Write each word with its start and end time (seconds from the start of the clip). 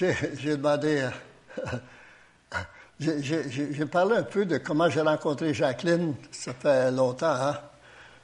j'ai 0.00 0.56
demandé. 0.56 1.08
j'ai 3.00 3.86
parlé 3.86 4.16
un 4.16 4.22
peu 4.22 4.44
de 4.44 4.58
comment 4.58 4.88
j'ai 4.88 5.00
rencontré 5.00 5.54
Jacqueline. 5.54 6.14
Ça 6.30 6.52
fait 6.54 6.90
longtemps, 6.90 7.32
hein? 7.32 7.58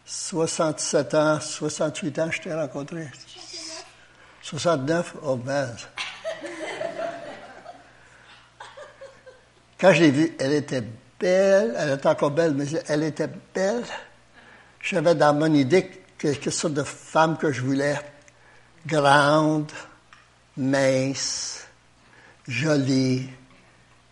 67 0.05 1.15
ans, 1.15 1.41
68 1.41 2.19
ans, 2.21 2.31
je 2.31 2.41
t'ai 2.41 2.55
rencontré. 2.55 3.09
69, 4.43 5.15
oh 5.25 5.37
ben. 5.37 5.75
Quand 9.79 9.93
je 9.93 10.01
l'ai 10.03 10.11
vue, 10.11 10.37
elle 10.39 10.53
était 10.53 10.85
belle, 11.19 11.75
elle 11.77 11.95
était 11.95 12.09
encore 12.09 12.31
belle, 12.31 12.55
mais 12.55 12.67
elle 12.89 13.03
était 13.03 13.29
belle. 13.53 13.85
J'avais 14.81 15.17
dans 15.17 15.35
mon 15.35 15.53
idée 15.53 15.91
quelle 16.17 16.53
sorte 16.53 16.75
de 16.75 16.85
femme 16.85 17.37
que 17.37 17.51
je 17.51 17.61
voulais. 17.61 17.99
Grande, 18.87 19.73
mince, 20.57 21.66
jolie, 22.49 23.29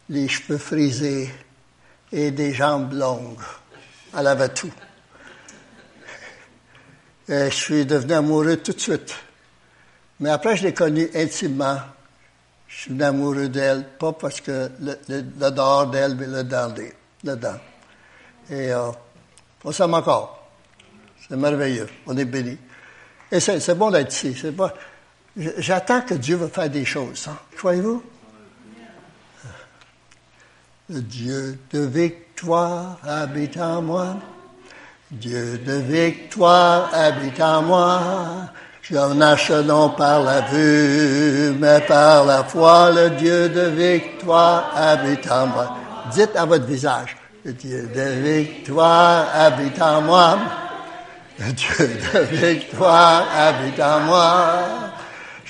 les 0.09 0.29
cheveux 0.29 0.59
frisés 0.59 1.31
et 2.13 2.31
des 2.31 2.53
jambes 2.53 2.93
longues. 2.93 3.43
Elle 4.17 4.27
avait 4.27 4.49
tout. 4.51 4.73
Et 7.29 7.51
je 7.51 7.55
suis 7.55 7.87
devenu 7.87 8.13
amoureux 8.13 8.57
tout 8.59 8.73
de 8.73 8.81
suite. 8.81 9.15
Mais 10.21 10.31
après, 10.31 10.57
je 10.57 10.65
l'ai 10.65 10.75
connue 10.75 11.09
intimement. 11.15 11.79
Je 12.69 12.83
suis 12.83 13.03
amoureux 13.03 13.49
d'elle, 13.49 13.87
pas 13.99 14.13
parce 14.13 14.41
que 14.41 14.71
le, 14.81 14.99
le, 15.09 15.51
dehors 15.51 15.87
d'elle, 15.87 16.15
mais 16.17 16.27
le 16.27 16.43
dedans. 16.43 17.59
Et 18.51 18.73
euh, 18.73 18.91
on 19.65 19.73
s'aime 19.73 19.95
encore. 19.95 20.51
C'est 21.27 21.37
merveilleux. 21.37 21.89
On 22.07 22.17
est 22.17 22.25
béni. 22.25 22.59
Et 23.33 23.41
c'est 23.41 23.75
bon 23.75 23.91
d'être 23.91 24.13
ici. 24.13 24.37
J'attends 25.37 26.03
que 26.03 26.15
Dieu 26.15 26.37
va 26.37 26.49
faire 26.49 26.69
des 26.69 26.85
choses. 26.85 27.27
Hein. 27.29 27.37
Croyez-vous? 27.57 28.03
Dieu 30.91 31.59
de 31.73 31.81
victoire 31.81 32.99
habite 33.09 33.57
en 33.57 33.81
moi. 33.81 34.17
Dieu 35.11 35.59
de 35.65 35.77
victoire 35.77 36.91
habite 36.93 37.41
en 37.41 37.63
moi. 37.63 38.01
Je 38.83 39.15
marche 39.15 39.51
non 39.51 39.89
par 39.89 40.23
la 40.23 40.43
vue, 40.43 41.55
mais 41.59 41.81
par 41.89 42.27
la 42.27 42.45
foi, 42.45 42.91
le 42.91 43.09
Dieu 43.11 43.49
de 43.49 43.63
victoire 43.63 44.73
habite 44.77 45.31
en 45.31 45.47
moi. 45.47 45.75
Dites 46.13 46.37
à 46.37 46.45
votre 46.45 46.67
visage, 46.67 47.17
Dieu 47.47 47.89
de 47.95 48.23
victoire 48.23 49.25
habite 49.35 49.81
en 49.81 50.03
moi. 50.03 50.37
Dieu 51.39 51.99
de 52.13 52.19
victoire 52.37 53.25
habite 53.35 53.81
en 53.81 54.01
moi. 54.01 54.93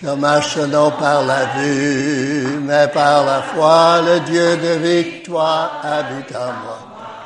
Je 0.04 0.10
marche 0.10 0.58
non 0.58 0.90
par 0.90 1.24
la 1.24 1.46
vue, 1.56 2.58
mais 2.60 2.88
par 2.88 3.24
la 3.24 3.40
foi, 3.40 4.02
le 4.02 4.20
Dieu 4.20 4.58
de 4.58 4.74
victoire 4.76 5.80
habite 5.82 6.36
en 6.36 6.52
moi. 6.62 6.78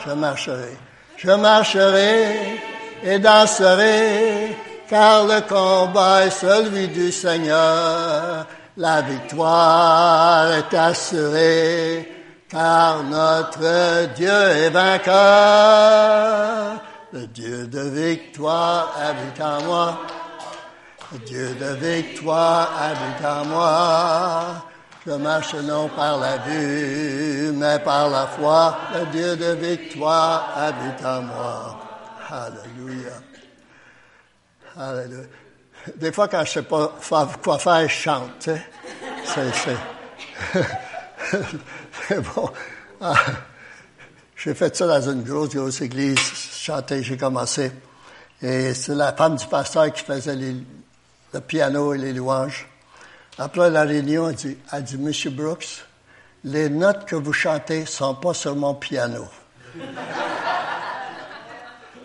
Je 0.07 0.12
marcherai, 0.12 0.77
je 1.17 1.31
marcherai 1.33 2.61
et 3.03 3.19
danserai, 3.19 4.56
car 4.89 5.25
le 5.25 5.41
combat 5.41 6.27
est 6.27 6.31
celui 6.31 6.87
du 6.87 7.11
Seigneur. 7.11 8.47
La 8.77 9.01
victoire 9.03 10.53
est 10.53 10.73
assurée, 10.73 12.09
car 12.49 13.03
notre 13.03 14.06
Dieu 14.15 14.29
est 14.29 14.71
vainqueur. 14.71 15.17
Le 17.12 17.27
Dieu 17.27 17.67
de 17.67 17.81
victoire 17.81 18.95
habite 19.03 19.41
en 19.41 19.62
moi. 19.65 19.99
Dieu 21.17 21.55
de 21.55 21.75
victoire 21.75 22.70
habite 22.78 23.25
en 23.25 23.45
moi. 23.47 24.64
Je 25.06 25.12
marche 25.12 25.55
non 25.55 25.89
par 25.89 26.19
la 26.19 26.37
vue, 26.39 27.50
mais 27.55 27.78
par 27.78 28.11
la 28.11 28.27
foi. 28.27 28.77
Le 28.92 29.06
Dieu 29.06 29.37
de 29.37 29.53
victoire 29.53 30.53
habite 30.55 31.03
en 31.05 31.23
moi. 31.23 31.81
Alléluia. 32.28 33.15
Alléluia. 34.77 35.25
Des 35.97 36.12
fois, 36.12 36.28
quand 36.28 36.44
je 36.44 36.50
sais 36.50 36.62
pas 36.62 36.93
quoi 37.43 37.59
faire, 37.59 37.88
je 37.88 37.94
chante. 37.94 38.50
C'est, 42.09 42.21
bon. 42.21 42.50
Ah. 43.00 43.15
J'ai 44.37 44.54
fait 44.54 44.77
ça 44.77 44.87
dans 44.87 45.10
une 45.10 45.22
grosse, 45.22 45.54
grosse 45.54 45.81
église. 45.81 46.19
Chanter, 46.19 47.03
j'ai 47.03 47.16
commencé. 47.16 47.72
Et 48.41 48.75
c'est 48.75 48.94
la 48.94 49.12
femme 49.12 49.37
du 49.37 49.47
pasteur 49.47 49.93
qui 49.93 50.04
faisait 50.04 50.37
le 51.33 51.41
piano 51.41 51.94
et 51.94 51.99
les 51.99 52.12
louanges. 52.12 52.66
Après 53.39 53.71
la 53.71 53.83
réunion, 53.83 54.33
elle 54.72 54.84
dit, 54.84 54.99
Monsieur 54.99 55.31
Brooks, 55.31 55.84
les 56.44 56.69
notes 56.69 57.05
que 57.05 57.16
vous 57.16 57.33
chantez 57.33 57.87
sont 57.87 58.15
pas 58.15 58.34
sur 58.34 58.56
mon 58.56 58.75
piano. 58.75 59.25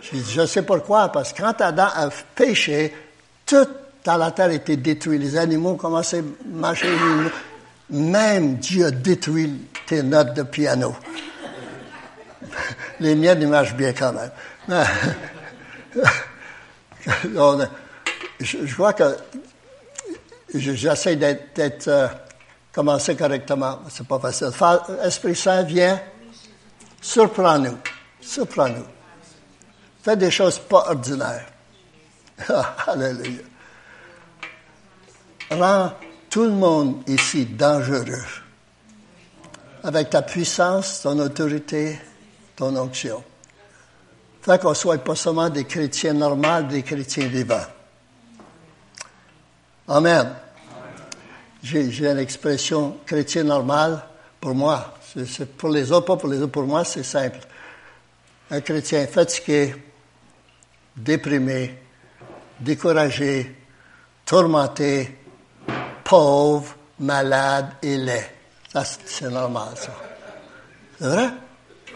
Je 0.02 0.46
sais 0.46 0.64
pourquoi, 0.64 1.12
parce 1.12 1.34
que 1.34 1.42
quand 1.42 1.60
Adam 1.62 1.88
a 1.96 2.10
péché, 2.36 2.94
tout 3.46 3.68
dans 4.04 4.18
la 4.18 4.32
terre 4.32 4.52
était 4.52 4.78
détruit. 4.78 5.18
Les 5.18 5.38
animaux 5.38 5.76
commençaient 5.76 6.20
à 6.20 6.46
marcher. 6.46 6.90
Même 7.90 8.56
Dieu 8.56 8.88
a 8.88 8.92
détruit 8.92 9.62
tes 9.86 10.04
notes 10.04 10.34
de 10.34 10.44
piano. 10.44 10.96
Les 13.00 13.16
miennes, 13.16 13.42
ils 13.42 13.48
marchent 13.48 13.76
bien 13.76 13.94
quand 13.94 14.14
même. 14.14 14.32
je, 18.40 18.74
crois 18.74 18.94
que 18.94 19.18
j'essaie 20.54 21.16
d'être, 21.16 21.88
euh, 21.88 22.08
correctement. 22.74 23.80
C'est 23.90 24.08
pas 24.08 24.20
facile. 24.20 24.50
Esprit 25.04 25.36
Saint, 25.36 25.64
viens, 25.64 26.00
surprends-nous. 27.02 27.78
Surprends-nous. 28.22 28.86
Fais 30.02 30.18
des 30.18 30.32
choses 30.32 30.60
pas 30.60 30.90
ordinaires. 30.90 31.46
Alléluia. 32.88 33.42
Rends 35.52 35.94
tout 36.30 36.44
le 36.44 36.52
monde 36.52 37.04
ici 37.08 37.46
dangereux. 37.46 38.26
Avec 39.84 40.10
ta 40.10 40.22
puissance, 40.22 41.02
ton 41.02 41.20
autorité, 41.20 42.00
ton 42.56 42.76
onction. 42.76 43.24
Fait 44.42 44.60
qu'on 44.60 44.74
soit 44.74 44.98
pas 44.98 45.16
seulement 45.16 45.50
des 45.50 45.66
chrétiens 45.66 46.14
normaux, 46.14 46.64
des 46.64 46.84
chrétiens 46.84 47.28
vivants. 47.28 47.66
Amen. 49.88 50.34
J'ai, 51.62 51.86
une 51.86 52.18
expression 52.18 52.98
chrétien 53.06 53.44
normal 53.44 54.02
pour 54.40 54.56
moi. 54.56 54.96
C'est, 55.14 55.58
pour 55.58 55.70
les 55.70 55.92
autres, 55.92 56.06
pas 56.06 56.18
pour 56.18 56.30
les 56.30 56.40
autres. 56.40 56.52
Pour 56.52 56.64
moi, 56.64 56.84
c'est 56.84 57.04
simple. 57.04 57.40
Un 58.50 58.62
chrétien 58.62 59.06
fatigué, 59.08 59.76
déprimé, 60.96 61.78
découragé, 62.60 63.56
tourmenté, 64.26 65.18
pauvre, 66.04 66.76
malade 67.00 67.72
et 67.82 67.98
laid. 67.98 68.26
Ça, 68.72 68.84
c'est 68.84 69.30
normal, 69.30 69.70
ça. 69.76 69.96
C'est 71.00 71.08
vrai? 71.08 71.30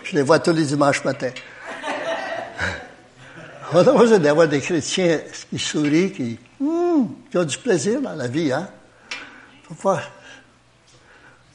Je 0.04 0.16
les 0.16 0.22
vois 0.22 0.40
tous 0.40 0.52
les 0.52 0.66
dimanches 0.66 1.04
matin. 1.04 1.32
On 3.74 3.80
a 3.80 3.94
besoin 3.94 4.20
d'avoir 4.20 4.48
des 4.48 4.62
chrétiens 4.62 5.20
qui 5.50 5.60
sourient, 5.60 6.12
qui, 6.12 6.40
hmm, 6.60 7.06
qui 7.30 7.38
ont 7.38 7.44
du 7.44 7.58
plaisir 7.58 8.02
dans 8.02 8.16
la 8.16 8.28
vie. 8.28 8.52
Hein? 8.52 8.68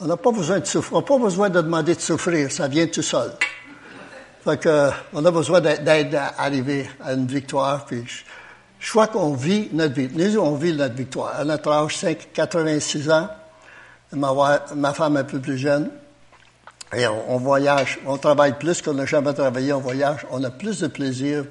on 0.00 0.06
n'a 0.06 0.16
pas 0.16 0.32
besoin 0.32 0.60
de 0.60 0.66
souffrir. 0.66 0.96
On 0.96 1.00
n'a 1.00 1.06
pas 1.06 1.18
besoin 1.18 1.50
de 1.50 1.60
demander 1.60 1.94
de 1.94 2.00
souffrir. 2.00 2.50
Ça 2.50 2.68
vient 2.68 2.86
tout 2.86 3.02
seul. 3.02 3.32
Fait 4.44 4.58
que, 4.58 4.90
on 5.12 5.24
a 5.24 5.30
besoin 5.30 5.60
d'aide 5.60 6.14
à 6.14 6.34
arriver 6.38 6.90
à 7.00 7.12
une 7.12 7.26
victoire. 7.26 7.86
Puis 7.86 8.04
je, 8.78 8.90
crois 8.90 9.06
qu'on 9.06 9.34
vit 9.34 9.68
notre 9.72 9.94
vie. 9.94 10.08
Nous, 10.12 10.38
on 10.38 10.56
vit 10.56 10.74
notre 10.74 10.94
victoire. 10.94 11.36
À 11.38 11.44
notre 11.44 11.70
âge, 11.70 11.96
5, 11.96 12.28
86 12.34 13.10
ans, 13.10 13.28
ma, 14.12 14.92
femme 14.92 15.16
un 15.16 15.24
peu 15.24 15.40
plus 15.40 15.58
jeune, 15.58 15.90
et 16.94 17.06
on, 17.06 17.38
voyage, 17.38 17.98
on 18.04 18.18
travaille 18.18 18.58
plus 18.58 18.82
qu'on 18.82 18.94
n'a 18.94 19.06
jamais 19.06 19.32
travaillé, 19.32 19.72
on 19.72 19.80
voyage, 19.80 20.26
on 20.30 20.42
a 20.44 20.50
plus 20.50 20.80
de 20.80 20.88
plaisir, 20.88 21.44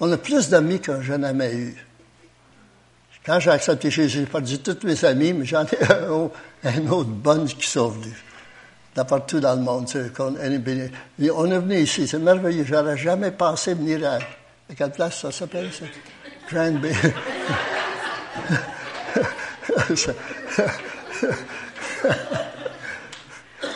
on 0.00 0.10
a 0.10 0.16
plus 0.16 0.48
d'amis 0.48 0.80
que 0.80 1.00
je 1.00 1.12
n'ai 1.12 1.54
eu. 1.54 1.86
Quand 3.24 3.38
j'ai 3.38 3.50
accepté 3.50 3.90
Jésus, 3.90 4.20
j'ai 4.20 4.26
perdu 4.26 4.58
tous 4.58 4.78
mes 4.86 5.04
amis, 5.04 5.32
mais 5.32 5.44
j'en 5.44 5.64
ai 5.64 5.78
un, 6.64 6.88
autre 6.90 7.10
bon 7.10 7.44
qui 7.46 7.66
sont 7.66 7.88
venus. 7.88 8.16
De 8.96 9.02
partout 9.02 9.40
dans 9.40 9.54
le 9.54 9.60
monde. 9.60 9.86
On 10.18 10.34
est, 10.36 11.30
on 11.30 11.46
est 11.46 11.58
venu 11.58 11.76
ici, 11.80 12.08
c'est 12.08 12.18
merveilleux. 12.18 12.64
J'aurais 12.64 12.96
jamais 12.96 13.30
pensé 13.30 13.74
venir 13.74 14.04
à, 14.08 14.14
à 14.14 14.74
quelle 14.76 14.90
place 14.90 15.20
ça 15.20 15.30
s'appelle, 15.30 15.70
ça? 15.72 15.84
Grand 16.50 16.72
Bay. 16.72 16.92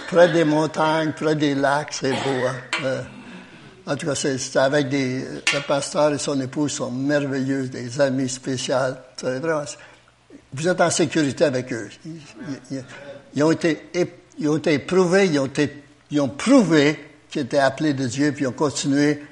près 0.09 0.29
des 0.33 0.45
montagnes, 0.45 1.13
près 1.13 1.37
des 1.37 1.55
lacs, 1.55 1.93
c'est 1.93 2.13
beau. 2.13 2.47
Hein? 2.83 3.05
En 3.87 3.97
tout 3.97 4.07
cas, 4.07 4.15
c'est 4.15 4.57
avec 4.57 4.89
des. 4.89 5.25
Le 5.53 5.61
pasteur 5.67 6.15
et 6.15 6.19
son 6.19 6.41
épouse 6.41 6.73
sont 6.73 6.91
merveilleux, 6.91 7.69
des 7.69 8.01
amis 8.01 8.29
spéciaux. 8.29 8.77
Vous 10.55 10.69
êtes 10.69 10.81
en 10.81 10.91
sécurité 10.91 11.45
avec 11.45 11.73
eux. 11.73 11.91
Ils, 13.35 13.43
ont, 13.43 13.51
été, 13.51 13.91
ils 14.39 14.49
ont 14.49 14.57
été 14.57 14.75
éprouvés, 14.75 15.27
ils 15.27 15.39
ont, 15.39 15.51
ils 16.11 16.21
ont 16.21 16.29
prouvé 16.29 16.99
qu'ils 17.29 17.43
étaient 17.43 17.59
appelés 17.59 17.93
de 17.93 18.07
Dieu, 18.07 18.33
puis 18.33 18.45
ils 18.45 18.47
ont 18.47 18.53
continué, 18.53 19.23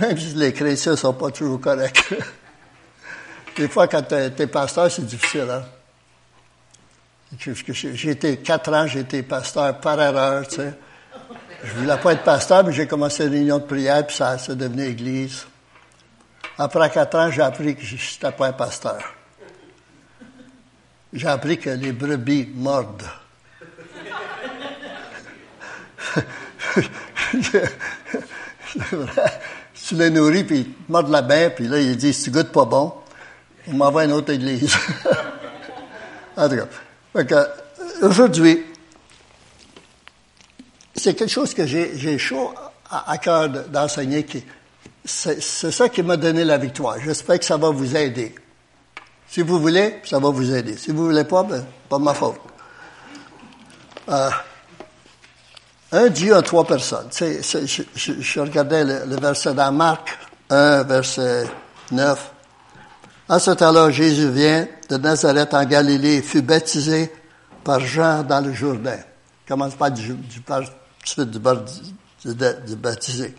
même 0.00 0.18
si 0.18 0.34
les 0.34 0.52
chrétiens 0.52 0.92
ne 0.92 0.96
sont 0.96 1.12
pas 1.12 1.30
toujours 1.30 1.60
corrects. 1.60 2.14
Des 3.56 3.68
fois, 3.68 3.86
quand 3.86 4.02
tu 4.02 4.14
es 4.14 4.46
pasteur, 4.46 4.90
c'est 4.90 5.04
difficile. 5.04 5.46
Hein? 5.50 5.64
J'ai 7.38 8.10
été 8.10 8.38
quatre 8.38 8.72
ans, 8.72 8.86
j'ai 8.86 9.00
été 9.00 9.22
pasteur 9.22 9.78
par 9.78 10.00
erreur, 10.00 10.48
tu 10.48 10.56
sais. 10.56 10.74
Je 11.64 11.72
voulais 11.74 11.96
pas 11.96 12.12
être 12.12 12.24
pasteur, 12.24 12.64
mais 12.64 12.72
j'ai 12.72 12.88
commencé 12.88 13.24
une 13.24 13.30
réunion 13.30 13.58
de 13.58 13.64
prière, 13.64 14.04
puis 14.06 14.16
ça, 14.16 14.36
c'est 14.36 14.56
devenu 14.56 14.84
église. 14.84 15.46
Après 16.58 16.90
quatre 16.90 17.16
ans, 17.16 17.30
j'ai 17.30 17.42
appris 17.42 17.76
que 17.76 17.82
je 17.82 17.94
n'étais 17.94 18.32
pas 18.36 18.48
un 18.48 18.52
pasteur. 18.52 19.14
J'ai 21.12 21.28
appris 21.28 21.58
que 21.58 21.70
les 21.70 21.92
brebis 21.92 22.48
mordent. 22.54 23.04
tu 29.74 29.94
les 29.94 30.10
nourris, 30.10 30.44
puis 30.44 30.58
ils 30.60 30.74
mordent 30.88 31.10
la 31.10 31.22
bain, 31.22 31.50
puis 31.50 31.68
là, 31.68 31.78
ils 31.78 31.96
disent, 31.96 32.24
tu 32.24 32.30
goûtes 32.30 32.50
pas 32.50 32.64
bon, 32.64 32.92
on 33.68 33.74
m'envoie 33.74 34.04
une 34.04 34.12
autre 34.12 34.32
église. 34.32 34.74
en 36.36 36.48
tout 36.48 36.56
cas, 37.26 37.46
aujourd'hui, 38.02 38.64
c'est 40.94 41.14
quelque 41.14 41.30
chose 41.30 41.54
que 41.54 41.66
j'ai 41.66 42.18
chaud 42.18 42.52
à, 42.90 43.16
cœur 43.18 43.48
d'enseigner. 43.48 44.26
c'est 45.04 45.40
ça 45.40 45.88
qui 45.88 46.02
m'a 46.02 46.16
donné 46.16 46.44
la 46.44 46.58
victoire. 46.58 46.96
J'espère 47.02 47.38
que 47.38 47.44
ça 47.44 47.56
va 47.56 47.70
vous 47.70 47.96
aider. 47.96 48.34
Si 49.28 49.40
vous 49.40 49.58
voulez, 49.58 50.00
ça 50.04 50.18
va 50.18 50.28
vous 50.28 50.54
aider. 50.54 50.76
Si 50.76 50.90
vous 50.90 51.06
voulez 51.06 51.24
pas, 51.24 51.42
ben, 51.42 51.64
pas 51.88 51.98
de 51.98 52.02
ma 52.02 52.12
faute. 52.12 52.38
Euh, 54.10 54.30
un 55.92 56.08
Dieu 56.08 56.34
a 56.34 56.42
trois 56.42 56.66
personnes. 56.66 57.08
je, 57.12 58.40
regardais 58.40 58.84
le, 58.84 59.16
verset 59.16 59.54
dans 59.54 59.72
Marc 59.72 60.18
1, 60.50 60.82
verset 60.82 61.46
9. 61.90 62.32
À 63.28 63.38
ce 63.38 63.52
temps-là, 63.52 63.90
Jésus 63.90 64.28
vient 64.30 64.68
de 64.90 64.96
Nazareth 64.98 65.54
en 65.54 65.64
Galilée 65.64 66.16
et 66.16 66.22
fut 66.22 66.42
baptisé 66.42 67.10
par 67.64 67.80
Jean 67.80 68.22
dans 68.22 68.40
le 68.40 68.52
Jourdain. 68.52 68.98
Commence 69.48 69.74
pas 69.74 69.90
du, 69.90 70.14
du, 70.14 70.40
suite 71.04 71.30
du, 71.30 71.38
du 71.38 72.76
baptisé. 72.76 73.34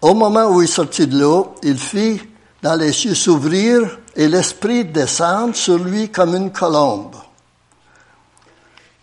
Au 0.00 0.14
moment 0.14 0.46
où 0.46 0.62
il 0.62 0.68
sortit 0.68 1.06
de 1.06 1.18
l'eau, 1.18 1.54
il 1.62 1.78
fit 1.78 2.20
dans 2.62 2.74
les 2.74 2.92
cieux 2.92 3.14
s'ouvrir 3.14 3.98
et 4.16 4.28
l'Esprit 4.28 4.84
descendre 4.84 5.54
sur 5.54 5.78
lui 5.78 6.10
comme 6.10 6.34
une 6.34 6.52
colombe. 6.52 7.16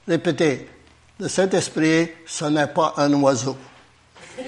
Répétez, 0.07 0.69
le 1.19 1.27
Saint-Esprit, 1.27 2.09
ce 2.25 2.45
n'est 2.45 2.67
pas 2.67 2.93
un 2.97 3.13
oiseau. 3.13 3.57
Il 4.39 4.45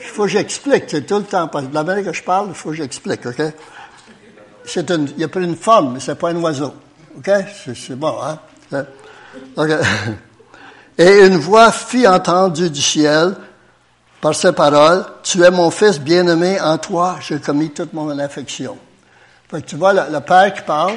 faut 0.00 0.24
que 0.24 0.28
j'explique, 0.30 0.84
c'est 0.88 1.06
tout 1.06 1.18
le 1.18 1.24
temps, 1.24 1.46
que 1.46 1.58
la 1.72 1.84
manière 1.84 2.04
que 2.04 2.12
je 2.12 2.22
parle, 2.22 2.48
il 2.48 2.54
faut 2.54 2.70
que 2.70 2.74
j'explique, 2.76 3.24
OK? 3.26 3.40
C'est 4.64 4.90
une, 4.90 5.08
il 5.16 5.22
a 5.24 5.28
pris 5.28 5.44
une 5.44 5.56
forme, 5.56 5.94
mais 5.94 6.00
c'est 6.00 6.16
pas 6.16 6.30
un 6.30 6.36
oiseau. 6.36 6.74
OK? 7.16 7.30
C'est 7.74 7.94
bon, 7.94 8.16
hein? 8.20 8.38
Et 10.98 11.26
une 11.26 11.36
voix 11.36 11.70
fit 11.70 12.06
entendue 12.08 12.70
du 12.70 12.82
ciel, 12.82 13.36
par 14.20 14.34
ces 14.34 14.52
paroles, 14.52 15.04
tu 15.22 15.42
es 15.42 15.50
mon 15.50 15.70
fils 15.70 16.00
bien-aimé, 16.00 16.60
en 16.60 16.76
toi 16.78 17.18
j'ai 17.20 17.38
commis 17.38 17.70
toute 17.70 17.92
mon 17.92 18.18
affection. 18.18 18.76
Fait 19.48 19.62
que 19.62 19.66
tu 19.66 19.76
vois 19.76 19.92
le, 19.92 20.20
Père 20.20 20.52
qui 20.52 20.62
parle, 20.62 20.94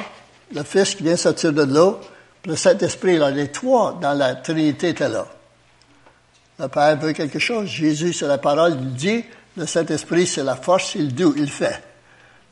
le 0.52 0.62
Fils 0.64 0.94
qui 0.94 1.04
vient 1.04 1.16
sortir 1.16 1.52
de 1.52 1.62
l'eau, 1.62 2.00
le 2.44 2.56
Saint-Esprit, 2.56 3.18
là, 3.18 3.30
les 3.30 3.48
trois 3.48 3.98
dans 4.00 4.12
la 4.12 4.34
Trinité 4.34 4.88
étaient 4.88 5.08
là. 5.08 5.26
Le 6.58 6.68
Père 6.68 6.96
veut 6.98 7.12
quelque 7.12 7.38
chose, 7.38 7.66
Jésus 7.66 8.12
c'est 8.12 8.26
la 8.26 8.38
parole, 8.38 8.72
il 8.80 8.92
dit, 8.94 9.24
le 9.56 9.66
Saint-Esprit 9.66 10.26
c'est 10.26 10.42
la 10.42 10.56
force, 10.56 10.96
il 10.96 11.14
dit, 11.14 11.24
il 11.36 11.48
fait. 11.48 11.80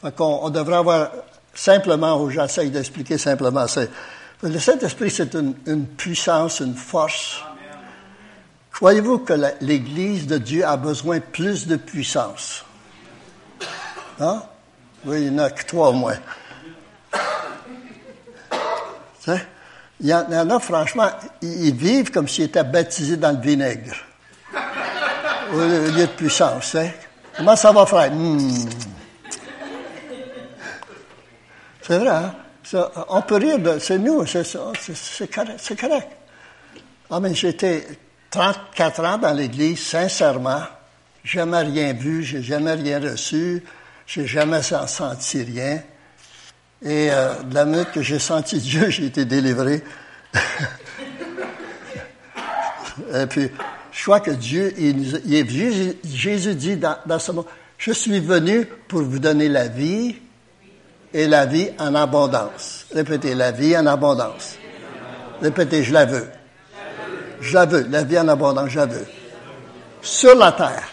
Fait 0.01 0.15
qu'on 0.15 0.41
on 0.43 0.51
devrait 0.51 0.77
avoir 0.77 1.11
simplement, 1.53 2.23
ou 2.23 2.31
j'essaie 2.31 2.71
d'expliquer 2.71 3.19
simplement 3.19 3.67
ça. 3.67 3.83
Le 4.43 4.59
Saint-Esprit 4.59 5.11
c'est 5.11 5.35
une, 5.35 5.87
puissance, 5.87 6.61
une 6.61 6.75
force 6.75 7.43
Croyez-vous 8.73 9.19
que 9.19 9.35
l'Église 9.61 10.27
de 10.27 10.39
Dieu 10.39 10.65
a 10.65 10.79
besoin 10.79 11.21
plus 11.21 11.67
de 11.67 11.77
puissance? 11.77 12.65
Hein? 14.19 14.43
Oui, 15.05 15.23
il 15.23 15.33
n'y 15.33 15.41
en 15.41 15.45
a 15.45 15.51
que 15.51 15.67
trois 15.67 15.91
au 15.91 15.93
moins. 15.93 16.17
Il 20.03 20.09
y, 20.09 20.15
en, 20.15 20.49
a, 20.49 20.61
franchement, 20.61 21.11
ils 21.43 21.75
vivent 21.75 22.11
comme 22.11 22.27
s'ils 22.27 22.45
étaient 22.45 22.65
baptisés 22.65 23.19
dans 23.19 23.33
le 23.33 23.41
vinaigre. 23.43 23.95
Au 25.53 25.59
lieu 25.59 26.07
de 26.07 26.07
puissance. 26.07 26.75
Hein? 26.75 26.89
Comment 27.37 27.55
ça 27.55 27.71
va, 27.71 27.85
frère? 27.85 28.11
Hmm. 28.11 28.39
C'est 31.83 31.99
vrai, 31.99 32.09
hein? 32.09 32.35
On 33.09 33.23
peut 33.23 33.37
rire 33.37 33.59
de... 33.59 33.79
C'est 33.79 33.99
nous, 33.99 34.25
c'est 34.27 35.31
correct. 35.31 35.75
Correct. 35.79 36.09
Ah, 37.11 37.19
mais 37.21 37.35
j'étais 37.35 37.87
34 38.31 39.05
ans 39.05 39.19
dans 39.19 39.33
l'Église, 39.33 39.85
sincèrement, 39.85 40.63
jamais 41.25 41.63
rien 41.63 41.93
vu, 41.93 42.23
j'ai 42.23 42.43
jamais 42.43 42.75
rien 42.75 43.01
reçu, 43.01 43.65
j'ai 44.07 44.27
jamais 44.27 44.63
senti 44.63 45.43
rien. 45.43 45.83
Et 46.83 47.11
euh, 47.11 47.43
de 47.43 47.55
la 47.55 47.65
minute 47.65 47.91
que 47.93 48.03
j'ai 48.03 48.21
senti 48.21 48.59
Dieu, 48.61 48.91
j'ai 48.91 49.07
été 49.07 49.25
délivré. 49.25 49.83
Et 53.13 53.27
puis, 53.27 53.51
je 53.91 54.03
crois 54.05 54.21
que 54.21 54.31
Dieu, 54.31 54.73
il, 54.79 55.21
Jésus 56.05 56.55
dit 56.55 56.77
dans, 56.77 56.97
dans 57.07 57.19
ce 57.19 57.33
mot, 57.33 57.45
je 57.77 57.91
suis 57.93 58.21
venu 58.21 58.67
pour 58.87 59.03
vous 59.03 59.19
donner 59.19 59.49
la 59.49 59.67
vie 59.67 60.17
et 61.13 61.27
la 61.27 61.47
vie 61.47 61.71
en 61.79 61.95
abondance. 61.95 62.87
Répétez, 62.95 63.35
la 63.35 63.51
vie 63.51 63.77
en 63.77 63.87
abondance. 63.87 64.57
Répétez, 65.43 65.83
je 65.83 65.93
la 65.93 66.05
veux. 66.05 66.29
Je 67.41 67.55
la 67.55 67.67
veux, 67.67 67.87
la 67.89 68.03
vie 68.03 68.19
en 68.19 68.29
abondance, 68.29 68.69
je 68.69 68.79
la 68.79 68.87
veux. 68.87 69.07
Sur 70.03 70.35
la 70.35 70.53
terre. 70.53 70.89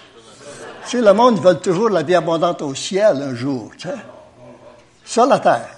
Tu 0.86 0.98
sais, 0.98 1.04
le 1.04 1.14
monde, 1.14 1.40
veulent 1.40 1.60
toujours 1.60 1.90
la 1.90 2.04
vie 2.04 2.16
abondante 2.16 2.62
au 2.62 2.74
ciel 2.74 3.22
un 3.22 3.36
jour, 3.36 3.72
tu 3.78 3.88
sais. 3.88 3.96
Sur 5.04 5.26
la 5.26 5.40
terre. 5.40 5.70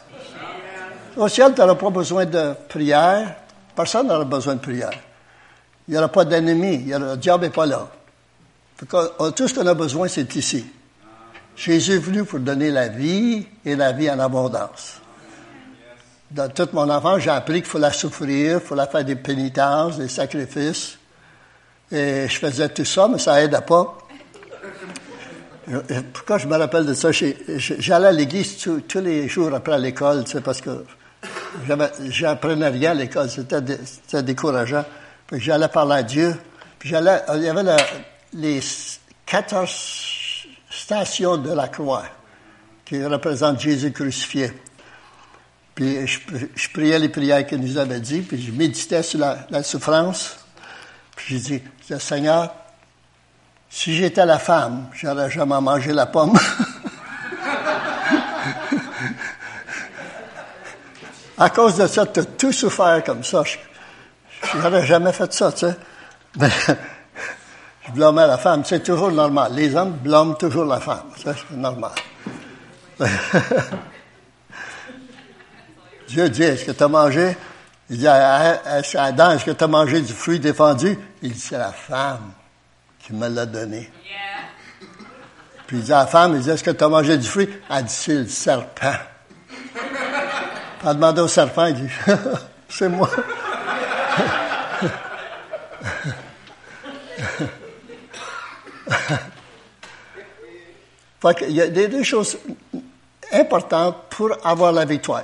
Au 1.17 1.27
ciel, 1.27 1.53
tu 1.53 1.61
n'auras 1.61 1.75
pas 1.75 1.89
besoin 1.89 2.25
de 2.25 2.53
prière. 2.67 3.35
Personne 3.75 4.07
n'aura 4.07 4.23
besoin 4.23 4.55
de 4.55 4.59
prière. 4.59 4.91
Il 5.87 5.93
n'y 5.93 5.97
aura 5.97 6.07
pas 6.07 6.23
d'ennemis. 6.25 6.85
Le 6.85 7.17
diable 7.17 7.45
n'est 7.45 7.49
pas 7.49 7.65
là. 7.65 7.87
Tout 9.35 9.47
ce 9.47 9.53
qu'on 9.53 9.67
a 9.67 9.73
besoin, 9.73 10.07
c'est 10.07 10.33
ici. 10.35 10.65
Jésus 11.59 11.93
est 11.93 11.99
venu 11.99 12.23
pour 12.23 12.39
donner 12.39 12.71
la 12.71 12.87
vie 12.87 13.45
et 13.65 13.75
la 13.75 13.91
vie 13.91 14.09
en 14.09 14.19
abondance 14.19 14.99
dans 16.31 16.49
toute 16.49 16.73
mon 16.73 16.89
enfance, 16.89 17.21
j'ai 17.21 17.29
appris 17.29 17.61
qu'il 17.61 17.65
faut 17.65 17.79
la 17.79 17.91
souffrir, 17.91 18.59
il 18.61 18.65
faut 18.65 18.75
la 18.75 18.87
faire 18.87 19.03
des 19.03 19.15
pénitences, 19.15 19.97
des 19.97 20.07
sacrifices. 20.07 20.97
Et 21.91 22.27
je 22.27 22.37
faisais 22.37 22.69
tout 22.69 22.85
ça, 22.85 23.07
mais 23.07 23.17
ça 23.17 23.35
n'aidait 23.35 23.61
pas. 23.61 23.97
Pourquoi 26.13 26.37
je 26.37 26.47
me 26.47 26.55
rappelle 26.55 26.85
de 26.85 26.93
ça? 26.93 27.09
J'allais 27.11 28.07
à 28.07 28.11
l'église 28.11 28.57
tous 28.57 28.99
les 28.99 29.27
jours 29.27 29.53
après 29.53 29.79
l'école, 29.79 30.23
tu 30.23 30.31
sais, 30.31 30.41
parce 30.41 30.61
que 30.61 30.85
j'apprenais 32.09 32.69
rien 32.69 32.91
à 32.91 32.95
l'école, 32.95 33.29
c'était 33.29 34.21
décourageant. 34.21 34.85
Puis 35.27 35.39
j'allais 35.39 35.67
parler 35.67 35.95
à 35.95 36.03
Dieu. 36.03 36.35
Puis 36.77 36.89
j'allais, 36.89 37.21
il 37.35 37.43
y 37.43 37.49
avait 37.49 37.75
les 38.33 38.59
14 39.25 40.08
stations 40.79 41.37
de 41.37 41.51
la 41.51 41.67
croix 41.67 42.05
qui 42.85 43.03
représentent 43.03 43.59
Jésus 43.59 43.91
crucifié. 43.91 44.51
Puis 45.75 46.07
je, 46.07 46.19
priais 46.73 46.97
les 46.99 47.09
prières 47.09 47.45
qu'il 47.45 47.59
nous 47.59 47.77
avait 47.77 47.99
dit, 47.99 48.21
puis 48.21 48.41
je 48.41 48.51
méditais 48.51 49.03
sur 49.03 49.19
la, 49.19 49.63
souffrance. 49.63 50.37
Puis 51.15 51.37
j'ai 51.37 51.59
dit, 51.59 51.61
Seigneur, 51.99 52.53
si 53.69 53.95
j'étais 53.95 54.25
la 54.25 54.39
femme, 54.39 54.87
j'aurais 54.93 55.29
jamais 55.29 55.61
mangé 55.61 55.93
la 55.93 56.07
pomme. 56.07 56.33
à 61.37 61.49
cause 61.49 61.77
de 61.77 61.87
ça, 61.87 62.05
tu 62.05 62.19
as 62.21 62.25
tout 62.25 62.51
souffert 62.51 63.03
comme 63.05 63.23
ça. 63.23 63.43
Je 63.43 64.57
n'aurais 64.57 64.85
jamais 64.85 65.13
fait 65.13 65.31
ça, 65.31 65.51
tu 65.51 65.67
sais. 65.67 65.77
Blâmais 67.93 68.27
la 68.27 68.37
femme. 68.37 68.63
C'est 68.65 68.83
toujours 68.83 69.11
normal. 69.11 69.53
Les 69.53 69.75
hommes 69.75 69.91
blâment 69.91 70.35
toujours 70.35 70.65
la 70.65 70.79
femme. 70.79 71.05
Ça, 71.23 71.33
c'est 71.33 71.55
normal. 71.55 71.91
Dieu 76.07 76.29
dit, 76.29 76.43
est-ce 76.43 76.65
que 76.65 76.71
tu 76.71 76.83
as 76.83 76.87
mangé? 76.87 77.37
Il 77.89 77.97
dit 77.97 78.07
à 78.07 78.59
Adam, 78.95 79.31
est-ce 79.31 79.45
que 79.45 79.51
tu 79.51 79.63
as 79.63 79.67
mangé 79.67 80.01
du 80.01 80.13
fruit 80.13 80.39
défendu? 80.39 80.97
Il 81.21 81.31
dit, 81.31 81.39
c'est 81.39 81.57
la 81.57 81.71
femme 81.71 82.31
qui 82.99 83.13
me 83.13 83.27
l'a 83.27 83.45
donné. 83.45 83.91
Puis 85.67 85.77
il 85.77 85.83
dit 85.83 85.93
à 85.93 85.99
la 85.99 86.07
femme, 86.07 86.35
il 86.35 86.41
dit, 86.41 86.49
est-ce 86.49 86.63
que 86.63 86.71
tu 86.71 86.83
as 86.83 86.89
mangé 86.89 87.17
du 87.17 87.27
fruit? 87.27 87.49
Elle 87.69 87.83
dit, 87.83 87.93
c'est 87.93 88.15
le 88.15 88.27
serpent. 88.27 88.93
Elle 90.81 90.87
a 90.87 90.93
demandé 90.93 91.21
au 91.21 91.27
serpent, 91.27 91.67
il 91.67 91.75
dit, 91.75 91.89
c'est 92.69 92.89
moi. 92.89 93.09
il 101.47 101.51
y 101.51 101.61
a 101.61 101.67
des, 101.67 102.03
choses 102.03 102.37
importantes 103.31 103.95
pour 104.09 104.31
avoir 104.43 104.71
la 104.71 104.85
victoire. 104.85 105.23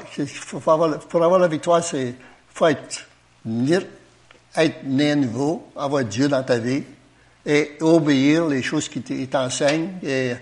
pour 0.50 1.24
avoir 1.24 1.40
la 1.40 1.48
victoire, 1.48 1.84
c'est 1.84 2.16
faut 2.54 2.68
être, 2.68 3.06
être 4.56 4.84
né 4.84 5.12
à 5.12 5.16
nouveau, 5.16 5.68
avoir 5.76 6.04
Dieu 6.04 6.28
dans 6.28 6.44
ta 6.44 6.58
vie 6.58 6.84
et 7.46 7.78
obéir 7.82 8.48
les 8.48 8.64
choses 8.64 8.90
qui 8.90 9.02
t'enseignent 9.28 9.92
et 10.04 10.34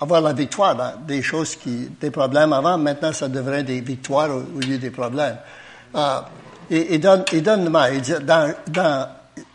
avoir 0.00 0.20
la 0.20 0.32
victoire 0.32 0.76
dans 0.76 0.92
des 1.06 1.22
choses 1.22 1.56
qui, 1.56 1.88
des 2.00 2.10
problèmes 2.10 2.52
avant, 2.52 2.78
maintenant 2.78 3.12
ça 3.12 3.28
devrait 3.28 3.60
être 3.60 3.66
des 3.66 3.80
victoires 3.80 4.30
au, 4.30 4.60
lieu 4.60 4.78
des 4.78 4.90
problèmes. 4.90 5.38
Euh, 5.94 6.20
et, 6.70 6.94
il 6.94 7.00
donne, 7.00 7.24
il 7.32 7.42
donne 7.42 7.70
dans, 7.70 8.54
dans 8.68 9.08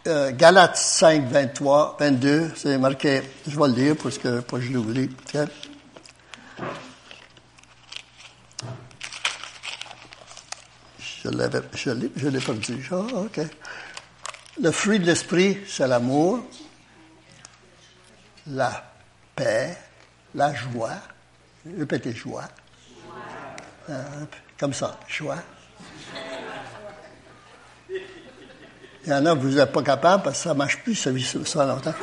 euh, 0.08 0.32
Galates 0.32 0.78
5, 0.78 1.26
23, 1.30 1.98
22, 2.00 2.52
c'est 2.56 2.78
marqué, 2.78 3.22
je 3.48 3.58
vais 3.58 3.68
le 3.68 3.74
lire 3.74 3.96
parce 4.02 4.18
que, 4.18 4.44
je 4.60 4.72
l'oublie. 4.72 5.10
Je 11.00 11.30
l'avais, 11.30 11.62
je 11.74 11.90
l'ai, 11.92 12.40
perdu. 12.40 12.86
Oh, 12.92 13.08
OK. 13.26 13.40
Le 14.62 14.72
fruit 14.72 15.00
de 15.00 15.06
l'esprit, 15.06 15.60
c'est 15.68 15.88
l'amour, 15.88 16.44
la 18.48 18.92
paix, 19.36 19.78
la 20.36 20.54
joie. 20.54 21.00
Répétez 21.78 22.14
joie. 22.14 22.44
Euh, 23.90 24.04
comme 24.60 24.74
ça, 24.74 25.00
joie. 25.08 25.38
Il 29.06 29.12
y 29.12 29.14
en 29.14 29.26
a, 29.26 29.34
vous 29.34 29.50
n'êtes 29.50 29.72
pas 29.72 29.84
capable 29.84 30.24
parce 30.24 30.38
que 30.38 30.44
ça 30.44 30.54
ne 30.54 30.58
marche 30.58 30.80
plus, 30.82 30.96
ça 30.96 31.12
vit 31.12 31.24
ça 31.24 31.66
longtemps. 31.66 31.94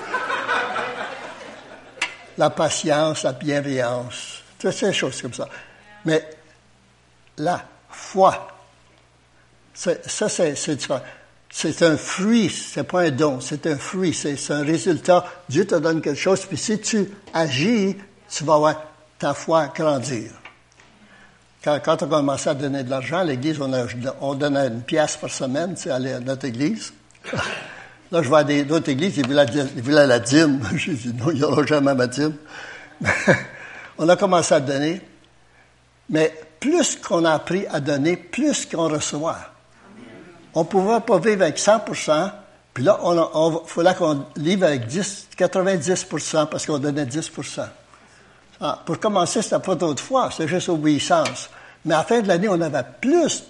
la 2.37 2.51
patience, 2.51 3.23
la 3.23 3.33
bienveillance, 3.33 4.43
toutes 4.59 4.73
ces 4.73 4.93
choses 4.93 5.21
comme 5.23 5.33
ça. 5.33 5.49
Mais 6.05 6.29
la 7.39 7.65
foi, 7.89 8.49
ça, 9.75 10.29
c'est 10.29 10.77
différent. 10.77 11.03
C'est 11.53 11.83
un 11.83 11.97
fruit, 11.97 12.49
c'est 12.49 12.85
pas 12.85 13.03
un 13.03 13.11
don, 13.11 13.41
c'est 13.41 13.67
un 13.67 13.77
fruit, 13.77 14.15
c'est 14.15 14.39
un 14.51 14.63
résultat. 14.63 15.25
Dieu 15.49 15.67
te 15.67 15.75
donne 15.75 16.01
quelque 16.01 16.21
chose, 16.21 16.47
puis 16.47 16.57
si 16.57 16.81
tu 16.81 17.11
agis, 17.35 17.97
tu 18.29 18.45
vas 18.45 18.59
voir 18.59 18.83
ta 19.19 19.35
foi 19.35 19.67
grandir. 19.75 20.31
Quand, 21.63 21.79
quand 21.85 22.03
on 22.03 22.07
a 22.07 22.09
commencé 22.09 22.49
à 22.49 22.55
donner 22.55 22.83
de 22.83 22.91
l'argent 22.91 23.19
à 23.19 23.25
l'Église, 23.25 23.61
on, 23.61 23.71
on, 24.21 24.35
donnait 24.35 24.69
une 24.69 24.83
pièce 24.83 25.17
par 25.17 25.31
semaine 25.31 25.75
tu 25.75 25.83
sais, 25.83 25.91
à 25.91 25.99
notre 25.99 26.47
Église. 26.47 26.93
Là, 28.13 28.23
je 28.23 28.29
vois 28.29 28.43
d'autres 28.45 28.89
églises, 28.89 29.19
ils 29.19 29.27
voulaient, 29.27 30.07
la 30.07 30.19
dîme. 30.19 30.61
J'ai 30.75 30.95
dit, 30.95 31.15
non, 31.15 31.31
il 31.31 31.37
n'y 31.37 31.45
aura 31.45 31.65
jamais 31.65 31.95
ma 31.95 32.07
dîme. 32.07 32.35
on 33.99 34.09
a 34.09 34.17
commencé 34.17 34.55
à 34.55 34.61
donner. 34.61 35.01
Mais 36.09 36.35
plus 36.59 36.97
qu'on 36.97 37.25
a 37.25 37.33
appris 37.33 37.67
à 37.71 37.79
donner, 37.79 38.17
plus 38.17 38.67
qu'on 38.67 38.89
reçoit. 38.89 39.39
On 40.55 40.61
ne 40.61 40.69
pouvait 40.69 41.01
pas 41.01 41.19
vivre 41.19 41.43
avec 41.43 41.59
100% 41.59 42.33
puis 42.73 42.85
là, 42.85 42.99
il 43.03 43.59
fallait 43.67 43.95
qu'on 43.95 44.25
vive 44.37 44.65
avec 44.65 44.87
10, 44.87 45.29
90% 45.37 46.47
parce 46.47 46.67
qu'on 46.67 46.79
donnait 46.79 47.07
10 47.07 47.31
ah, 48.61 48.79
Pour 48.85 48.99
commencer, 49.01 49.43
ce 49.43 49.55
n'était 49.55 49.67
pas 49.67 49.75
d'autre 49.75 50.03
foi, 50.03 50.31
c'était 50.31 50.49
juste 50.49 50.69
obéissance. 50.69 51.49
Mais 51.85 51.95
à 51.95 51.99
la 51.99 52.05
fin 52.05 52.21
de 52.21 52.29
l'année, 52.29 52.49
on 52.49 52.61
avait 52.61 52.85
plus 53.01 53.45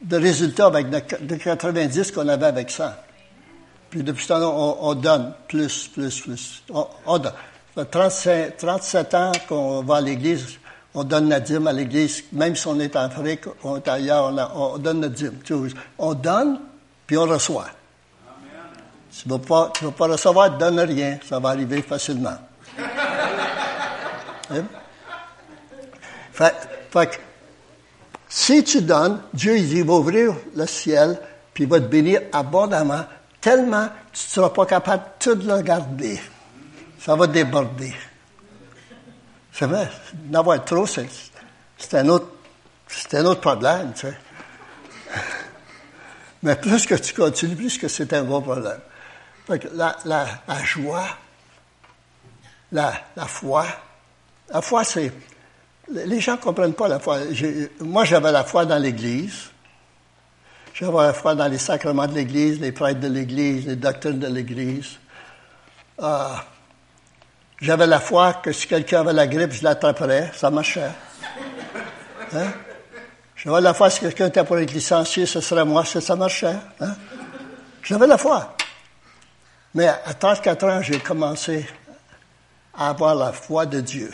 de 0.00 0.16
résultats 0.16 0.66
avec 0.66 0.88
de 0.90 1.36
90 1.36 2.10
qu'on 2.12 2.28
avait 2.28 2.46
avec 2.46 2.70
100. 2.70 2.84
Puis 3.90 4.02
depuis 4.02 4.22
ce 4.24 4.28
temps 4.28 4.78
on, 4.80 4.94
donne 4.94 5.34
plus, 5.48 5.88
plus, 5.88 6.20
plus. 6.20 6.62
On, 7.06 7.18
donne. 7.18 7.32
Ça 7.76 8.10
fait 8.10 8.50
37 8.52 9.14
ans 9.14 9.32
qu'on 9.46 9.82
va 9.82 9.96
à 9.96 10.00
l'église, 10.00 10.58
on 10.94 11.04
donne 11.04 11.28
la 11.28 11.40
dîme 11.40 11.66
à 11.66 11.72
l'église, 11.72 12.24
même 12.32 12.56
si 12.56 12.66
on 12.66 12.80
est 12.80 12.96
en 12.96 13.02
Afrique, 13.02 13.42
on 13.62 13.76
est 13.76 13.88
ailleurs, 13.88 14.32
on, 14.54 14.78
donne 14.78 15.00
notre 15.00 15.14
dîme. 15.14 15.38
On 15.98 16.14
donne, 16.14 16.58
puis 17.06 17.18
on 17.18 17.26
reçoit. 17.26 17.66
Tu 19.14 19.28
ne 19.28 19.34
vas, 19.34 19.38
pas, 19.38 19.72
vas 19.82 19.90
pas 19.90 20.06
recevoir, 20.06 20.56
donne 20.56 20.80
rien, 20.80 21.18
ça 21.28 21.38
va 21.38 21.50
arriver 21.50 21.82
facilement. 21.82 22.38
Hein? 24.52 24.64
fait, 26.32 26.54
fait 26.90 27.20
si 28.28 28.64
tu 28.64 28.80
donnes, 28.80 29.22
Dieu 29.34 29.58
il 29.58 29.84
va 29.84 29.92
ouvrir 29.92 30.34
le 30.54 30.66
ciel, 30.66 31.20
puis 31.52 31.64
il 31.64 31.70
va 31.70 31.80
te 31.80 31.84
bénir 31.84 32.22
abondamment, 32.32 33.04
tellement 33.40 33.88
tu 34.10 34.24
ne 34.26 34.30
seras 34.30 34.50
pas 34.50 34.64
capable 34.64 35.04
de 35.04 35.24
tout 35.24 35.46
le 35.46 35.60
garder. 35.60 36.18
Ça 36.98 37.14
va 37.14 37.26
déborder. 37.26 37.92
C'est 39.52 39.66
vrai, 39.66 39.90
d'avoir 40.14 40.64
trop, 40.64 40.86
c'est, 40.86 41.06
un 41.92 42.08
autre, 42.08 42.28
c'est 42.88 43.14
un 43.18 43.26
autre 43.26 43.42
problème, 43.42 43.92
tu 43.92 44.06
sais. 44.06 44.16
Mais 46.42 46.56
plus 46.56 46.86
que 46.86 46.94
tu 46.94 47.12
continues, 47.12 47.54
plus 47.54 47.76
que 47.76 47.86
c'est 47.86 48.12
un 48.14 48.22
gros 48.22 48.40
problème. 48.40 48.80
la, 49.74 49.96
la, 50.06 50.26
la 50.48 50.64
joie, 50.64 51.06
la, 52.72 52.94
la 53.14 53.26
foi, 53.26 53.66
la 54.52 54.60
foi, 54.60 54.84
c'est, 54.84 55.10
les 55.90 56.20
gens 56.20 56.32
ne 56.32 56.38
comprennent 56.38 56.74
pas 56.74 56.86
la 56.86 56.98
foi. 56.98 57.18
Moi, 57.80 58.04
j'avais 58.04 58.30
la 58.30 58.44
foi 58.44 58.66
dans 58.66 58.78
l'Église. 58.78 59.50
J'avais 60.74 60.98
la 60.98 61.12
foi 61.14 61.34
dans 61.34 61.48
les 61.48 61.58
sacrements 61.58 62.06
de 62.06 62.14
l'Église, 62.14 62.60
les 62.60 62.72
prêtres 62.72 63.00
de 63.00 63.08
l'Église, 63.08 63.66
les 63.66 63.76
doctrines 63.76 64.18
de 64.18 64.26
l'Église. 64.26 64.98
Euh, 66.00 66.34
j'avais 67.60 67.86
la 67.86 68.00
foi 68.00 68.34
que 68.34 68.52
si 68.52 68.66
quelqu'un 68.66 69.00
avait 69.00 69.12
la 69.14 69.26
grippe, 69.26 69.52
je 69.52 69.64
l'attraperais. 69.64 70.30
Ça 70.34 70.50
marchait. 70.50 70.90
Hein? 72.34 72.52
J'avais 73.36 73.60
la 73.60 73.72
foi 73.72 73.88
si 73.88 74.00
quelqu'un 74.00 74.26
était 74.26 74.44
pour 74.44 74.58
être 74.58 74.72
licencié, 74.72 75.24
ce 75.26 75.40
serait 75.40 75.64
moi, 75.64 75.84
ça 75.84 76.16
marchait. 76.16 76.56
Hein? 76.80 76.94
J'avais 77.82 78.06
la 78.06 78.18
foi. 78.18 78.54
Mais 79.74 79.88
à 79.88 80.12
34 80.12 80.64
ans, 80.66 80.82
j'ai 80.82 80.98
commencé 80.98 81.66
à 82.74 82.90
avoir 82.90 83.14
la 83.14 83.32
foi 83.32 83.64
de 83.64 83.80
Dieu. 83.80 84.10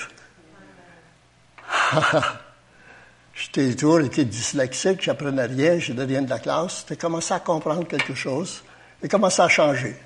J'étais 3.34 3.74
toujours 3.74 4.00
été 4.00 4.24
dyslexique, 4.24 5.02
j'apprenais 5.02 5.46
rien, 5.46 5.78
je 5.78 5.92
deviens 5.92 6.22
de 6.22 6.30
la 6.30 6.40
classe. 6.40 6.84
J'ai 6.88 6.96
commencé 6.96 7.32
à 7.32 7.38
comprendre 7.38 7.86
quelque 7.86 8.14
chose. 8.14 8.62
J'ai 9.00 9.08
commencé 9.08 9.40
à 9.40 9.48
changer. 9.48 9.96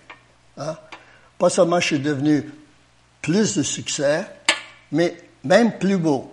Hein. 0.59 0.77
Pas 1.39 1.49
seulement 1.49 1.81
je 1.81 1.87
suis 1.87 1.99
devenu 1.99 2.45
plus 3.23 3.57
de 3.57 3.63
succès, 3.63 4.27
mais 4.91 5.17
même 5.45 5.79
plus 5.79 5.97
beau. 5.97 6.33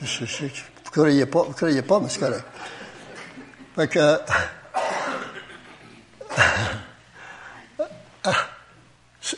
Vous 0.00 0.06
ne 0.06 0.90
croyez 0.90 1.26
pas, 1.26 1.42
vous 1.42 1.52
croyez 1.52 1.82
pas, 1.82 2.00
mais 2.00 2.08
c'est 2.08 2.20
correct. 2.20 2.44
Fait 3.74 3.88
que, 3.88 4.18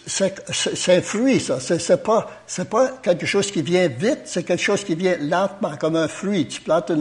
c'est 0.07 0.97
un 0.97 1.03
fruit, 1.03 1.41
ça. 1.41 1.59
C'est 1.61 2.03
pas, 2.03 2.29
pas 2.71 2.89
quelque 3.03 3.27
chose 3.27 3.51
qui 3.51 3.63
vient 3.63 3.89
vite, 3.89 4.23
c'est 4.25 4.43
quelque 4.43 4.63
chose 4.63 4.85
qui 4.85 4.95
vient 4.95 5.17
lentement, 5.21 5.77
comme 5.77 5.97
un 5.97 6.09
fruit. 6.09 6.49
Tu 6.49 6.61
plantes, 6.61 6.93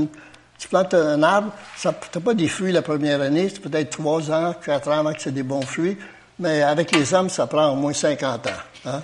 tu 0.57 0.67
plantes 0.67 0.93
un 0.93 1.21
arbre, 1.23 1.51
ça 1.77 1.91
n'a 1.91 2.21
pas 2.21 2.33
des 2.33 2.47
fruits 2.47 2.71
la 2.71 2.81
première 2.81 3.21
année, 3.21 3.49
c'est 3.49 3.61
peut-être 3.61 3.91
trois 3.91 4.31
ans, 4.31 4.53
quatre 4.63 4.91
ans 4.91 5.13
que 5.13 5.21
c'est 5.21 5.31
des 5.31 5.43
bons 5.43 5.61
fruits, 5.61 5.97
mais 6.39 6.61
avec 6.61 6.91
les 6.91 7.13
hommes, 7.13 7.29
ça 7.29 7.47
prend 7.47 7.69
au 7.71 7.75
moins 7.75 7.93
50 7.93 8.47
ans. 8.47 8.49
Hein. 8.85 9.01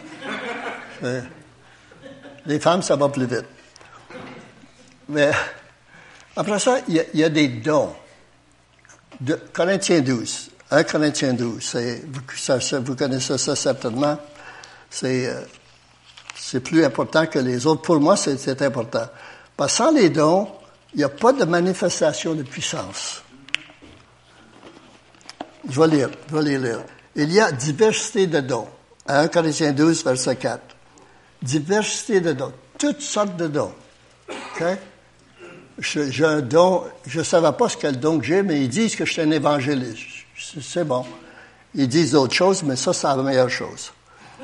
Les 2.45 2.59
femmes, 2.59 2.81
ça 2.81 2.95
va 2.95 3.09
plus 3.09 3.25
vite. 3.25 3.45
Mais 5.09 5.31
après 6.35 6.59
ça, 6.59 6.79
il 6.87 7.03
y, 7.13 7.23
a, 7.23 7.29
des 7.29 7.47
dons. 7.47 7.93
De, 9.19 9.39
Corinthiens 9.53 10.01
12. 10.01 10.51
1 10.75 10.83
Corinthiens 10.83 11.33
12, 11.33 11.77
vous, 12.07 12.19
vous, 12.83 12.95
connaissez 12.95 13.37
ça 13.37 13.55
certainement. 13.55 14.17
Euh, 15.03 15.41
c'est 16.37 16.59
plus 16.59 16.83
important 16.83 17.25
que 17.27 17.39
les 17.39 17.65
autres. 17.65 17.81
Pour 17.81 18.01
moi, 18.01 18.17
c'est 18.17 18.61
important. 18.61 19.05
Parce 19.55 19.71
que 19.71 19.77
sans 19.77 19.91
les 19.91 20.09
dons, 20.09 20.49
il 20.93 20.97
n'y 20.97 21.03
a 21.05 21.09
pas 21.09 21.31
de 21.31 21.45
manifestation 21.45 22.33
de 22.35 22.43
puissance. 22.43 23.23
Je 25.69 25.79
vais 25.79 25.87
lire, 25.87 26.09
je 26.29 26.35
vais 26.35 26.57
lire. 26.57 26.83
Il 27.15 27.31
y 27.31 27.39
a 27.39 27.53
diversité 27.53 28.27
de 28.27 28.41
dons. 28.41 28.67
1 29.07 29.29
Corinthiens 29.29 29.71
12, 29.71 30.03
verset 30.03 30.35
4. 30.35 30.61
Diversité 31.41 32.19
de 32.19 32.33
dons. 32.33 32.51
Toutes 32.77 32.99
sortes 32.99 33.37
de 33.37 33.47
dons. 33.47 33.73
J'ai 35.79 36.25
un 36.25 36.41
don, 36.41 36.83
je 37.07 37.19
ne 37.19 37.23
savais 37.23 37.53
pas 37.53 37.69
ce 37.69 37.77
quel 37.77 37.97
don 37.97 38.19
que 38.19 38.25
j'ai, 38.25 38.43
mais 38.43 38.61
ils 38.61 38.69
disent 38.69 38.97
que 38.97 39.05
je 39.05 39.13
suis 39.13 39.21
un 39.21 39.31
évangéliste 39.31 40.14
c'est 40.37 40.83
bon. 40.83 41.05
Ils 41.73 41.87
disent 41.87 42.11
d'autres 42.11 42.33
choses, 42.33 42.63
mais 42.63 42.75
ça, 42.75 42.93
c'est 42.93 43.07
la 43.07 43.15
meilleure 43.17 43.49
chose. 43.49 43.91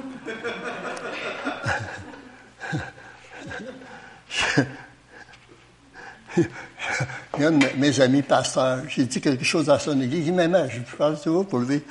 Il 7.38 7.44
y 7.44 7.46
a 7.46 7.52
de 7.52 7.78
mes 7.78 8.02
amis 8.02 8.22
pasteurs, 8.22 8.80
j'ai 8.88 9.06
dit 9.06 9.22
quelque 9.22 9.44
chose 9.44 9.70
à 9.70 9.80
son 9.80 10.00
église, 10.02 10.28
il 10.28 10.34
m'aimait, 10.34 10.70
je 10.70 10.80
pense 10.96 11.22
toujours 11.22 11.48
pour 11.48 11.60
lui. 11.60 11.82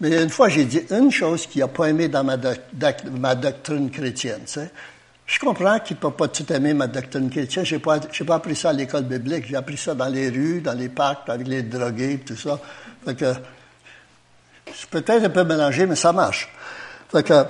Mais 0.00 0.22
une 0.22 0.30
fois, 0.30 0.48
j'ai 0.48 0.64
dit 0.64 0.82
une 0.90 1.10
chose 1.10 1.46
qu'il 1.46 1.60
n'a 1.60 1.68
pas 1.68 1.90
aimé 1.90 2.08
dans 2.08 2.24
ma, 2.24 3.34
doctrine 3.34 3.90
chrétienne. 3.90 4.42
T'sais. 4.44 4.70
Je 5.30 5.38
comprends 5.38 5.78
qu'il 5.78 5.96
ne 5.96 6.00
peut 6.00 6.10
pas 6.10 6.26
tout 6.26 6.52
aimer 6.52 6.74
ma 6.74 6.88
doctrine 6.88 7.30
chrétienne. 7.30 7.64
Je 7.64 7.76
n'ai 7.76 7.80
pas, 7.80 8.00
pas 8.00 8.34
appris 8.34 8.56
ça 8.56 8.70
à 8.70 8.72
l'école 8.72 9.04
biblique. 9.04 9.46
J'ai 9.46 9.54
appris 9.54 9.76
ça 9.76 9.94
dans 9.94 10.08
les 10.08 10.28
rues, 10.28 10.60
dans 10.60 10.72
les 10.72 10.88
parcs, 10.88 11.28
avec 11.28 11.46
les 11.46 11.62
drogués, 11.62 12.18
tout 12.26 12.36
ça. 12.36 12.58
Fait 13.04 13.14
que, 13.14 13.32
c'est 14.74 14.90
peut-être 14.90 15.26
un 15.26 15.30
peu 15.30 15.44
mélangé, 15.44 15.86
mais 15.86 15.94
ça 15.94 16.12
marche. 16.12 16.52
Fait 17.12 17.22
que, 17.22 17.44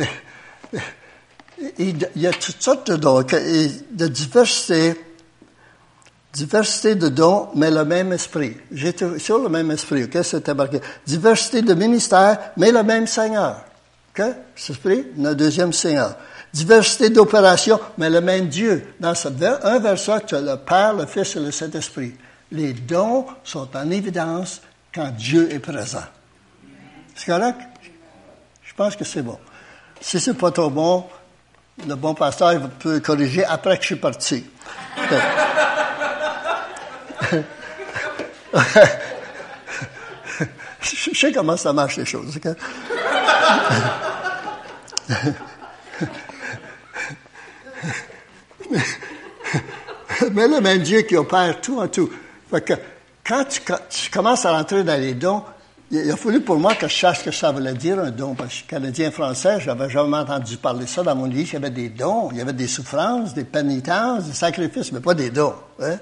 il 1.78 2.08
y 2.16 2.26
a 2.26 2.32
toutes 2.32 2.60
sortes 2.60 2.90
de 2.90 2.96
dons, 2.96 3.22
de 3.22 4.08
diversité, 4.08 5.00
diversité 6.32 6.96
de 6.96 7.08
dons, 7.10 7.50
mais 7.54 7.70
le 7.70 7.84
même 7.84 8.12
esprit. 8.12 8.56
J'étais 8.72 9.20
sur 9.20 9.38
le 9.38 9.48
même 9.48 9.70
esprit, 9.70 10.02
ok? 10.02 10.18
C'était 10.24 10.52
marqué. 10.52 10.80
Diversité 11.06 11.62
de 11.62 11.74
ministères, 11.74 12.40
mais 12.56 12.72
le 12.72 12.82
même 12.82 13.06
Seigneur. 13.06 13.64
Ok? 14.16 14.24
Cet 14.54 14.76
esprit, 14.76 15.06
le 15.18 15.34
deuxième 15.34 15.72
Seigneur. 15.72 16.16
Diversité 16.52 17.10
d'opérations, 17.10 17.80
mais 17.98 18.08
le 18.08 18.20
même 18.20 18.46
Dieu. 18.46 18.94
Dans 19.00 19.14
ce, 19.14 19.28
un 19.28 19.78
verset, 19.80 20.20
tu 20.26 20.36
as 20.36 20.40
le 20.40 20.56
Père, 20.56 20.94
le 20.94 21.06
Fils 21.06 21.34
et 21.34 21.40
le 21.40 21.50
Saint-Esprit. 21.50 22.14
Les 22.52 22.72
dons 22.72 23.26
sont 23.42 23.68
en 23.76 23.90
évidence 23.90 24.62
quand 24.94 25.10
Dieu 25.10 25.52
est 25.52 25.58
présent. 25.58 26.04
C'est 27.16 27.26
correct? 27.26 27.58
Je 28.62 28.74
pense 28.74 28.94
que 28.94 29.04
c'est 29.04 29.22
bon. 29.22 29.38
Si 30.00 30.20
c'est 30.20 30.34
pas 30.34 30.52
trop 30.52 30.70
bon, 30.70 31.04
le 31.86 31.96
bon 31.96 32.14
pasteur 32.14 32.60
peut 32.78 33.00
corriger 33.00 33.44
après 33.44 33.76
que 33.76 33.82
je 33.82 33.86
suis 33.86 33.96
parti. 33.96 34.44
je 40.84 41.18
sais 41.18 41.32
comment 41.32 41.56
ça 41.56 41.72
marche 41.72 41.96
les 41.96 42.04
choses. 42.04 42.38
Mais 50.32 50.48
le 50.48 50.60
même 50.60 50.82
Dieu 50.82 51.02
qui 51.02 51.16
opère 51.16 51.60
tout 51.60 51.80
en 51.80 51.88
tout. 51.88 52.10
quand 52.50 53.44
tu, 53.44 54.10
commences 54.10 54.44
à 54.44 54.52
rentrer 54.52 54.84
dans 54.84 55.00
les 55.00 55.14
dons, 55.14 55.42
il 55.90 56.10
a 56.10 56.16
fallu 56.16 56.40
pour 56.40 56.56
moi 56.58 56.74
que 56.74 56.88
je 56.88 56.96
sache 56.96 57.20
ce 57.20 57.24
que 57.24 57.30
ça 57.30 57.52
voulait 57.52 57.74
dire 57.74 57.98
un 57.98 58.10
don. 58.10 58.34
Parce 58.34 58.62
que 58.62 58.70
canadien 58.70 59.10
français, 59.10 59.60
j'avais 59.60 59.90
jamais 59.90 60.16
entendu 60.16 60.56
parler 60.56 60.86
ça 60.86 61.02
dans 61.02 61.14
mon 61.14 61.26
livre. 61.26 61.50
Il 61.50 61.54
y 61.54 61.56
avait 61.56 61.70
des 61.70 61.88
dons, 61.88 62.30
il 62.32 62.38
y 62.38 62.40
avait 62.40 62.52
des 62.52 62.66
souffrances, 62.66 63.34
des 63.34 63.44
pénitences, 63.44 64.24
des 64.24 64.32
sacrifices, 64.32 64.92
mais 64.92 65.00
pas 65.00 65.14
des 65.14 65.30
dons. 65.30 65.54
Hein? 65.80 65.98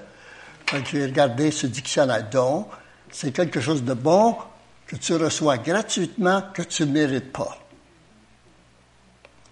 j'ai 0.89 1.05
regardé 1.05 1.51
ce 1.51 1.67
dictionnaire 1.67 2.27
dons. 2.31 2.65
C'est 3.11 3.31
quelque 3.31 3.59
chose 3.59 3.83
de 3.83 3.93
bon 3.93 4.35
que 4.93 4.99
tu 4.99 5.15
reçois 5.15 5.57
gratuitement, 5.57 6.43
que 6.53 6.61
tu 6.61 6.85
ne 6.85 6.91
mérites 6.91 7.31
pas. 7.31 7.57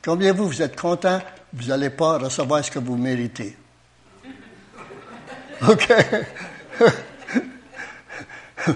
Combien 0.03 0.33
vous, 0.33 0.47
vous 0.47 0.61
êtes 0.61 0.79
content, 0.79 1.19
vous 1.53 1.69
n'allez 1.69 1.89
pas 1.89 2.19
recevoir 2.19 2.63
ce 2.63 2.69
que 2.69 2.77
vous 2.77 2.95
méritez? 2.95 3.57
OK? 5.67 5.93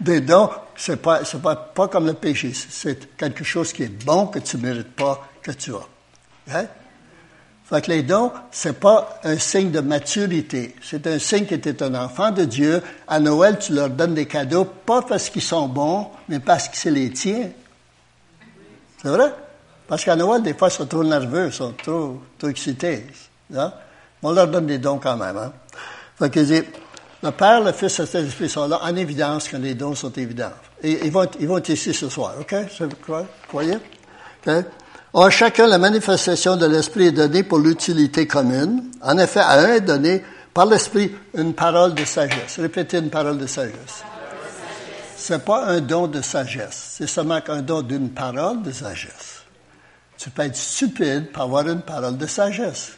des 0.00 0.20
dons, 0.22 0.50
c'est 0.74 1.00
pas, 1.00 1.24
c'est 1.24 1.40
pas, 1.40 1.54
pas 1.54 1.86
comme 1.86 2.06
le 2.06 2.14
péché. 2.14 2.52
C'est 2.52 3.16
quelque 3.16 3.44
chose 3.44 3.72
qui 3.72 3.84
est 3.84 4.04
bon 4.04 4.26
que 4.26 4.40
tu 4.40 4.56
ne 4.56 4.62
mérites 4.62 4.92
pas, 4.92 5.28
que 5.40 5.52
tu 5.52 5.72
as. 5.72 5.86
Hein? 6.52 6.66
Fait 7.68 7.82
que 7.82 7.90
les 7.90 8.04
dons, 8.04 8.30
c'est 8.52 8.78
pas 8.78 9.18
un 9.24 9.38
signe 9.38 9.72
de 9.72 9.80
maturité. 9.80 10.76
C'est 10.80 11.04
un 11.08 11.18
signe 11.18 11.46
que 11.46 11.56
tu 11.56 11.68
es 11.68 11.82
un 11.82 11.96
enfant 11.96 12.30
de 12.30 12.44
Dieu. 12.44 12.80
À 13.08 13.18
Noël, 13.18 13.58
tu 13.58 13.72
leur 13.72 13.90
donnes 13.90 14.14
des 14.14 14.26
cadeaux, 14.26 14.64
pas 14.64 15.02
parce 15.02 15.28
qu'ils 15.30 15.42
sont 15.42 15.66
bons, 15.66 16.06
mais 16.28 16.38
parce 16.38 16.68
que 16.68 16.76
c'est 16.76 16.92
les 16.92 17.10
tiens. 17.10 17.50
C'est 19.02 19.08
vrai? 19.08 19.32
Parce 19.88 20.04
qu'à 20.04 20.14
Noël, 20.14 20.42
des 20.42 20.54
fois, 20.54 20.68
ils 20.68 20.74
sont 20.74 20.86
trop 20.86 21.02
nerveux, 21.02 21.46
ils 21.46 21.52
sont 21.52 21.72
trop, 21.72 22.22
trop 22.38 22.48
excités. 22.48 23.08
Hein? 23.54 23.72
On 24.22 24.30
leur 24.30 24.46
donne 24.46 24.66
des 24.66 24.78
dons 24.78 24.98
quand 24.98 25.16
même. 25.16 25.36
Hein? 25.36 25.52
Fait 26.18 26.30
que 26.30 26.40
le 26.40 27.30
Père, 27.32 27.60
le 27.62 27.72
Fils 27.72 27.98
et 27.98 28.02
le 28.02 28.06
Saint-Esprit 28.06 28.48
sont 28.48 28.68
là 28.68 28.78
en 28.82 28.94
évidence 28.94 29.48
que 29.48 29.56
les 29.56 29.74
dons 29.74 29.96
sont 29.96 30.12
évidents. 30.12 30.52
Et 30.82 31.04
ils 31.04 31.10
vont, 31.10 31.26
ils 31.40 31.48
vont 31.48 31.58
être 31.58 31.70
ici 31.70 31.92
ce 31.92 32.08
soir, 32.08 32.34
OK? 32.40 32.54
Vous 32.78 32.88
croyez? 33.48 33.76
OK? 34.46 34.64
Or, 35.18 35.30
chacun, 35.30 35.66
la 35.66 35.78
manifestation 35.78 36.58
de 36.58 36.66
l'Esprit 36.66 37.06
est 37.06 37.12
donnée 37.12 37.42
pour 37.42 37.58
l'utilité 37.58 38.26
commune. 38.26 38.90
En 39.00 39.16
effet, 39.16 39.40
à 39.40 39.52
un 39.60 39.72
est 39.72 39.80
donné 39.80 40.22
par 40.52 40.66
l'Esprit 40.66 41.10
une 41.32 41.54
parole 41.54 41.94
de 41.94 42.04
sagesse. 42.04 42.58
Répétez 42.58 42.98
une 42.98 43.08
parole 43.08 43.38
de 43.38 43.46
sagesse. 43.46 44.04
C'est 45.16 45.42
pas 45.42 45.68
un 45.68 45.80
don 45.80 46.06
de 46.06 46.20
sagesse. 46.20 46.96
C'est 46.98 47.06
seulement 47.06 47.40
un 47.48 47.62
don 47.62 47.80
d'une 47.80 48.10
parole 48.10 48.60
de 48.60 48.70
sagesse. 48.70 49.44
Tu 50.18 50.28
peux 50.28 50.42
être 50.42 50.54
stupide 50.54 51.32
pour 51.32 51.44
avoir 51.44 51.66
une 51.66 51.80
parole 51.80 52.18
de 52.18 52.26
sagesse. 52.26 52.92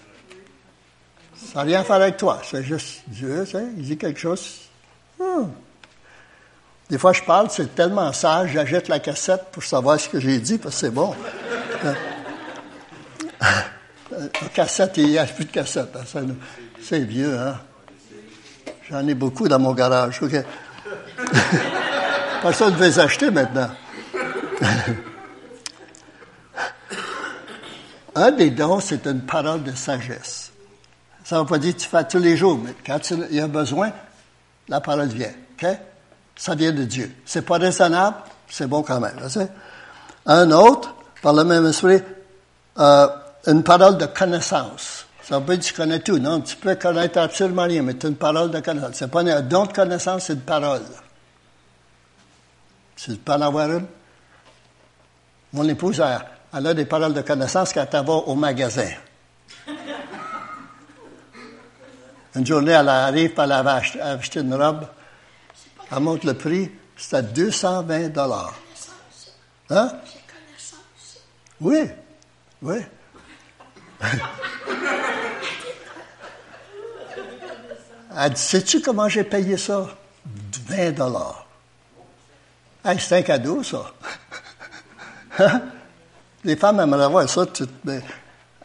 Ça 1.37 1.61
n'a 1.61 1.63
rien 1.63 1.81
à 1.83 1.85
faire 1.85 1.97
avec 2.03 2.17
toi. 2.17 2.43
C'est 2.43 2.65
juste 2.65 3.03
Dieu, 3.07 3.47
il 3.77 3.85
dit 3.85 3.97
quelque 3.97 4.19
chose. 4.19 4.63
Hmm. 5.21 5.45
Des 6.91 6.97
fois, 6.97 7.13
je 7.13 7.23
parle, 7.23 7.49
c'est 7.51 7.75
tellement 7.75 8.13
sage, 8.13 8.53
j'achète 8.53 8.89
la 8.89 8.99
cassette 8.99 9.45
pour 9.53 9.63
savoir 9.63 10.01
ce 10.01 10.09
que 10.09 10.19
j'ai 10.19 10.39
dit, 10.39 10.57
parce 10.57 10.77
que 10.77 10.81
c'est 10.81 10.91
bon. 10.91 11.15
Euh, 11.85 11.95
la 14.11 14.49
cassette, 14.49 14.97
il 14.97 15.09
n'y 15.09 15.19
a 15.19 15.27
plus 15.27 15.45
de 15.45 15.51
cassette. 15.51 15.95
Hein, 15.95 16.27
c'est 16.83 17.01
vieux, 17.01 17.39
hein? 17.39 17.59
J'en 18.91 19.07
ai 19.07 19.15
beaucoup 19.15 19.49
dans 19.49 19.59
mon 19.59 19.75
garage. 19.75 20.23
OK. 20.23 20.33
Personne 22.43 22.73
ne 22.73 22.79
veut 22.79 22.87
les 22.87 22.99
acheter 22.99 23.31
maintenant. 23.31 23.71
Un 28.15 28.31
des 28.33 28.51
dons, 28.51 28.81
c'est 28.81 29.07
une 29.07 29.21
parole 29.21 29.63
de 29.63 29.73
sagesse. 29.73 30.53
Ça 31.23 31.37
ne 31.37 31.43
veut 31.43 31.47
pas 31.47 31.59
dire 31.59 31.77
que 31.77 31.81
tu 31.81 31.89
fais 31.89 32.03
tous 32.05 32.19
les 32.19 32.37
jours, 32.37 32.59
mais 32.59 32.75
quand 32.85 32.99
il 33.11 33.35
y 33.35 33.41
a 33.41 33.47
besoin, 33.47 33.93
la 34.69 34.81
parole 34.81 35.09
vient. 35.09 35.33
OK? 35.53 35.69
Ça 36.39 36.55
vient 36.55 36.73
de 36.73 36.85
Dieu. 36.85 37.13
C'est 37.27 37.43
pas 37.43 37.59
raisonnable, 37.59 38.17
c'est 38.49 38.69
bon 38.69 38.83
quand 38.83 39.01
même. 39.01 39.19
Un 40.25 40.51
autre, 40.53 40.95
par 41.21 41.35
le 41.35 41.45
même 41.45 41.67
esprit, 41.67 42.01
euh, 42.79 43.09
une 43.47 43.65
parole 43.65 43.99
de 43.99 44.07
connaissance. 44.07 45.05
Ça 45.23 45.41
veut 45.41 45.57
dire 45.57 45.59
que 45.59 45.65
tu 45.65 45.75
connais 45.75 45.99
tout. 45.99 46.19
Non, 46.19 46.41
tu 46.41 46.57
peux 46.57 46.77
connaître 46.77 47.19
absolument 47.19 47.65
rien, 47.65 47.83
mais 47.83 47.95
tu 47.95 48.07
as 48.07 48.09
une 48.09 48.17
parole 48.17 48.51
de 48.51 48.61
connaissance. 48.61 48.95
C'est 48.95 49.11
pas 49.11 49.21
un 49.21 49.43
don 49.43 49.67
de 49.67 49.73
connaissance, 49.73 50.25
c'est 50.25 50.35
une 50.35 50.41
parole. 50.41 50.81
Tu 52.97 53.17
peux 53.17 53.33
en 53.33 53.41
avoir 53.41 53.71
une? 53.71 53.87
Mon 55.53 55.69
épouse, 55.69 56.03
elle, 56.53 56.67
a 56.67 56.75
des 56.75 56.85
paroles 56.85 57.15
de 57.15 57.23
connaissance 57.23 57.73
quand 57.73 57.87
elle 57.93 58.05
va 58.05 58.13
au 58.13 58.35
magasin. 58.37 58.91
Une 62.35 62.47
journée, 62.47 62.73
elle 62.73 62.89
arrive, 62.89 63.33
elle 63.37 63.53
avait 63.53 63.99
acheté, 64.01 64.41
une 64.41 64.55
robe. 64.55 64.87
Elle 65.91 66.01
monte 66.01 66.25
le 66.25 66.35
prix, 66.35 66.71
c'était 66.97 67.23
220 67.23 68.09
dollars. 68.09 68.55
Hein? 69.71 69.93
Oui, 71.61 71.91
oui. 72.63 72.77
Elle 78.21 78.33
dit, 78.33 78.41
sais-tu 78.41 78.81
comment 78.81 79.09
j'ai 79.09 79.23
payé 79.23 79.57
ça? 79.57 79.87
20 80.67 80.93
dollars. 80.93 81.47
Hey, 82.85 82.99
c'est 82.99 83.19
un 83.19 83.23
cadeau, 83.23 83.63
ça. 83.63 83.85
Hein? 85.41 85.63
Les 86.43 86.57
femmes 86.57 86.81
aimeraient 86.81 87.09
voir 87.09 87.29
ça. 87.29 87.47
mais 87.85 88.01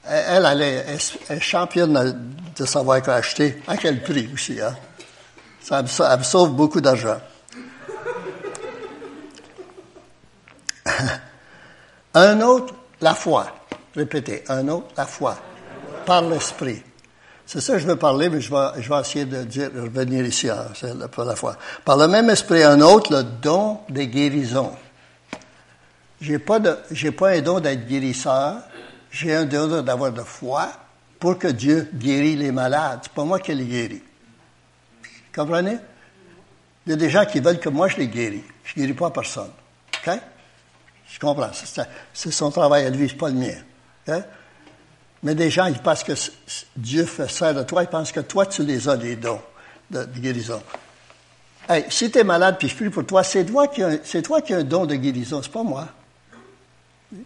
elle, 0.05 0.45
elle, 0.45 0.62
est, 0.62 1.39
championne 1.39 2.33
de 2.55 2.65
savoir 2.65 3.01
quoi 3.03 3.15
acheter. 3.15 3.62
À 3.67 3.77
quel 3.77 4.01
prix 4.01 4.27
aussi, 4.33 4.59
hein? 4.59 4.75
Ça 5.63 5.82
me, 5.82 5.88
sauve 6.23 6.52
beaucoup 6.52 6.82
d'argent. 6.82 7.17
un 12.13 12.41
autre, 12.41 12.76
la 12.99 13.15
foi. 13.15 13.47
Répétez, 13.95 14.43
un 14.49 14.67
autre, 14.67 14.88
la 14.97 15.06
foi. 15.06 15.38
Par 16.06 16.21
l'esprit. 16.21 16.84
C'est 17.45 17.62
ça 17.62 17.73
que 17.73 17.80
je 17.80 17.88
veux 17.88 17.95
parler, 17.95 18.30
mais 18.30 18.41
je 18.41 18.54
vais, 18.54 18.99
essayer 18.99 19.23
de 19.23 19.43
dire, 19.43 19.69
revenir 19.73 20.26
ici 20.26 20.49
hein, 20.49 20.67
pour 21.12 21.23
la 21.23 21.38
foi. 21.38 21.56
Par 21.86 21.95
le 21.95 22.10
même 22.10 22.30
esprit, 22.30 22.63
un 22.63 22.82
autre, 22.82 23.15
le 23.15 23.23
don 23.23 23.80
des 23.88 24.08
guérisons. 24.08 24.73
J'ai 26.19 26.39
pas 26.39 26.60
pas 26.60 27.30
un 27.30 27.41
don 27.41 27.62
d'être 27.62 27.88
guérisseur. 27.88 28.56
J'ai 29.12 29.34
un 29.34 29.45
don 29.45 29.82
d'avoir 29.82 30.12
de 30.12 30.21
foi 30.21 30.67
pour 31.19 31.38
que 31.38 31.47
Dieu 31.47 31.89
guérisse 31.93 32.39
les 32.39 32.52
malades. 32.52 32.99
C'est 33.04 33.13
pas 33.13 33.23
moi 33.23 33.39
qui 33.39 33.54
les 33.54 33.65
guéris. 33.65 34.02
Comprenez? 35.36 35.78
Il 36.86 36.91
y 36.91 36.93
a 36.93 36.96
des 36.98 37.10
gens 37.10 37.26
qui 37.26 37.39
veulent 37.39 37.60
que 37.60 37.69
moi 37.69 37.88
je 37.88 37.98
les 37.98 38.08
guéris. 38.08 38.43
Je 38.63 38.74
ne 38.76 38.82
guéris 38.82 38.98
pas 38.98 39.10
personne. 39.10 39.52
OK? 40.06 40.13
Je 41.10 41.19
comprends. 41.19 41.52
C'est 42.13 42.32
son 42.32 42.52
travail 42.52 42.86
à 42.86 42.89
lui, 42.89 43.08
ce 43.08 43.13
n'est 43.13 43.19
pas 43.19 43.30
le 43.30 43.36
mien. 43.36 44.22
Mais 45.24 45.36
des 45.36 45.50
gens, 45.50 45.67
ils 45.67 45.80
pensent 45.80 46.04
que 46.04 46.13
Dieu 46.76 47.06
fait 47.06 47.30
ça 47.30 47.54
de 47.54 47.63
toi, 47.63 47.84
ils 47.84 47.89
pensent 47.89 48.12
que 48.12 48.19
toi, 48.19 48.46
tu 48.46 48.63
les 48.63 48.89
as, 48.89 48.96
les 48.96 49.15
dons 49.15 49.41
de, 49.89 50.04
guérison. 50.06 50.62
Hey, 51.69 51.86
si 51.89 52.12
tu 52.12 52.19
es 52.19 52.24
malade 52.26 52.58
puis 52.60 52.67
je 52.67 52.76
prie 52.76 52.89
pour 52.89 53.06
toi, 53.06 53.24
c'est 53.24 53.46
toi, 53.46 53.67
qui 53.67 53.82
as, 53.84 54.22
toi 54.22 54.41
qui 54.41 54.54
as 54.54 54.58
un 54.58 54.63
don 54.63 54.86
de 54.86 54.96
guérison, 54.96 55.41
c'est 55.41 55.52
pas 55.52 55.63
moi. 55.63 55.88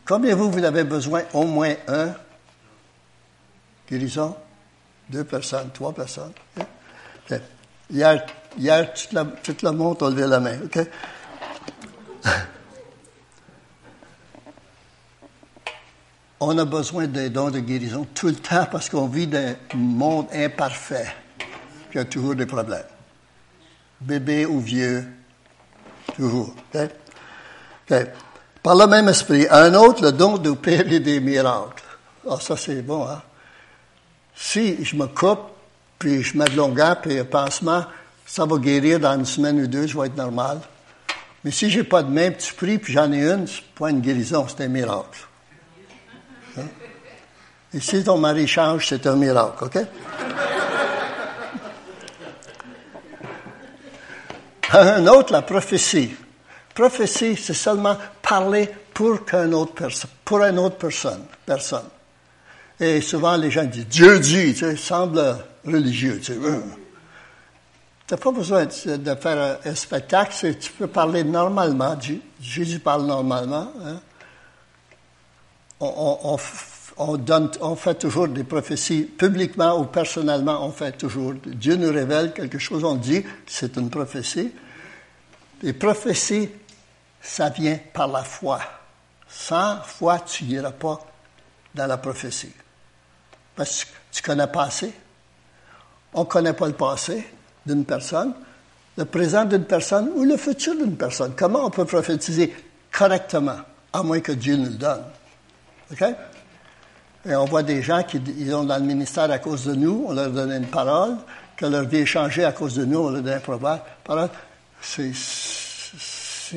Combien 0.06 0.36
vous, 0.36 0.52
vous 0.52 0.63
avez 0.63 0.84
besoin? 0.84 1.24
Au 1.34 1.43
moins 1.43 1.74
un. 1.88 2.13
Guérison? 3.89 4.36
Deux 5.10 5.24
personnes, 5.24 5.72
trois 5.72 5.93
personnes. 5.93 6.34
Hier, 7.89 8.26
hier 8.58 8.93
la, 9.13 9.23
levé 9.23 10.28
la 10.28 10.39
main. 10.39 10.60
OK? 10.65 10.80
On 16.39 16.56
a 16.58 16.65
besoin 16.65 17.08
des 17.08 17.30
dons 17.30 17.50
de 17.50 17.60
guérison 17.60 18.06
tout 18.13 18.28
le 18.28 18.36
temps 18.36 18.67
parce 18.71 18.89
qu'on 18.89 19.08
vit 19.08 19.26
dans 19.26 19.56
un 19.73 19.78
monde 19.78 20.28
imparfait. 20.34 21.08
Il 21.91 21.97
y 21.97 22.00
a 22.00 22.06
toujours 22.06 22.36
des 22.36 22.45
problèmes. 22.45 22.84
Bébé 24.00 24.45
ou 24.45 24.60
vieux, 24.60 25.08
toujours. 26.15 26.54
Par 28.62 28.76
le 28.76 28.86
même 28.86 29.08
esprit, 29.08 29.47
un 29.50 29.73
autre, 29.73 30.04
le 30.04 30.12
don 30.12 30.38
d'opérer 30.38 31.00
des 31.00 31.19
miracles. 31.19 31.84
Ah, 32.30 32.38
ça 32.39 32.56
c'est 32.56 32.84
bon, 32.84 33.08
hein? 33.08 33.23
Si 34.36 34.84
je 34.86 34.95
me 34.95 35.08
coupe, 35.08 35.50
puis 35.99 36.23
je 36.23 36.38
mets 36.38 36.45
de 36.45 36.55
longueur, 36.55 37.01
puis 37.01 37.19
un 37.19 37.25
pansement, 37.25 37.86
ça 38.25 38.45
va 38.45 38.57
guérir 38.57 38.99
dans 38.99 39.15
une 39.15 39.25
semaine 39.25 39.60
ou 39.62 39.67
deux, 39.67 39.88
je 39.88 39.97
vais 39.97 40.07
être 40.07 40.17
normal. 40.17 40.60
Mais 41.43 41.51
si 41.51 41.69
j'ai 41.69 41.83
pas 41.83 42.03
de 42.03 42.10
main, 42.10 42.31
tu 42.31 42.53
pries, 42.53 42.77
puis 42.77 42.93
j'en 42.93 43.12
ai 43.12 43.21
une, 43.21 43.47
c'est 43.47 43.63
pas 43.77 43.89
une 43.89 44.01
guérison, 44.01 44.45
c'est 44.47 44.63
un 44.65 44.67
miracle. 44.67 45.27
Et 47.73 47.79
si 47.79 48.03
ton 48.03 48.17
mari 48.17 48.47
change, 48.47 48.88
c'est 48.88 49.05
un 49.07 49.15
miracle, 49.15 49.65
OK? 49.65 49.77
Un 54.73 55.07
autre, 55.07 55.31
la 55.31 55.43
prophétie. 55.43 56.13
Prophétie, 56.75 57.38
c'est 57.38 57.53
seulement 57.53 57.97
parler 58.21 58.69
pour 58.93 59.23
qu'un 59.23 59.51
autre 59.53 59.73
personne, 59.73 60.10
pour 60.25 60.43
une 60.43 60.60
autre 60.60 60.75
personne, 60.75 61.23
personne. 61.45 61.88
Et 62.79 62.99
souvent, 63.01 63.38
les 63.38 63.49
gens 63.49 63.63
disent, 63.63 63.88
Dieu 63.88 64.19
dit, 64.19 64.53
tu 64.53 64.60
sais, 64.60 64.75
semble 64.75 65.38
religieux, 65.67 66.19
tu 66.19 66.34
sais. 66.34 66.39
Tu 68.08 68.13
n'as 68.13 68.17
pas 68.17 68.32
besoin 68.32 68.65
de, 68.65 69.15
faire 69.15 69.60
un, 69.65 69.75
spectacle, 69.75 70.56
tu 70.58 70.71
peux 70.71 70.88
parler 70.88 71.25
normalement. 71.25 71.97
Jésus 72.39 72.80
parle 72.80 73.06
normalement. 73.06 73.69
Hein. 73.84 73.99
On 75.82 77.75
fait 77.75 77.95
toujours 77.95 78.30
des 78.30 78.45
prophéties 78.45 79.03
publiquement 79.03 79.77
ou 79.77 79.86
personnellement, 79.86 80.65
on 80.65 80.71
fait 80.71 80.93
toujours. 80.93 81.34
Dieu 81.45 81.75
nous 81.75 81.91
révèle 81.91 82.32
quelque 82.34 82.58
chose, 82.58 82.86
on 82.86 82.95
dit, 82.95 83.25
c'est 83.45 83.75
une 83.75 83.89
prophétie. 83.89 84.53
Les 85.62 85.73
prophéties, 85.73 86.49
ça 87.21 87.49
vient 87.49 87.77
par 87.93 88.08
la 88.08 88.23
foi. 88.23 88.62
Sans 89.27 89.82
foi, 89.82 90.19
tu 90.19 90.45
n'iras 90.45 90.71
pas 90.71 91.06
dans 91.75 91.88
la 91.88 91.97
prophétie. 91.97 92.53
Parce 93.53 93.84
que 93.84 93.89
tu 94.13 94.21
connais 94.21 94.47
pas 94.47 94.63
assez. 94.63 94.93
On 96.13 96.22
ne 96.22 96.26
connaît 96.26 96.54
pas 96.54 96.67
le 96.67 96.74
passé 96.74 97.26
d'une 97.65 97.86
personne, 97.86 98.34
le 98.98 99.06
présent 99.06 99.46
d'une 99.46 99.65
personne 99.65 100.10
ou 100.15 100.24
le 100.24 100.38
futur 100.38 100.76
d'une 100.76 100.96
personne. 100.96 101.34
Comment 101.36 101.65
on 101.65 101.70
peut 101.70 101.86
prophétiser 101.86 102.54
correctement, 102.91 103.58
à 103.93 104.04
moins 104.04 104.20
que 104.20 104.32
Dieu 104.32 104.56
nous 104.56 104.65
le 104.65 104.78
donne? 104.78 105.04
OK? 105.91 106.04
Et 107.30 107.36
on 107.36 107.46
voit 107.46 107.63
des 107.63 107.82
gens 107.82 108.04
qui 108.04 108.22
ils 108.38 108.54
ont 108.56 108.63
dans 108.63 108.78
le 108.78 108.86
ministère 108.86 109.30
à 109.32 109.39
cause 109.39 109.65
de 109.65 109.76
nous, 109.76 110.06
on 110.08 110.13
leur 110.13 110.30
donne 110.30 110.52
une 110.52 110.67
parole, 110.67 111.17
que 111.58 111.65
leur 111.65 111.84
vie 111.84 111.98
est 111.98 112.43
à 112.43 112.52
cause 112.52 112.76
de 112.76 112.86
nous, 112.86 113.00
on 113.00 113.10
leur 113.10 113.22
donne 113.22 113.41
une 113.43 113.80
parole. 114.04 114.30
C'est, 114.82 115.12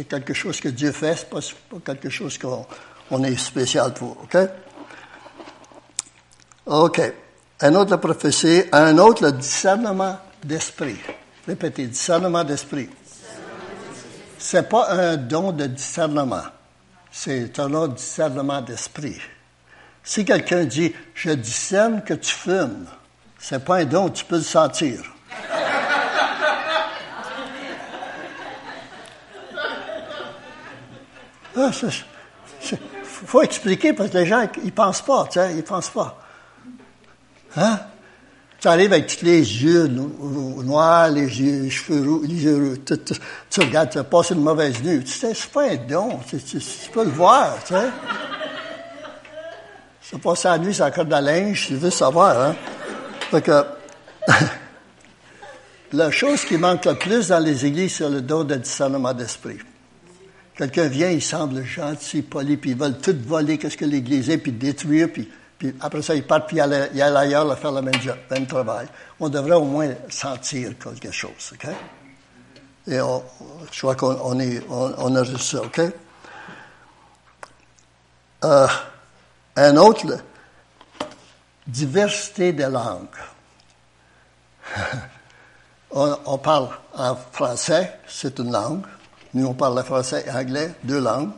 quelque 0.09 0.33
chose 0.33 0.61
que 0.61 0.69
Dieu 0.69 0.93
fait, 0.93 1.17
c'est 1.17 1.29
pas, 1.29 1.41
pas 1.69 1.81
quelque 1.81 2.11
chose 2.11 2.39
qu'on 2.39 3.25
est 3.25 3.37
spécial 3.37 3.93
pour. 3.93 4.17
OK? 4.23 4.37
OK. 6.67 7.13
Un 7.63 7.75
autre, 7.75 7.91
la 7.91 7.99
prophétie. 7.99 8.63
Un 8.73 8.97
autre, 8.99 9.25
le 9.25 9.33
discernement 9.33 10.19
d'esprit. 10.43 10.97
Répétez, 11.47 11.87
discernement 11.87 12.45
d'esprit. 12.45 12.89
C'est 14.39 14.69
pas 14.69 14.91
un 14.91 15.17
don 15.17 15.53
de 15.53 15.67
discernement. 15.67 16.45
C'est 17.13 17.59
un 17.59 17.75
autre 17.75 17.95
discernement 17.95 18.63
d'esprit. 18.63 19.21
Si 20.03 20.25
quelqu'un 20.25 20.65
dit 20.65 20.95
Je 21.15 21.31
discerne 21.31 22.03
que 22.03 22.15
tu 22.15 22.33
fumes, 22.35 22.87
c'est 23.39 23.63
pas 23.63 23.77
un 23.77 23.85
don, 23.85 24.09
tu 24.09 24.25
peux 24.25 24.37
le 24.37 24.43
sentir. 24.43 25.03
Il 31.57 31.63
ah, 31.63 32.79
faut 33.03 33.43
expliquer 33.43 33.93
parce 33.93 34.11
que 34.11 34.19
les 34.19 34.27
gens, 34.27 34.49
ils 34.65 34.73
pensent 34.73 35.03
pas, 35.03 35.27
tu 35.27 35.39
sais, 35.39 35.55
ils 35.55 35.65
pensent 35.65 35.91
pas. 35.91 36.20
Hein? 37.57 37.81
Tu 38.61 38.69
arrives 38.69 38.93
avec 38.93 39.07
tous 39.07 39.25
les 39.25 39.41
yeux 39.41 39.87
noirs, 39.87 41.09
les 41.09 41.23
yeux, 41.23 41.63
les 41.63 41.71
cheveux 41.71 42.11
roux, 42.11 42.23
les 42.23 42.45
yeux 42.45 42.57
roux, 42.57 42.97
tu, 43.49 43.61
regardes, 43.61 43.91
tu 43.91 44.03
passes 44.05 44.31
une 44.31 44.43
mauvaise 44.43 44.83
nuit. 44.83 45.03
Tu 45.03 45.13
c'est 45.13 45.51
pas 45.51 45.71
un 45.71 45.77
don, 45.77 46.21
tu, 46.29 46.39
tu, 46.39 46.61
peux 46.93 47.05
le 47.05 47.11
voir, 47.11 47.57
tu 47.65 47.73
sais. 47.73 47.89
Ça 50.03 50.19
passe 50.19 50.45
la 50.45 50.59
nuit, 50.59 50.75
ça 50.75 50.87
accorde 50.87 51.09
de 51.09 51.13
la 51.13 51.21
linge, 51.23 51.69
tu 51.69 51.77
veux 51.77 51.91
savoir, 51.91 52.39
hein. 52.39 52.57
Fait 53.31 53.41
que, 53.41 53.65
la 55.93 56.11
chose 56.11 56.45
qui 56.45 56.59
manque 56.59 56.85
le 56.85 56.97
plus 56.97 57.29
dans 57.29 57.39
les 57.39 57.65
églises, 57.65 57.97
c'est 57.97 58.11
le 58.11 58.21
don 58.21 58.45
de 58.45 58.57
discernement 58.57 59.15
d'esprit. 59.15 59.59
Quelqu'un 60.55 60.89
vient, 60.89 61.11
il 61.11 61.23
semble 61.23 61.65
gentil, 61.65 62.21
poli, 62.21 62.59
puis 62.59 62.73
ils 62.73 62.77
veulent 62.77 62.99
tout 62.99 63.17
voler, 63.27 63.57
qu'est-ce 63.57 63.79
que 63.79 63.87
l'Église 63.87 64.29
est, 64.29 64.37
puis 64.37 64.53
détruire, 64.53 65.09
puis, 65.11 65.27
puis 65.61 65.77
après 65.79 66.01
ça, 66.01 66.15
ils 66.15 66.27
partent, 66.27 66.47
puis 66.49 66.57
ils 66.57 66.61
allent, 66.63 67.17
ailleurs 67.19 67.59
faire 67.59 67.71
le 67.71 67.83
même 67.83 68.01
job, 68.01 68.17
même 68.31 68.47
travail. 68.47 68.87
On 69.21 69.29
devrait 69.29 69.57
au 69.57 69.67
moins 69.67 69.91
sentir 70.09 70.71
quelque 70.79 71.13
chose, 71.13 71.53
OK? 71.53 71.69
Et 72.87 72.99
on, 72.99 73.23
je 73.71 73.79
crois 73.79 73.95
qu'on 73.95 74.41
est, 74.41 74.63
on, 74.71 75.15
a 75.15 75.23
juste 75.23 75.43
ça, 75.43 75.61
OK? 75.61 75.83
Euh, 78.43 78.67
un 79.57 79.77
autre, 79.77 80.07
diversité 81.67 82.55
des 82.55 82.65
langues. 82.65 83.09
on, 85.91 86.17
on 86.25 86.39
parle 86.39 86.71
en 86.95 87.17
français, 87.33 87.99
c'est 88.09 88.39
une 88.39 88.51
langue. 88.51 88.87
Nous, 89.35 89.47
on 89.47 89.53
parle 89.53 89.77
le 89.77 89.83
français 89.83 90.25
et 90.27 90.31
anglais, 90.31 90.75
deux 90.85 91.01
langues. 91.01 91.33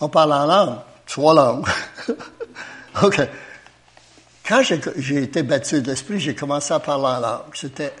On 0.00 0.08
parle 0.08 0.32
en 0.32 0.46
langue, 0.46 0.78
trois 1.06 1.34
langues. 1.34 1.68
OK. 3.02 3.20
Quand 4.46 4.62
j'ai 4.62 5.22
été 5.22 5.42
baptisé 5.42 5.80
de 5.80 5.90
l'Esprit, 5.90 6.20
j'ai 6.20 6.34
commencé 6.34 6.74
à 6.74 6.78
parler 6.78 7.06
en 7.06 7.20
langue. 7.20 7.54
C'était, 7.54 7.94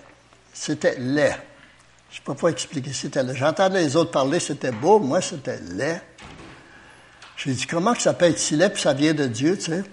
c'était 0.52 0.96
laid. 0.98 1.36
Je 2.10 2.20
ne 2.20 2.24
peux 2.24 2.34
pas 2.34 2.48
expliquer 2.48 2.92
c'était 2.92 3.22
laid. 3.22 3.34
J'entendais 3.34 3.82
les 3.82 3.96
autres 3.96 4.10
parler, 4.10 4.38
c'était 4.38 4.70
beau. 4.70 4.98
Moi, 4.98 5.22
c'était 5.22 5.58
laid. 5.58 6.02
J'ai 7.36 7.52
dit, 7.52 7.66
comment 7.66 7.94
que 7.94 8.02
ça 8.02 8.12
peut 8.12 8.26
être 8.26 8.38
si 8.38 8.56
laid, 8.56 8.70
puis 8.70 8.82
ça 8.82 8.92
vient 8.92 9.14
de 9.14 9.26
Dieu, 9.26 9.56
tu 9.56 9.64
sais? 9.64 9.84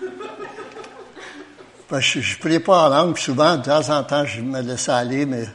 je 2.00 2.18
ne 2.18 2.40
priais 2.40 2.60
pas 2.60 2.86
en 2.86 2.88
langue, 2.88 3.18
souvent, 3.18 3.56
de 3.56 3.62
temps 3.62 3.88
en 3.90 4.02
temps, 4.02 4.24
je 4.24 4.40
me 4.40 4.60
laissais 4.60 4.92
aller, 4.92 5.26
mais... 5.26 5.46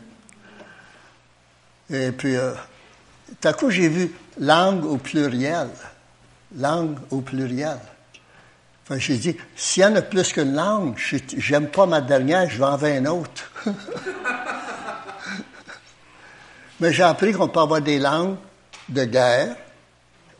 Et 1.89 2.11
puis, 2.11 2.37
euh, 2.37 2.53
tout 3.41 3.47
à 3.47 3.53
coup, 3.53 3.69
j'ai 3.69 3.89
vu 3.89 4.13
langue 4.39 4.85
au 4.85 4.97
pluriel. 4.97 5.67
Langue 6.55 6.97
au 7.09 7.19
pluriel. 7.19 7.79
J'ai 8.97 9.17
dit, 9.17 9.37
s'il 9.55 9.83
y 9.83 9.85
en 9.85 9.95
a 9.95 10.01
plus 10.01 10.33
qu'une 10.33 10.53
langue, 10.53 10.97
j'aime 11.37 11.67
pas 11.67 11.85
ma 11.85 12.01
dernière, 12.01 12.49
je 12.49 12.57
vais 12.57 12.65
en 12.65 12.77
faire 12.77 12.97
une 12.97 13.07
autre. 13.07 13.51
Mais 16.79 16.91
j'ai 16.91 17.03
appris 17.03 17.31
qu'on 17.31 17.47
peut 17.47 17.59
avoir 17.59 17.81
des 17.81 17.99
langues 17.99 18.37
de 18.89 19.05
guerre, 19.05 19.55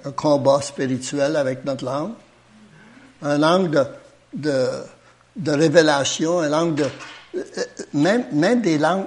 un 0.04 0.12
combat 0.12 0.60
spirituel 0.62 1.36
avec 1.36 1.64
notre 1.64 1.86
langue, 1.86 2.14
une 3.22 3.38
langue 3.38 3.88
de, 4.34 4.68
révélation, 5.48 6.44
une 6.44 6.50
langue 6.50 6.76
de... 6.76 6.88
Même, 7.94 8.26
même 8.32 8.62
des 8.62 8.78
langues... 8.78 9.06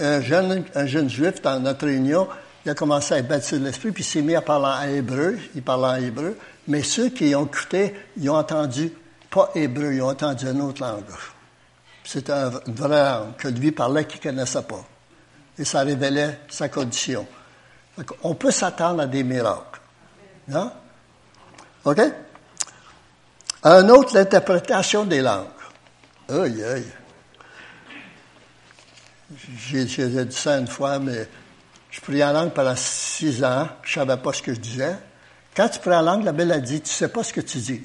Un 0.00 0.22
jeune, 0.22 0.64
un 0.74 0.86
jeune 0.86 1.10
juif 1.10 1.42
dans 1.42 1.60
notre 1.60 1.84
réunion, 1.84 2.26
il 2.64 2.70
a 2.70 2.74
commencé 2.74 3.14
à 3.14 3.18
être 3.18 3.28
baptisé 3.28 3.58
de 3.58 3.64
l'Esprit, 3.66 3.92
puis 3.92 4.02
il 4.02 4.06
s'est 4.06 4.22
mis 4.22 4.34
à 4.34 4.40
parler 4.40 4.66
en 4.66 4.96
hébreu. 4.96 5.38
Il 5.54 5.62
parlait 5.62 6.02
en 6.02 6.04
hébreu. 6.04 6.36
Mais 6.68 6.82
ceux 6.82 7.10
qui 7.10 7.34
ont 7.34 7.46
écouté, 7.46 7.94
ils 8.16 8.28
ont 8.28 8.36
entendu, 8.36 8.92
pas 9.30 9.50
hébreu, 9.54 9.94
ils 9.94 10.02
ont 10.02 10.08
entendu 10.08 10.46
une 10.46 10.60
autre 10.60 10.82
langue. 10.82 11.04
C'était 12.04 12.32
une 12.32 12.74
vraie 12.74 13.04
langue 13.04 13.36
que 13.36 13.48
lui 13.48 13.72
parlait 13.72 14.04
qu'il 14.04 14.18
ne 14.18 14.36
connaissait 14.36 14.62
pas. 14.62 14.84
Et 15.58 15.64
ça 15.64 15.80
révélait 15.80 16.40
sa 16.48 16.68
condition. 16.68 17.26
On 18.22 18.34
peut 18.34 18.50
s'attendre 18.50 19.02
à 19.02 19.06
des 19.06 19.22
miracles. 19.22 19.80
Non? 20.48 20.70
OK? 21.84 22.00
Un 23.62 23.88
autre, 23.88 24.14
l'interprétation 24.14 25.04
des 25.04 25.22
langues. 25.22 25.46
Aïe, 26.28 26.62
aïe. 26.62 26.86
J'ai 29.58 29.84
dit 29.84 30.36
ça 30.36 30.58
une 30.58 30.68
fois, 30.68 30.98
mais 30.98 31.28
je 31.90 32.00
priais 32.00 32.24
en 32.24 32.32
langue 32.32 32.52
pendant 32.52 32.76
six 32.76 33.42
ans. 33.42 33.68
Je 33.82 33.94
savais 33.94 34.16
pas 34.16 34.32
ce 34.32 34.42
que 34.42 34.54
je 34.54 34.60
disais. 34.60 34.96
Quand 35.56 35.70
tu 35.70 35.78
pries 35.78 35.94
en 35.94 36.02
langue, 36.02 36.22
la 36.22 36.32
Bible 36.32 36.52
a 36.52 36.58
dit, 36.58 36.82
tu 36.82 36.90
sais 36.90 37.08
pas 37.08 37.24
ce 37.24 37.32
que 37.32 37.40
tu 37.40 37.56
dis. 37.58 37.82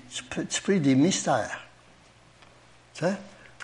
Tu, 0.50 0.62
pries 0.62 0.82
des 0.82 0.94
mystères. 0.94 1.62
Tu 2.94 3.06
sais? 3.06 3.14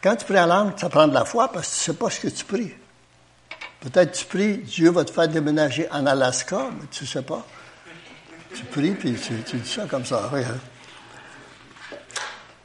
Quand 0.01 0.15
tu 0.15 0.23
pries 0.23 0.39
en 0.39 0.45
langue, 0.45 0.79
ça 0.79 0.87
prend 0.87 1.09
de 1.09 1.13
la 1.13 1.25
foi 1.25 1.51
parce 1.51 1.67
que 1.67 1.73
tu 1.73 1.79
sais 1.79 1.93
pas 1.93 2.09
ce 2.09 2.19
que 2.21 2.27
tu 2.29 2.45
pries. 2.45 2.73
Peut-être 3.81 4.13
tu 4.13 4.25
pries, 4.25 4.59
Dieu 4.59 4.91
va 4.91 5.03
te 5.03 5.11
faire 5.11 5.27
déménager 5.27 5.89
en 5.91 6.05
Alaska, 6.05 6.69
mais 6.79 6.87
tu 6.89 7.05
sais 7.05 7.21
pas. 7.21 7.45
Tu 8.55 8.63
pries, 8.63 8.91
puis 8.91 9.13
tu, 9.15 9.57
dis 9.57 9.69
ça 9.69 9.85
comme 9.89 10.05
ça. 10.05 10.29
Regarde. 10.31 10.59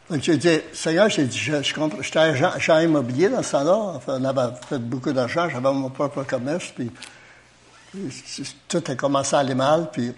Donc, 0.08 0.22
j'ai 0.22 0.36
dit, 0.36 0.60
Seigneur, 0.72 1.08
j'ai 1.08 1.24
dit, 1.24 1.38
je, 1.38 1.60
je 1.60 1.74
j'étais 2.02 2.18
agent, 2.18 2.78
immobilier 2.78 3.28
dans 3.28 3.42
ce 3.42 3.52
temps-là. 3.52 4.00
on 4.06 4.24
avait 4.24 4.54
fait 4.68 4.78
beaucoup 4.78 5.12
d'argent, 5.12 5.48
j'avais 5.48 5.72
mon 5.72 5.90
propre 5.90 6.22
commerce, 6.22 6.72
puis, 6.74 6.90
tout 8.68 8.84
a 8.86 8.94
commencé 8.94 9.34
à 9.34 9.40
aller 9.40 9.54
mal, 9.54 9.90
puis 9.90 10.14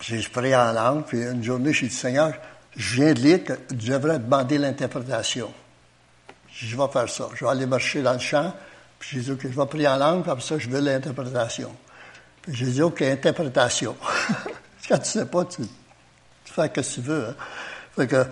j'ai 0.00 0.22
prié 0.22 0.56
en 0.56 0.72
langue, 0.72 1.04
puis 1.04 1.22
une 1.22 1.42
journée, 1.42 1.72
j'ai 1.72 1.88
dit, 1.88 1.94
Seigneur, 1.94 2.32
je 2.76 2.96
viens 2.96 3.12
de 3.12 3.20
lire 3.20 3.44
que 3.44 3.54
je 3.70 3.92
devrais 3.92 4.18
demander 4.18 4.58
l'interprétation. 4.58 5.52
Je 6.52 6.76
vais 6.76 6.88
faire 6.88 7.08
ça. 7.08 7.28
Je 7.34 7.44
vais 7.44 7.50
aller 7.50 7.66
marcher 7.66 8.02
dans 8.02 8.12
le 8.12 8.18
champ, 8.18 8.54
puis 8.98 9.10
j'ai 9.12 9.20
dit, 9.20 9.32
OK, 9.32 9.40
je 9.42 9.60
vais 9.60 9.66
prier 9.66 9.88
en 9.88 9.96
langue, 9.96 10.28
après 10.28 10.44
ça, 10.44 10.58
je 10.58 10.68
veux 10.68 10.80
l'interprétation. 10.80 11.74
Puis 12.42 12.54
j'ai 12.54 12.66
dit, 12.66 12.82
OK, 12.82 13.02
interprétation. 13.02 13.96
Quand 14.88 14.98
tu 14.98 15.10
sais 15.10 15.26
pas, 15.26 15.44
tu, 15.44 15.62
fais 16.44 16.62
ce 16.62 16.68
que 16.68 16.80
tu 16.80 17.00
veux. 17.00 17.28
Hein. 17.28 17.34
Fait 17.94 18.06
que, 18.06 18.24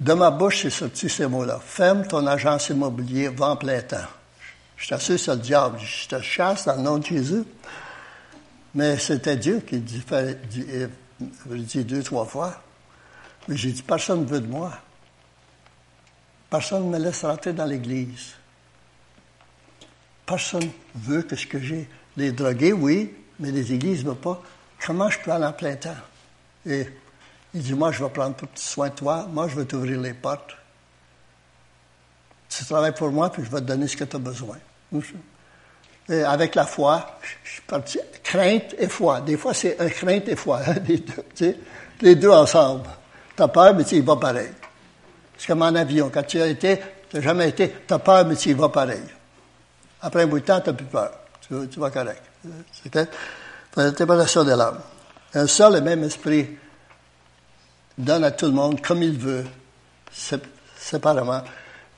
de 0.00 0.12
ma 0.12 0.30
bouche, 0.30 0.62
c'est 0.62 0.70
sorti 0.70 1.08
ces 1.08 1.26
mots-là. 1.26 1.60
Ferme 1.64 2.06
ton 2.06 2.26
agence 2.26 2.68
immobilière, 2.68 3.32
vends 3.32 3.56
plein 3.56 3.80
temps. 3.80 4.08
Je 4.76 4.88
t'assure, 4.88 5.18
c'est 5.18 5.30
le 5.30 5.40
diable. 5.40 5.78
Je 5.78 6.08
te 6.08 6.20
chasse 6.20 6.64
dans 6.66 6.74
le 6.74 6.82
nom 6.82 6.98
de 6.98 7.06
Jésus. 7.06 7.44
Mais 8.74 8.98
c'était 8.98 9.36
Dieu 9.36 9.60
qui 9.60 9.78
dit, 9.78 10.02
dit, 10.48 10.66
euh, 10.70 10.88
dit 11.46 11.84
deux, 11.84 12.02
trois 12.02 12.24
fois. 12.24 12.62
Mais 13.48 13.56
j'ai 13.56 13.72
dit, 13.72 13.82
personne 13.82 14.22
ne 14.22 14.26
veut 14.26 14.40
de 14.40 14.46
moi. 14.46 14.72
Personne 16.48 16.86
ne 16.86 16.98
me 16.98 17.02
laisse 17.02 17.24
rentrer 17.24 17.52
dans 17.52 17.64
l'Église. 17.64 18.34
Personne 20.24 20.64
ne 20.64 21.00
veut 21.00 21.22
que 21.22 21.36
ce 21.36 21.46
que 21.46 21.58
j'ai. 21.58 21.88
Les 22.16 22.32
drogués, 22.32 22.72
oui, 22.72 23.14
mais 23.38 23.50
les 23.50 23.72
églises 23.72 24.04
ne 24.04 24.10
veulent 24.10 24.18
pas. 24.18 24.42
Comment 24.84 25.10
je 25.10 25.18
peux 25.18 25.30
aller 25.30 25.46
en 25.46 25.52
plein 25.52 25.76
temps? 25.76 25.96
Et 26.66 26.86
il 27.54 27.62
dit, 27.62 27.74
moi, 27.74 27.92
je 27.92 28.02
vais 28.02 28.10
prendre 28.10 28.36
soin 28.54 28.88
de 28.88 28.94
toi. 28.94 29.26
Moi, 29.30 29.48
je 29.48 29.56
vais 29.56 29.64
t'ouvrir 29.64 30.00
les 30.00 30.14
portes. 30.14 30.56
Tu 32.48 32.64
travailles 32.64 32.94
pour 32.94 33.10
moi, 33.10 33.30
puis 33.30 33.42
je 33.44 33.50
vais 33.50 33.60
te 33.60 33.66
donner 33.66 33.86
ce 33.86 33.96
que 33.96 34.04
tu 34.04 34.16
as 34.16 34.18
besoin. 34.18 34.58
Et 36.08 36.22
avec 36.22 36.54
la 36.54 36.66
foi, 36.66 37.18
je 37.44 37.60
parti. 37.66 37.98
Crainte 38.22 38.74
et 38.78 38.88
foi. 38.88 39.20
Des 39.20 39.36
fois, 39.36 39.54
c'est 39.54 39.80
un 39.80 39.88
crainte 39.88 40.28
et 40.28 40.36
foi, 40.36 40.60
hein, 40.66 40.74
les 40.88 40.98
deux. 40.98 41.12
Tu 41.34 41.44
sais, 41.44 41.56
les 42.00 42.14
deux 42.16 42.30
ensemble. 42.30 42.88
Tu 43.36 43.42
as 43.42 43.48
peur, 43.48 43.74
mais 43.74 43.84
y 43.84 44.00
vas 44.00 44.16
pareil. 44.16 44.50
C'est 45.38 45.46
comme 45.48 45.62
en 45.62 45.74
avion. 45.74 46.10
Quand 46.12 46.22
tu 46.22 46.40
as 46.40 46.46
été, 46.46 46.78
tu 47.08 47.16
n'as 47.16 47.22
jamais 47.22 47.48
été, 47.48 47.74
tu 47.86 47.94
as 47.94 47.98
peur, 47.98 48.26
mais 48.26 48.36
tu 48.36 48.50
y 48.50 48.52
vas 48.52 48.68
pareil. 48.68 49.02
Après 50.02 50.22
un 50.22 50.26
bout 50.26 50.40
de 50.40 50.44
temps, 50.44 50.60
tu 50.60 50.70
n'as 50.70 50.76
plus 50.76 50.86
peur. 50.86 51.10
Tu, 51.40 51.68
tu 51.68 51.80
vas 51.80 51.90
correct. 51.90 52.22
C'était 52.82 53.06
l'interprétation 53.76 54.44
de 54.44 54.52
l'âme. 54.52 54.80
Un 55.34 55.46
seul 55.46 55.76
et 55.76 55.80
même 55.80 56.04
esprit 56.04 56.56
donne 57.96 58.24
à 58.24 58.30
tout 58.30 58.46
le 58.46 58.52
monde 58.52 58.80
comme 58.80 59.02
il 59.02 59.16
veut, 59.18 59.44
séparément. 60.76 61.42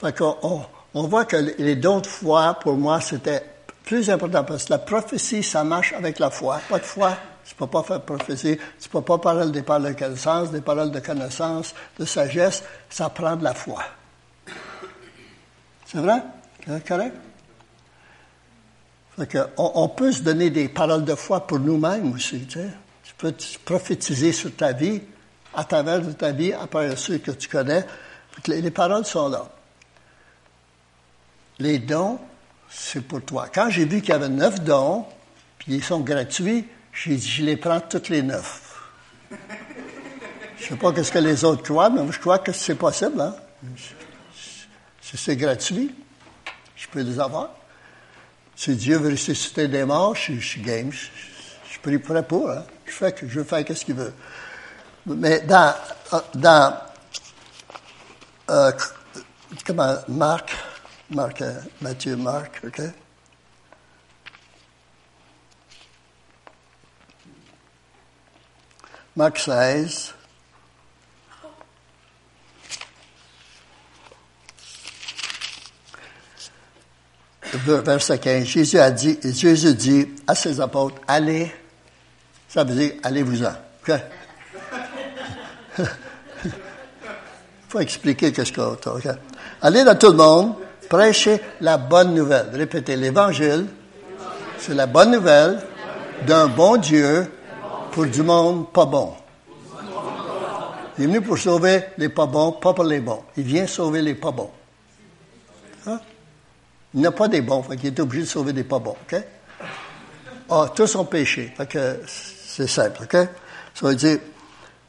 Fait 0.01 0.17
qu'on, 0.17 0.67
on, 0.95 1.03
voit 1.05 1.25
que 1.25 1.37
les 1.37 1.77
dons 1.77 2.01
de 2.01 2.07
foi, 2.07 2.59
pour 2.61 2.75
moi, 2.75 3.01
c'était 3.01 3.54
plus 3.85 4.09
important 4.11 4.45
parce 4.45 4.65
que 4.65 4.73
la 4.73 4.79
prophétie, 4.79 5.43
ça 5.43 5.63
marche 5.63 5.93
avec 5.93 6.19
la 6.19 6.31
foi. 6.31 6.61
Pas 6.69 6.79
de 6.79 6.85
foi, 6.85 7.17
tu 7.45 7.55
peux 7.55 7.67
pas 7.67 7.83
faire 7.83 8.01
prophétie, 8.01 8.59
tu 8.81 8.89
peux 8.89 9.03
pas 9.03 9.19
parler 9.19 9.51
des 9.51 9.63
paroles 9.63 9.95
de 9.95 9.99
connaissance, 9.99 10.51
des 10.51 10.63
paroles 10.63 10.91
de 10.91 11.01
connaissance, 11.01 11.75
de 11.99 12.05
sagesse, 12.05 12.65
ça 12.89 13.11
prend 13.11 13.37
de 13.37 13.45
la 13.45 13.55
foi. 13.55 13.83
C'est 15.87 15.99
vrai? 15.99 16.23
C'est 16.67 16.87
correct? 16.87 17.15
Fait 19.17 19.27
que 19.29 19.39
on, 19.59 19.89
peut 19.89 20.11
se 20.11 20.23
donner 20.23 20.51
des 20.51 20.69
paroles 20.69 21.05
de 21.05 21.15
foi 21.15 21.47
pour 21.47 21.61
nous-mêmes 21.61 22.13
aussi. 22.13 22.47
Tu, 22.47 22.59
tu 23.05 23.15
peux 23.17 23.33
prophétiser 23.65 24.33
sur 24.33 24.57
ta 24.57 24.73
vie, 24.73 25.03
à 25.55 25.63
travers 25.63 26.01
de 26.01 26.11
ta 26.13 26.33
vie, 26.33 26.53
après 26.53 26.97
ceux 26.97 27.19
que 27.19 27.31
tu 27.31 27.49
connais. 27.49 27.87
Les, 28.49 28.61
les 28.61 28.71
paroles 28.73 29.05
sont 29.05 29.29
là. 29.29 29.47
Les 31.61 31.79
dons, 31.79 32.19
c'est 32.77 33.03
pour 33.03 33.23
toi. 33.23 33.49
Quand 33.55 33.71
j'ai 33.71 33.85
vu 33.85 34.01
qu'il 34.01 34.11
y 34.11 34.13
avait 34.13 34.29
neuf 34.29 34.61
dons, 34.61 35.07
puis 35.59 35.77
ils 35.77 35.85
sont 35.85 36.01
gratuits, 36.01 36.67
j'ai 36.93 37.17
dit, 37.17 37.29
je 37.29 37.45
les 37.45 37.57
prends 37.57 37.81
toutes 37.81 38.09
les 38.09 38.23
neuf. 38.23 38.91
Je 40.59 40.69
sais 40.69 40.77
pas 40.77 41.03
ce 41.03 41.13
que 41.13 41.19
les 41.19 41.45
autres 41.45 41.63
croient, 41.63 41.91
mais 41.91 42.01
je 42.11 42.19
crois 42.19 42.39
que 42.39 42.53
c'est 42.53 42.75
possible. 42.75 43.21
Hein? 43.21 43.35
C'est 45.03 45.37
gratuit. 45.37 45.95
Je 46.75 46.89
peux 46.89 47.01
les 47.01 47.21
avoir. 47.21 47.51
Si 48.57 48.75
Dieu 48.75 48.99
veut 48.99 49.11
ressusciter 49.11 49.69
des 49.69 49.85
morts, 49.85 50.15
je, 50.15 50.39
suis 50.41 50.61
game. 50.61 50.91
Je, 50.91 51.09
suis 51.71 51.99
prêt 51.99 52.23
pour. 52.23 52.51
Hein? 52.51 52.65
Je, 52.87 52.93
fais, 52.93 53.15
je 53.21 53.41
veux 53.41 53.45
faire 53.45 53.65
ce 53.77 53.85
qu'il 53.85 53.95
veut. 53.95 54.13
Mais 55.07 55.41
dans, 55.41 55.75
euh, 56.13 56.21
dans 56.35 56.77
euh, 58.51 58.73
comment, 59.67 59.97
Marc, 60.09 60.51
Marc, 61.11 61.43
euh, 61.43 61.61
Matthieu, 61.81 62.17
Marc, 62.17 62.61
OK? 62.67 62.81
Marc 69.17 69.39
16. 69.39 70.15
Verset 77.53 78.19
15. 78.19 78.45
Jésus 78.45 78.79
a 78.79 78.91
dit, 78.91 79.19
Jésus 79.23 79.75
dit 79.75 80.09
à 80.27 80.35
ses 80.35 80.61
apôtres, 80.61 80.97
allez, 81.07 81.55
ça 82.49 82.65
veut 82.65 82.75
dire, 82.75 82.95
allez-vous-en. 83.05 83.55
OK? 83.87 83.95
faut 87.69 87.81
expliquer 87.81 88.33
qu'est-ce 88.33 88.53
que 88.53 88.61
okay? 88.61 89.11
Allez 89.63 89.85
dans 89.85 89.97
tout 89.97 90.11
le 90.11 90.17
monde, 90.17 90.55
prêchez 90.95 91.41
la 91.61 91.77
bonne 91.77 92.15
nouvelle. 92.15 92.51
Répétez, 92.53 92.95
l'évangile, 92.95 93.67
c'est 94.59 94.75
la 94.75 94.87
bonne 94.87 95.11
nouvelle 95.11 95.61
d'un 96.25 96.47
bon 96.47 96.77
Dieu 96.77 97.31
pour 97.91 98.07
du 98.07 98.23
monde 98.23 98.73
pas 98.73 98.85
bon. 98.87 99.13
Il 100.97 101.05
est 101.05 101.07
venu 101.09 101.21
pour 101.21 101.37
sauver 101.37 101.87
les 101.99 102.09
pas 102.09 102.27
bons, 102.27 102.53
pas 102.53 102.73
pour 102.73 102.85
les 102.85 103.01
bons. 103.01 103.25
Il 103.37 103.43
vient 103.43 103.67
sauver 103.67 104.03
les 104.03 104.15
pas 104.15 104.31
bons. 104.31 104.51
Hein? 105.89 105.99
Il 106.95 107.01
n'a 107.01 107.11
pas 107.11 107.27
des 107.27 107.41
bons, 107.41 107.65
il 107.73 107.87
est 107.87 107.99
obligé 107.99 108.23
de 108.23 108.29
sauver 108.29 108.53
des 108.53 108.63
pas 108.63 108.79
bons. 108.79 108.95
OK? 109.03 109.21
Ah, 110.49 110.67
tous 110.73 110.95
ont 110.95 111.07
péché. 111.07 111.53
c'est 112.07 112.69
simple. 112.69 113.09
Ça 113.11 113.89
veut 113.89 113.97
dire, 113.97 114.19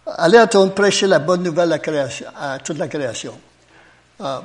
Allez 0.06 0.38
à 0.38 0.46
ton 0.46 0.70
prêcher 0.70 1.08
la 1.08 1.18
bonne 1.18 1.41
nouvelle 1.41 1.74
à, 1.74 2.60
toute 2.60 2.78
la 2.78 2.88
création. 2.88 3.34
Euh, 4.22 4.39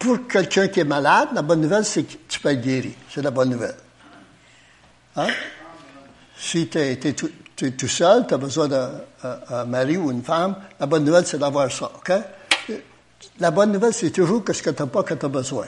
pour 0.00 0.26
quelqu'un 0.26 0.66
qui 0.68 0.80
est 0.80 0.84
malade, 0.84 1.28
la 1.34 1.42
bonne 1.42 1.60
nouvelle, 1.60 1.84
c'est 1.84 2.04
que 2.04 2.14
tu 2.26 2.40
peux 2.40 2.48
être 2.48 2.62
guéri. 2.62 2.94
C'est 3.10 3.20
la 3.20 3.30
bonne 3.30 3.50
nouvelle. 3.50 3.76
Hein? 5.14 5.28
Si 6.38 6.68
tu 6.68 6.78
es, 6.78 6.96
tout, 6.96 7.86
seul, 7.86 8.26
tu 8.26 8.32
as 8.32 8.38
besoin 8.38 8.66
d'un 8.66 9.64
mari 9.66 9.98
ou 9.98 10.10
une 10.10 10.24
femme, 10.24 10.56
la 10.80 10.86
bonne 10.86 11.04
nouvelle, 11.04 11.26
c'est 11.26 11.38
d'avoir 11.38 11.70
ça. 11.70 11.92
OK? 11.94 12.12
La 13.38 13.50
bonne 13.50 13.72
nouvelle, 13.72 13.92
c'est 13.92 14.10
toujours 14.10 14.42
que 14.42 14.54
ce 14.54 14.62
que 14.62 14.70
tu 14.70 14.82
n'as 14.82 14.88
pas 14.88 15.02
que 15.02 15.12
tu 15.12 15.28
besoin. 15.28 15.66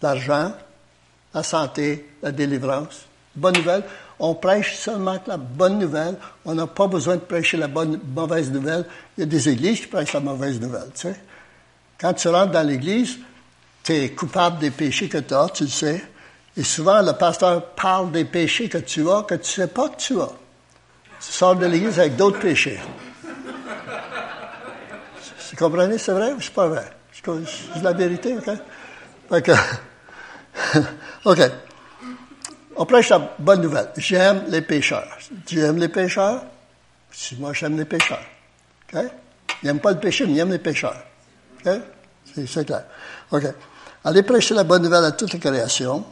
L'argent, 0.00 0.52
la 1.34 1.42
santé, 1.42 2.08
la 2.22 2.30
délivrance. 2.30 3.00
Bonne 3.34 3.56
nouvelle, 3.56 3.82
on 4.20 4.36
prêche 4.36 4.76
seulement 4.76 5.18
la 5.26 5.36
bonne 5.36 5.80
nouvelle. 5.80 6.14
On 6.44 6.54
n'a 6.54 6.68
pas 6.68 6.86
besoin 6.86 7.16
de 7.16 7.22
prêcher 7.22 7.56
la 7.56 7.66
bonne, 7.66 7.98
mauvaise 8.14 8.52
nouvelle. 8.52 8.84
Il 9.16 9.22
y 9.22 9.24
a 9.24 9.26
des 9.26 9.48
églises 9.48 9.80
qui 9.80 9.86
prêchent 9.88 10.12
la 10.12 10.20
mauvaise 10.20 10.60
nouvelle, 10.60 10.90
tu 10.94 11.08
sais. 11.08 11.16
Quand 11.98 12.14
tu 12.14 12.28
rentres 12.28 12.52
dans 12.52 12.66
l'église, 12.66 13.18
tu 13.82 13.92
es 13.92 14.10
coupable 14.10 14.58
des 14.58 14.70
péchés 14.70 15.08
que 15.08 15.18
tu 15.18 15.34
as, 15.34 15.48
tu 15.52 15.64
le 15.64 15.68
sais. 15.70 16.04
Et 16.56 16.62
souvent, 16.62 17.02
le 17.02 17.12
pasteur 17.12 17.70
parle 17.70 18.12
des 18.12 18.24
péchés 18.24 18.68
que 18.68 18.78
tu 18.78 19.08
as, 19.10 19.22
que 19.22 19.34
tu 19.34 19.60
ne 19.60 19.66
sais 19.66 19.72
pas 19.72 19.88
que 19.88 19.96
tu 19.96 20.20
as. 20.20 20.30
Tu 21.20 21.32
sors 21.32 21.56
de 21.56 21.66
l'église 21.66 21.98
avec 21.98 22.16
d'autres 22.16 22.38
péchés. 22.38 22.78
Vous 25.50 25.56
comprenez, 25.56 25.98
c'est 25.98 26.12
vrai 26.12 26.32
ou 26.32 26.40
c'est 26.40 26.54
pas 26.54 26.68
vrai? 26.68 26.88
C'est 27.12 27.82
la 27.82 27.92
vérité, 27.92 28.36
OK? 28.36 28.48
OK. 31.24 31.40
On 32.76 32.86
prêche 32.86 33.08
la 33.08 33.34
bonne 33.38 33.62
nouvelle. 33.62 33.90
J'aime 33.96 34.44
les 34.48 34.62
pécheurs. 34.62 35.18
Tu 35.46 35.60
aimes 35.60 35.78
les 35.78 35.88
pécheurs? 35.88 36.44
Moi 37.38 37.52
j'aime 37.52 37.76
les 37.76 37.84
pécheurs. 37.84 38.22
OK? 38.92 39.00
Il 39.62 39.66
n'aime 39.66 39.80
pas 39.80 39.90
le 39.90 39.98
péché, 39.98 40.24
mais 40.26 40.34
il 40.34 40.38
aime 40.38 40.52
les 40.52 40.58
pécheurs. 40.58 41.02
OK? 41.64 41.72
C'est 42.46 42.64
clair. 42.64 42.84
OK. 43.30 43.44
Allez 44.04 44.22
prêcher 44.22 44.54
la 44.54 44.64
bonne 44.64 44.82
nouvelle 44.82 45.04
à 45.04 45.12
toute 45.12 45.32
la 45.32 45.38
création. 45.38 46.04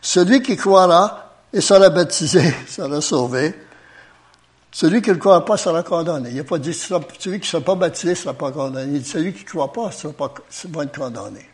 Celui 0.00 0.42
qui 0.42 0.56
croira 0.56 1.34
et 1.52 1.60
sera 1.60 1.90
baptisé 1.90 2.54
sera 2.68 3.00
sauvé. 3.00 3.54
Celui 4.70 5.02
qui 5.02 5.10
ne 5.10 5.16
croit 5.16 5.44
pas 5.44 5.56
sera 5.56 5.82
condamné. 5.82 6.30
Il 6.30 6.36
n'a 6.36 6.44
pas 6.44 6.58
dit 6.58 6.74
celui 6.74 7.40
qui 7.40 7.46
ne 7.46 7.50
sera 7.50 7.62
pas 7.62 7.74
baptisé 7.74 8.10
ne 8.10 8.14
sera 8.14 8.34
pas 8.34 8.52
condamné. 8.52 8.92
Il 8.92 9.02
dit 9.02 9.08
celui 9.08 9.32
qui 9.32 9.44
ne 9.44 9.48
croit 9.48 9.72
pas 9.72 9.90
sera 9.90 10.12
pas, 10.12 10.32
va 10.68 10.86
condamné. 10.86 11.48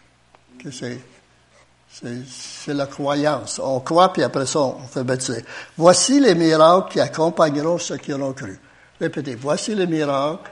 C'est 0.70 2.74
la 2.74 2.86
croyance. 2.86 3.60
On 3.62 3.80
croit, 3.80 4.12
puis 4.12 4.22
après 4.22 4.46
ça, 4.46 4.60
on 4.60 4.80
fait 4.80 5.04
baptiser. 5.04 5.44
Voici 5.76 6.20
les 6.20 6.34
miracles 6.34 6.92
qui 6.92 7.00
accompagneront 7.00 7.78
ceux 7.78 7.98
qui 7.98 8.12
auront 8.12 8.32
cru. 8.32 8.58
Répétez. 9.00 9.36
Voici 9.36 9.74
les 9.74 9.86
miracles 9.86 10.50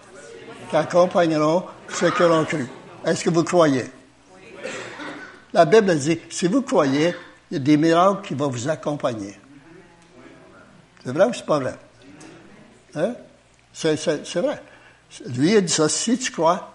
qui 0.72 0.76
accompagneront 0.78 1.64
ceux 1.90 2.10
qui 2.12 2.22
auront 2.22 2.46
cru. 2.46 2.66
Est-ce 3.04 3.24
que 3.24 3.28
vous 3.28 3.44
croyez? 3.44 3.84
La 5.52 5.66
Bible 5.66 5.94
dit, 5.98 6.18
si 6.30 6.46
vous 6.46 6.62
croyez, 6.62 7.14
il 7.50 7.54
y 7.54 7.56
a 7.56 7.62
des 7.62 7.76
miracles 7.76 8.26
qui 8.26 8.32
vont 8.32 8.48
vous 8.48 8.70
accompagner. 8.70 9.38
C'est 11.04 11.12
vrai 11.12 11.26
ou 11.26 11.34
c'est 11.34 11.44
pas 11.44 11.58
vrai? 11.58 11.74
Hein? 12.94 13.14
C'est, 13.70 13.96
vrai. 14.36 14.62
Lui, 15.26 15.54
a 15.56 15.60
dit 15.60 15.70
ça. 15.70 15.90
Si 15.90 16.16
tu 16.16 16.32
crois, 16.32 16.72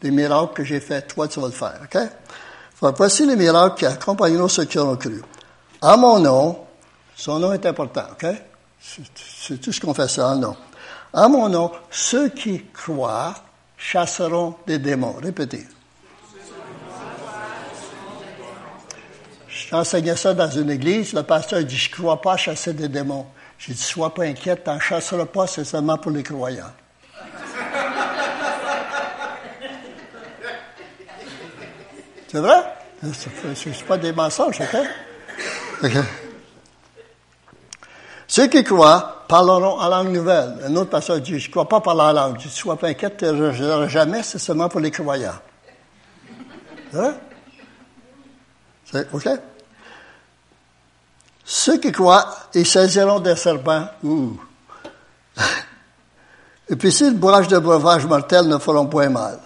les 0.00 0.12
miracles 0.12 0.54
que 0.54 0.62
j'ai 0.62 0.78
faits, 0.78 1.08
toi, 1.08 1.26
tu 1.26 1.40
vas 1.40 1.48
le 1.48 1.52
faire. 1.52 1.80
Voici 2.80 3.26
les 3.26 3.34
miracles 3.34 3.78
qui 3.78 3.86
accompagneront 3.86 4.46
ceux 4.46 4.64
qui 4.66 4.78
auront 4.78 4.94
cru. 4.94 5.22
À 5.82 5.96
mon 5.96 6.20
nom, 6.20 6.56
son 7.16 7.40
nom 7.40 7.52
est 7.52 7.66
important, 7.66 8.04
OK? 8.12 8.26
C'est, 8.80 9.60
tout 9.60 9.72
ce 9.72 9.80
qu'on 9.80 9.92
fait 9.92 10.06
ça 10.06 10.36
nom. 10.36 10.54
À 11.12 11.28
mon 11.28 11.48
nom, 11.48 11.72
ceux 11.90 12.28
qui 12.28 12.64
croient 12.66 13.34
chasseront 13.76 14.54
des 14.66 14.78
démons. 14.78 15.16
Répétez. 15.20 15.66
J'enseignais 19.48 20.16
ça 20.16 20.34
dans 20.34 20.50
une 20.50 20.70
église. 20.70 21.12
Le 21.12 21.22
pasteur 21.22 21.64
dit, 21.64 21.76
je 21.76 21.90
ne 21.90 21.94
crois 21.94 22.20
pas 22.20 22.36
chasser 22.36 22.72
des 22.72 22.88
démons. 22.88 23.26
J'ai 23.58 23.72
dit, 23.72 23.82
sois 23.82 24.14
pas 24.14 24.24
inquiète, 24.24 24.64
t'en 24.64 24.78
chasseras 24.78 25.26
pas, 25.26 25.46
c'est 25.46 25.64
seulement 25.64 25.98
pour 25.98 26.12
les 26.12 26.22
croyants. 26.22 26.72
c'est 32.28 32.38
vrai? 32.38 32.62
C'est 33.54 33.84
pas 33.86 33.98
des 33.98 34.12
mensonges, 34.12 34.60
OK? 34.60 35.90
Ceux 38.28 38.46
qui 38.46 38.62
croient 38.62 39.19
parleront 39.30 39.78
en 39.78 39.88
langue 39.88 40.10
nouvelle. 40.10 40.56
Un 40.66 40.74
autre 40.74 40.90
pasteur 40.90 41.20
dit, 41.20 41.38
je 41.38 41.46
ne 41.46 41.52
crois 41.52 41.68
pas 41.68 41.80
parler 41.80 42.00
en 42.00 42.12
langue. 42.12 42.40
Je 42.40 42.48
dis, 42.48 42.54
sois 42.54 42.76
pas 42.76 42.88
inquiète, 42.88 43.24
je 43.24 43.86
jamais, 43.88 44.24
c'est 44.24 44.40
seulement 44.40 44.68
pour 44.68 44.80
les 44.80 44.90
croyants. 44.90 45.38
Vrai? 46.92 47.12
C'est, 48.90 49.06
OK? 49.14 49.28
Ceux 51.44 51.78
qui 51.78 51.92
croient, 51.92 52.28
ils 52.54 52.66
saisiront 52.66 53.20
des 53.20 53.36
serpents. 53.36 53.86
Et 56.68 56.74
puis 56.76 56.90
si 56.90 57.04
le 57.04 57.14
bourrage 57.14 57.46
de 57.46 57.58
breuvage 57.58 58.06
mortel 58.06 58.48
ne 58.48 58.58
feront 58.58 58.86
point 58.86 59.10
mal. 59.10 59.38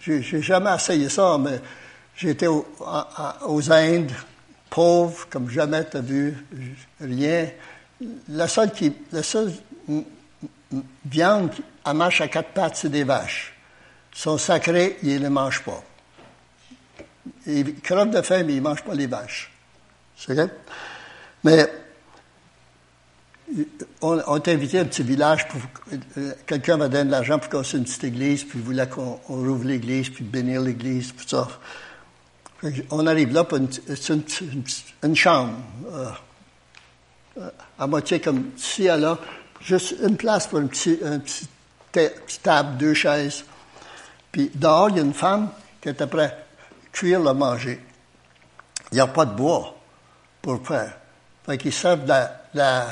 J'ai, 0.00 0.22
jamais 0.42 0.74
essayé 0.74 1.08
ça, 1.08 1.38
mais 1.38 1.62
j'étais 2.14 2.46
aux, 2.46 2.66
Indes, 3.72 4.12
pauvre, 4.68 5.26
comme 5.30 5.48
jamais 5.48 5.88
tu 5.88 5.96
as 5.96 6.00
vu, 6.00 6.46
rien. 7.00 7.48
La 8.28 8.48
seule, 8.48 8.72
qui, 8.72 8.92
la 9.12 9.22
seule 9.22 9.52
viande 11.04 11.52
à 11.84 11.94
marche 11.94 12.20
à 12.20 12.28
quatre 12.28 12.50
pattes, 12.50 12.76
c'est 12.76 12.88
des 12.88 13.04
vaches. 13.04 13.54
Ils 14.14 14.18
sont 14.18 14.38
sacrés, 14.38 14.98
ils 15.02 15.14
ne 15.16 15.18
les 15.20 15.28
mangent 15.28 15.62
pas. 15.62 15.82
Ils 17.46 17.80
crevent 17.80 18.10
de 18.10 18.22
faim, 18.22 18.42
mais 18.44 18.54
ils 18.54 18.62
ne 18.62 18.68
mangent 18.68 18.84
pas 18.84 18.94
les 18.94 19.06
vaches. 19.06 19.52
C'est 20.16 20.34
vrai? 20.34 20.48
Mais 21.44 21.70
on, 24.00 24.20
on 24.26 24.36
est 24.36 24.48
invité 24.48 24.78
à 24.78 24.82
un 24.82 24.84
petit 24.84 25.02
village 25.02 25.48
pour 25.48 25.60
euh, 26.18 26.32
quelqu'un 26.46 26.76
va 26.76 26.88
donner 26.88 27.04
de 27.04 27.10
l'argent 27.10 27.38
pour 27.38 27.50
construire 27.50 27.80
une 27.80 27.86
petite 27.86 28.04
église, 28.04 28.44
puis 28.44 28.58
voulait 28.60 28.88
qu'on 28.88 29.18
rouvre 29.26 29.64
l'église, 29.64 30.10
puis 30.10 30.24
bénir 30.24 30.60
l'église, 30.60 31.14
tout 31.14 31.28
ça. 31.28 31.48
On 32.90 33.06
arrive 33.06 33.32
là 33.32 33.44
pour 33.44 33.56
une, 33.58 33.68
une, 35.02 35.16
chambre, 35.16 35.54
euh, 35.92 36.10
à 37.78 37.86
moitié 37.86 38.20
comme 38.20 38.50
ici, 38.56 38.88
à 38.88 38.96
là, 38.96 39.18
juste 39.60 39.96
une 40.02 40.16
place 40.16 40.46
pour 40.46 40.58
une 40.58 40.68
petite, 40.68 41.02
petite 41.92 42.42
table, 42.42 42.76
deux 42.76 42.94
chaises. 42.94 43.44
Puis 44.30 44.50
dehors, 44.54 44.90
il 44.90 44.96
y 44.96 45.00
a 45.00 45.02
une 45.02 45.14
femme 45.14 45.50
qui 45.80 45.88
est 45.88 46.00
après 46.00 46.46
cuire 46.92 47.20
le 47.20 47.32
manger. 47.32 47.80
Il 48.92 48.96
n'y 48.96 49.00
a 49.00 49.06
pas 49.06 49.24
de 49.24 49.34
bois 49.34 49.76
pour 50.42 50.66
faire. 50.66 50.96
Fait 51.46 51.58
qu'ils 51.58 51.72
servent 51.72 52.06
la, 52.06 52.42
la, 52.54 52.86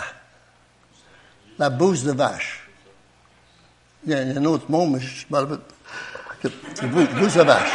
la 1.58 1.70
bouse 1.70 2.04
de 2.04 2.12
vache. 2.12 2.68
Il 4.06 4.12
y 4.12 4.14
a, 4.14 4.18
un 4.18 4.44
autre 4.44 4.66
mot, 4.68 4.87
mais 4.87 5.00
je 5.00 5.26
rappelle. 5.30 5.58
Bouse 6.82 7.34
de 7.34 7.42
vache. 7.42 7.72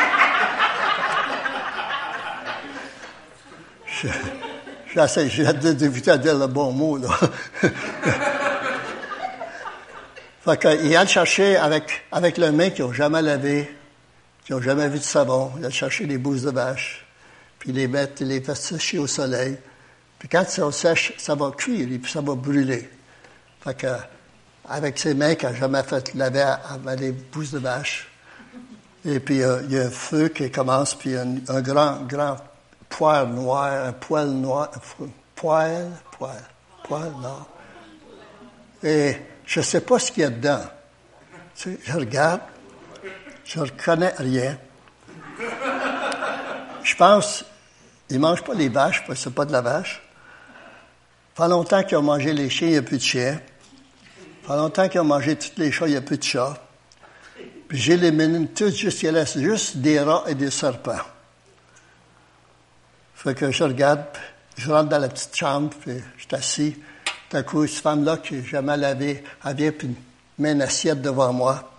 J'essaie, 4.93 5.27
j'ai 5.27 5.51
d'éviter 5.53 6.11
à 6.11 6.17
dire 6.19 6.37
le 6.37 6.45
bon 6.45 6.71
mot, 6.71 6.97
là. 6.97 7.09
fait 10.45 10.59
qu'il 10.59 10.95
a 10.95 11.05
cherché 11.07 11.55
avec, 11.55 12.05
avec 12.11 12.37
le 12.37 12.51
main 12.51 12.69
qui 12.69 12.83
n'ont 12.83 12.93
jamais 12.93 13.23
lavé, 13.23 13.75
qui 14.45 14.51
n'ont 14.51 14.61
jamais 14.61 14.87
vu 14.89 14.99
de 14.99 15.03
savon. 15.03 15.51
Il 15.57 15.65
a 15.65 15.71
cherché 15.71 16.05
des 16.05 16.19
bouses 16.19 16.43
de 16.43 16.51
vache, 16.51 17.07
puis 17.57 17.71
les 17.71 17.87
mettre, 17.87 18.23
les 18.23 18.39
faire 18.39 18.55
sécher 18.55 18.99
au 18.99 19.07
soleil. 19.07 19.57
Puis 20.19 20.29
quand 20.29 20.47
ça 20.47 20.71
sèche, 20.71 21.13
ça 21.17 21.33
va 21.33 21.49
cuire 21.57 21.91
et 21.91 21.97
puis 21.97 22.11
ça 22.11 22.21
va 22.21 22.35
brûler. 22.35 22.87
Fait 23.63 23.75
que, 23.75 23.87
avec 24.69 24.99
ses 24.99 25.15
mains 25.15 25.33
qu'il 25.33 25.49
n'a 25.49 25.55
jamais 25.55 25.81
fait 25.81 26.13
laver 26.13 26.53
avec 26.69 26.99
des 26.99 27.13
pousses 27.13 27.51
de 27.51 27.59
vache. 27.59 28.11
Et 29.05 29.19
puis, 29.19 29.41
euh, 29.41 29.63
il 29.63 29.73
y 29.73 29.79
a 29.79 29.87
un 29.87 29.89
feu 29.89 30.29
qui 30.29 30.51
commence, 30.51 30.93
puis 30.93 31.15
un, 31.15 31.35
un 31.49 31.61
grand, 31.61 32.03
grand 32.07 32.37
poil 32.93 33.27
noir, 33.27 33.87
un 33.87 33.93
poil 33.93 34.29
noir, 34.29 34.69
poil, 35.35 35.89
poil, 36.11 36.43
poil 36.83 37.11
noir. 37.19 37.47
Et 38.83 39.15
je 39.45 39.59
ne 39.59 39.65
sais 39.65 39.81
pas 39.81 39.97
ce 39.97 40.11
qu'il 40.11 40.21
y 40.21 40.25
a 40.25 40.29
dedans. 40.29 40.61
Tu 41.55 41.71
sais, 41.71 41.79
je 41.83 41.93
regarde, 41.93 42.41
je 43.45 43.59
ne 43.59 43.65
reconnais 43.65 44.13
rien. 44.17 44.57
Je 46.83 46.95
pense, 46.95 47.43
il 48.09 48.17
ne 48.17 48.21
mange 48.21 48.43
pas 48.43 48.53
les 48.53 48.69
vaches, 48.69 49.03
parce 49.07 49.19
que 49.19 49.23
ce 49.23 49.29
pas 49.29 49.45
de 49.45 49.51
la 49.51 49.61
vache. 49.61 50.03
Pas 51.33 51.47
longtemps 51.47 51.83
qu'ils 51.83 51.97
ont 51.97 52.03
mangé 52.03 52.31
les 52.31 52.49
chiens, 52.49 52.67
il 52.67 52.71
n'y 52.71 52.77
a 52.77 52.83
plus 52.83 52.97
de 52.97 53.03
chiens. 53.03 53.41
Pas 54.45 54.55
longtemps 54.55 54.87
qu'ils 54.87 55.01
ont 55.01 55.05
mangé 55.05 55.35
tous 55.35 55.53
les 55.57 55.71
chats, 55.71 55.87
il 55.87 55.91
n'y 55.91 55.97
a 55.97 56.01
plus 56.01 56.19
de 56.19 56.23
chats. 56.23 56.53
Puis 57.67 57.79
j'élimine 57.79 58.49
tout, 58.49 58.69
juste, 58.69 59.01
il 59.01 59.09
reste 59.09 59.39
juste 59.39 59.77
des 59.77 59.99
rats 59.99 60.25
et 60.27 60.35
des 60.35 60.51
serpents. 60.51 60.99
Fait 63.23 63.33
que 63.33 63.51
je 63.51 63.63
regarde, 63.63 64.03
je 64.57 64.71
rentre 64.71 64.89
dans 64.89 64.99
la 64.99 65.09
petite 65.09 65.35
chambre, 65.35 65.69
puis 65.81 65.93
je 66.17 66.23
suis 66.23 66.35
assis. 66.35 66.75
Tout 67.29 67.43
coup, 67.43 67.65
cette 67.65 67.81
femme-là 67.81 68.17
qui 68.17 68.35
n'a 68.35 68.43
jamais 68.43 68.77
lavé, 68.77 69.23
elle 69.45 69.55
vient 69.55 69.71
puis 69.71 69.95
met 70.37 70.51
une 70.51 70.61
assiette 70.61 71.01
devant 71.01 71.31
moi. 71.31 71.71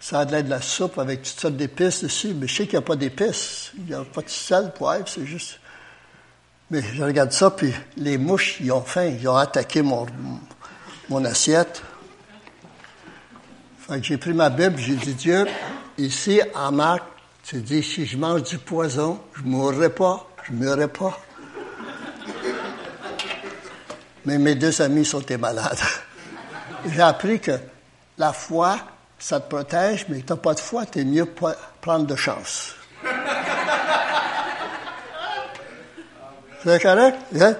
Ça 0.00 0.20
a 0.20 0.24
de 0.24 0.40
de 0.42 0.50
la 0.50 0.60
soupe 0.60 0.98
avec 0.98 1.22
toutes 1.22 1.40
sortes 1.40 1.56
d'épices 1.56 2.04
dessus, 2.04 2.34
mais 2.34 2.46
je 2.46 2.54
sais 2.54 2.64
qu'il 2.66 2.78
n'y 2.78 2.84
a 2.84 2.86
pas 2.86 2.96
d'épices. 2.96 3.72
Il 3.76 3.86
n'y 3.86 3.94
a 3.94 4.04
pas 4.04 4.22
de 4.22 4.28
sel, 4.28 4.72
poivre, 4.72 5.08
c'est 5.08 5.26
juste 5.26 5.58
mais 6.70 6.82
je 6.82 7.02
regarde 7.02 7.32
ça, 7.32 7.50
puis 7.50 7.72
les 7.96 8.18
mouches, 8.18 8.58
ils 8.60 8.70
ont 8.72 8.82
faim, 8.82 9.06
ils 9.06 9.26
ont 9.26 9.36
attaqué 9.36 9.80
mon, 9.80 10.06
mon 11.08 11.24
assiette. 11.24 11.82
Fait 13.78 13.98
que 14.00 14.04
j'ai 14.04 14.18
pris 14.18 14.34
ma 14.34 14.50
Bible, 14.50 14.76
j'ai 14.76 14.96
dit, 14.96 15.14
Dieu, 15.14 15.46
ici, 15.96 16.42
en 16.54 16.72
Marc, 16.72 17.04
tu 17.42 17.62
dis, 17.62 17.82
si 17.82 18.04
je 18.04 18.18
mange 18.18 18.42
du 18.42 18.58
poison, 18.58 19.18
je 19.34 19.42
ne 19.44 19.48
mourrai 19.48 19.88
pas, 19.88 20.28
je 20.48 20.54
ne 20.54 20.64
mourrai 20.64 20.88
pas. 20.88 21.18
Mais 24.24 24.38
mes 24.38 24.54
deux 24.54 24.80
amis 24.82 25.04
sont 25.04 25.22
malades. 25.38 25.78
J'ai 26.86 27.02
appris 27.02 27.40
que 27.40 27.52
la 28.16 28.32
foi, 28.32 28.78
ça 29.18 29.40
te 29.40 29.48
protège, 29.48 30.06
mais 30.08 30.20
tu 30.20 30.32
n'as 30.32 30.36
pas 30.36 30.54
de 30.54 30.60
foi, 30.60 30.86
tu 30.86 31.00
es 31.00 31.04
mieux 31.04 31.26
prendre 31.80 32.06
de 32.06 32.16
chance. 32.16 32.74
C'est 36.64 36.82
correct? 36.82 37.18
Hein? 37.40 37.54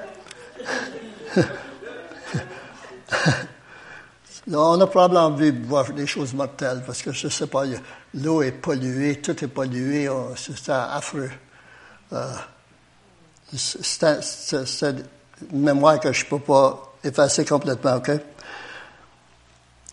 on 4.53 4.81
a 4.81 4.87
probablement 4.87 5.27
envie 5.27 5.53
de 5.53 5.67
voir 5.67 5.93
des 5.93 6.07
choses 6.07 6.33
mortelles 6.35 6.83
parce 6.85 7.03
que 7.03 7.13
je 7.13 7.29
sais 7.29 7.47
pas, 7.47 7.65
l'eau 8.15 8.43
est 8.43 8.53
polluée, 8.53 9.21
tout 9.21 9.45
est 9.45 9.49
pollué, 9.49 10.09
c'est 10.37 10.71
affreux. 10.71 11.31
Euh, 12.13 12.33
c'est 13.57 14.95
une 15.53 15.61
mémoire 15.61 15.99
que 16.01 16.13
je 16.13 16.25
ne 16.25 16.31
peux 16.31 16.39
pas 16.39 16.95
effacer 17.03 17.45
complètement, 17.45 17.97
OK? 17.97 18.11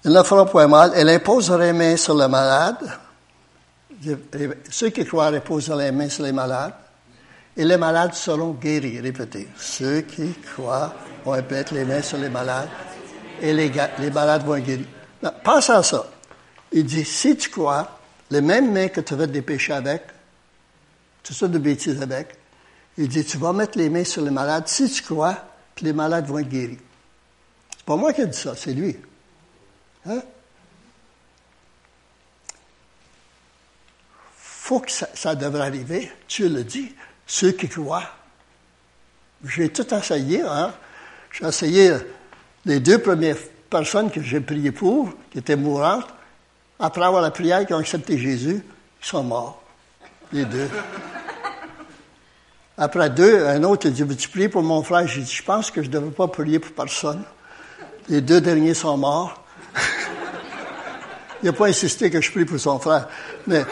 Ne 0.05 0.23
fera 0.23 0.45
point 0.45 0.67
mal. 0.67 0.91
Elle 0.95 1.09
imposera 1.09 1.57
les 1.57 1.73
mains 1.73 1.97
sur 1.97 2.15
les 2.15 2.27
malades. 2.27 2.99
Ceux 4.69 4.89
qui 4.89 5.05
croient 5.05 5.27
imposeront 5.27 5.77
les 5.77 5.91
mains 5.91 6.09
sur 6.09 6.23
les 6.23 6.31
malades. 6.31 6.73
Et 7.57 7.63
les 7.63 7.77
malades 7.77 8.13
seront 8.13 8.51
guéris. 8.51 8.99
Répétez. 8.99 9.47
Ceux 9.57 10.01
qui 10.01 10.33
croient 10.55 10.93
vont 11.23 11.41
mettre 11.49 11.73
les 11.73 11.85
mains 11.85 12.01
sur 12.01 12.17
les 12.17 12.29
malades. 12.29 12.69
Et 13.41 13.53
les, 13.53 13.71
les 13.99 14.11
malades 14.11 14.45
vont 14.45 14.59
guéris. 14.59 14.85
pense 15.43 15.69
à 15.69 15.81
ça. 15.81 16.05
Il 16.71 16.85
dit, 16.85 17.05
si 17.05 17.35
tu 17.37 17.49
crois, 17.49 17.99
les 18.29 18.41
mêmes 18.41 18.71
mains 18.71 18.89
que 18.89 19.01
tu 19.01 19.15
veux 19.15 19.27
des 19.27 19.41
péchés 19.41 19.73
avec, 19.73 20.03
tout 21.23 21.33
ça 21.33 21.47
de 21.47 21.57
bêtises 21.57 22.01
avec, 22.01 22.37
il 22.97 23.07
dit, 23.07 23.25
tu 23.25 23.37
vas 23.37 23.53
mettre 23.53 23.77
les 23.77 23.89
mains 23.89 24.03
sur 24.03 24.23
les 24.23 24.31
malades 24.31 24.67
si 24.67 24.89
tu 24.89 25.01
crois, 25.03 25.37
puis 25.75 25.85
les 25.85 25.93
malades 25.93 26.27
vont 26.27 26.39
être 26.39 26.49
guéris. 26.49 26.79
C'est 27.77 27.85
pas 27.85 27.95
moi 27.95 28.13
qui 28.13 28.21
ai 28.21 28.27
dit 28.27 28.37
ça, 28.37 28.55
c'est 28.55 28.73
lui. 28.73 28.95
Hein? 30.05 30.21
faut 34.65 34.79
que 34.79 34.91
ça, 34.91 35.35
devrait 35.35 35.67
arriver. 35.67 36.11
Tu 36.27 36.49
le 36.49 36.63
dis, 36.63 36.91
ceux 37.27 37.51
qui 37.51 37.69
croient. 37.69 38.09
J'ai 39.43 39.69
tout 39.69 39.93
essayé. 39.93 40.41
Hein? 40.41 40.73
J'ai 41.31 41.45
essayé 41.45 41.93
les 42.65 42.79
deux 42.79 42.97
premières 42.97 43.37
personnes 43.69 44.09
que 44.09 44.23
j'ai 44.23 44.41
priées 44.41 44.71
pour, 44.71 45.13
qui 45.29 45.37
étaient 45.37 45.55
mourantes. 45.55 46.07
Après 46.79 47.05
avoir 47.05 47.21
la 47.21 47.29
prière, 47.29 47.63
qui 47.67 47.75
ont 47.75 47.77
accepté 47.77 48.17
Jésus, 48.17 48.63
ils 49.03 49.05
sont 49.05 49.23
morts. 49.23 49.61
Les 50.33 50.45
deux. 50.45 50.67
Après 52.77 53.09
deux, 53.09 53.45
un 53.45 53.63
autre 53.63 53.87
a 53.87 53.89
dit, 53.89 54.03
veux-tu 54.03 54.27
prier 54.27 54.49
pour 54.49 54.61
mon 54.61 54.83
frère? 54.83 55.07
J'ai 55.07 55.21
dit, 55.21 55.31
je 55.31 55.43
pense 55.43 55.71
que 55.71 55.81
je 55.81 55.87
ne 55.87 55.93
devrais 55.93 56.11
pas 56.11 56.27
prier 56.27 56.59
pour 56.59 56.73
personne. 56.73 57.23
Les 58.09 58.19
deux 58.19 58.41
derniers 58.41 58.73
sont 58.73 58.97
morts. 58.97 59.41
Il 61.41 61.45
n'a 61.45 61.53
pas 61.53 61.67
insisté 61.67 62.09
que 62.09 62.19
je 62.19 62.31
prie 62.31 62.43
pour 62.43 62.59
son 62.59 62.77
frère. 62.79 63.07
Mais, 63.47 63.63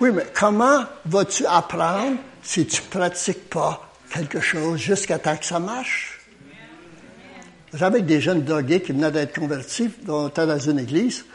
oui, 0.00 0.10
mais 0.12 0.26
comment 0.34 0.84
vas-tu 1.04 1.44
apprendre 1.44 2.16
si 2.42 2.66
tu 2.66 2.80
ne 2.82 2.86
pratiques 2.88 3.50
pas 3.50 3.90
quelque 4.10 4.40
chose 4.40 4.78
jusqu'à 4.78 5.18
temps 5.18 5.36
que 5.36 5.44
ça 5.44 5.58
marche? 5.58 6.20
J'avais 7.74 8.00
des 8.00 8.20
jeunes 8.20 8.42
drogués 8.42 8.80
qui 8.80 8.92
venaient 8.92 9.10
d'être 9.10 9.38
convertis, 9.38 9.90
dont 10.02 10.28
était 10.28 10.46
dans 10.46 10.58
une 10.58 10.78
église. 10.78 11.26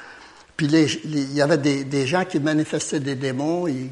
Puis 0.57 0.67
il 0.67 1.33
y 1.33 1.41
avait 1.41 1.57
des, 1.57 2.07
gens 2.07 2.23
qui 2.23 2.39
manifestaient 2.39 3.01
des 3.01 3.15
démons, 3.15 3.67
ils, 3.67 3.91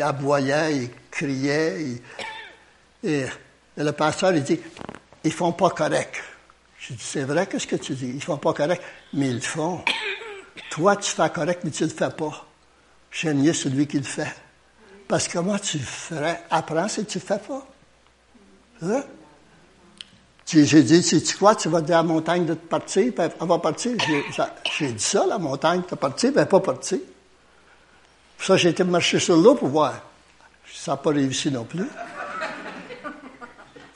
aboyaient, 0.00 0.76
ils 0.76 0.90
criaient. 1.10 2.00
et, 3.02 3.24
le 3.76 3.90
pasteur, 3.92 4.32
il 4.34 4.42
dit, 4.42 4.60
ils 5.24 5.32
font 5.32 5.52
pas 5.52 5.70
correct. 5.70 6.22
Je 6.78 6.92
dis, 6.92 7.02
c'est 7.02 7.24
vrai, 7.24 7.46
qu'est-ce 7.46 7.66
que 7.66 7.76
tu 7.76 7.94
dis? 7.94 8.12
Ils 8.14 8.22
font 8.22 8.36
pas 8.36 8.52
correct, 8.52 8.82
mais 9.12 9.28
ils 9.28 9.36
le 9.36 9.40
font. 9.40 9.82
Toi, 10.70 10.96
tu 10.96 11.10
fais 11.10 11.30
correct, 11.30 11.60
mais 11.64 11.70
tu 11.70 11.84
le 11.84 11.90
fais 11.90 12.10
pas. 12.10 12.46
J'aime 13.10 13.42
mieux 13.42 13.52
celui 13.52 13.86
qui 13.86 13.98
le 13.98 14.04
fait. 14.04 14.34
Parce 15.08 15.26
que 15.26 15.32
comment 15.34 15.58
tu 15.58 15.78
ferais? 15.78 16.42
Apprends 16.50 16.88
si 16.88 17.04
tu 17.04 17.18
le 17.18 17.24
fais 17.24 17.38
pas. 17.38 17.66
Hein? 18.82 19.02
J'ai 20.52 20.82
dit, 20.82 21.00
si 21.02 21.22
tu 21.22 21.36
crois, 21.36 21.54
tu 21.54 21.68
vas 21.68 21.80
dire 21.80 21.98
à 21.98 22.02
la 22.02 22.08
montagne 22.08 22.44
de 22.44 22.54
te 22.54 22.66
partir, 22.66 23.12
puis 23.14 23.24
elle 23.24 23.46
va 23.46 23.58
partir. 23.58 23.92
J'ai 24.78 24.90
dit 24.90 25.04
ça, 25.04 25.24
la 25.24 25.38
montagne 25.38 25.82
de 25.88 25.94
partir, 25.94 26.30
puis 26.30 26.38
elle 26.38 26.44
n'est 26.44 26.48
pas 26.48 26.58
partie. 26.58 27.00
Pour 28.36 28.46
ça, 28.46 28.56
j'ai 28.56 28.70
été 28.70 28.82
marcher 28.82 29.20
sur 29.20 29.36
l'eau 29.36 29.54
pour 29.54 29.68
voir. 29.68 29.94
Ça 30.74 30.92
n'a 30.92 30.96
pas 30.96 31.10
réussi 31.10 31.52
non 31.52 31.62
plus. 31.62 31.86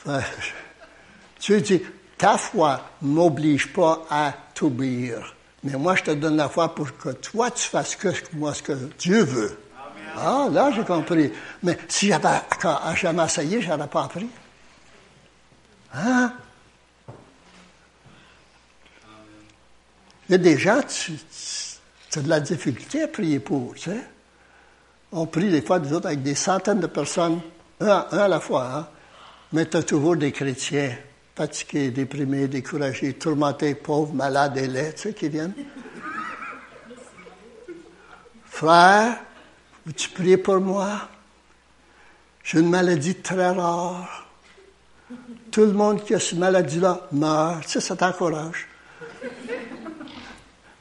tu 1.41 1.61
dis, 1.61 1.83
ta 2.17 2.39
foi 2.39 2.81
m'oblige 3.03 3.73
pas 3.73 4.05
à 4.09 4.33
t'obéir. 4.55 5.35
Mais 5.65 5.73
moi, 5.73 5.97
je 5.97 6.05
te 6.05 6.11
donne 6.13 6.37
la 6.37 6.49
foi 6.49 6.73
pour 6.73 6.97
que 6.97 7.09
toi, 7.09 7.51
tu 7.51 7.67
fasses 7.67 7.97
que 7.97 8.09
moi 8.35 8.55
ce 8.55 8.63
que 8.63 8.75
Dieu 8.99 9.25
veut. 9.25 9.59
Ah, 10.17 10.47
là, 10.53 10.71
j'ai 10.71 10.85
compris. 10.85 11.33
Mais 11.65 11.77
si 11.89 12.09
j'avais 12.09 12.39
jamais 12.95 13.25
essayé, 13.25 13.61
je 13.61 13.69
n'aurais 13.69 13.89
pas 13.89 14.05
appris. 14.05 14.29
Hein? 15.95 16.33
Il 20.29 20.33
y 20.33 20.35
a 20.35 20.39
des 20.39 20.57
gens, 20.59 20.81
tu, 20.83 21.13
as 22.17 22.23
de 22.23 22.29
la 22.29 22.41
difficulté 22.41 23.03
à 23.03 23.09
prier 23.09 23.41
pour, 23.41 23.75
tu 23.75 23.91
sais. 23.91 24.01
On 25.13 25.27
prie 25.27 25.51
des 25.51 25.63
fois, 25.63 25.79
des 25.79 25.93
autres, 25.93 26.07
avec 26.07 26.23
des 26.23 26.35
centaines 26.35 26.81
de 26.81 26.87
personnes, 26.87 27.41
un, 27.81 28.07
à 28.11 28.29
la 28.29 28.41
fois, 28.41 28.75
hein? 28.75 28.89
mais 29.53 29.67
tu 29.67 29.77
as 29.77 29.83
toujours 29.83 30.17
des 30.17 30.33
chrétiens 30.33 30.97
fatigués, 31.37 31.91
déprimés, 31.91 32.49
découragés, 32.49 33.15
tourmentés, 33.15 33.75
pauvres, 33.75 34.15
malades 34.15 34.57
et 34.57 34.67
laids, 34.67 34.95
tu 34.95 35.03
sais, 35.03 35.15
qui 35.15 35.29
viennent. 35.29 35.55
Frère, 38.45 39.17
veux-tu 39.85 40.09
prier 40.11 40.37
pour 40.37 40.61
moi? 40.61 41.09
J'ai 42.45 42.61
une 42.61 42.71
maladie 42.71 43.17
très 43.17 43.51
rare. 43.51 44.27
Tout 45.51 45.63
le 45.63 45.73
monde 45.73 46.05
qui 46.05 46.15
a 46.15 46.21
cette 46.21 46.39
maladie-là 46.39 47.09
meurt. 47.13 47.65
Tu 47.65 47.71
sais, 47.71 47.81
ça 47.81 47.97
t'encourage. 47.97 48.69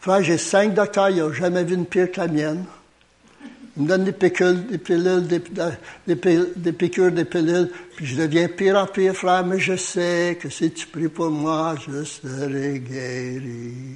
Frère, 0.03 0.21
j'ai 0.21 0.37
cinq 0.37 0.73
docteurs, 0.73 1.11
ils 1.11 1.19
n'ont 1.19 1.31
jamais 1.31 1.63
vu 1.63 1.75
une 1.75 1.85
pire 1.85 2.11
que 2.11 2.19
la 2.19 2.27
mienne. 2.27 2.65
Ils 3.77 3.83
me 3.83 3.87
donnent 3.87 4.03
des 4.03 4.11
pilules, 4.11 4.67
des 4.67 4.77
pilules, 4.77 5.25
des, 5.25 6.73
piqûres, 6.73 7.13
des 7.13 7.23
pilules, 7.23 7.71
puis 7.95 8.05
je 8.05 8.17
deviens 8.17 8.49
pire 8.49 8.75
en 8.75 8.85
pire, 8.85 9.15
frère, 9.15 9.45
mais 9.45 9.59
je 9.59 9.77
sais 9.77 10.37
que 10.41 10.49
si 10.49 10.69
tu 10.71 10.87
pries 10.87 11.07
pour 11.07 11.29
moi, 11.29 11.75
je 11.87 12.03
serai 12.03 12.79
guéri. 12.79 13.95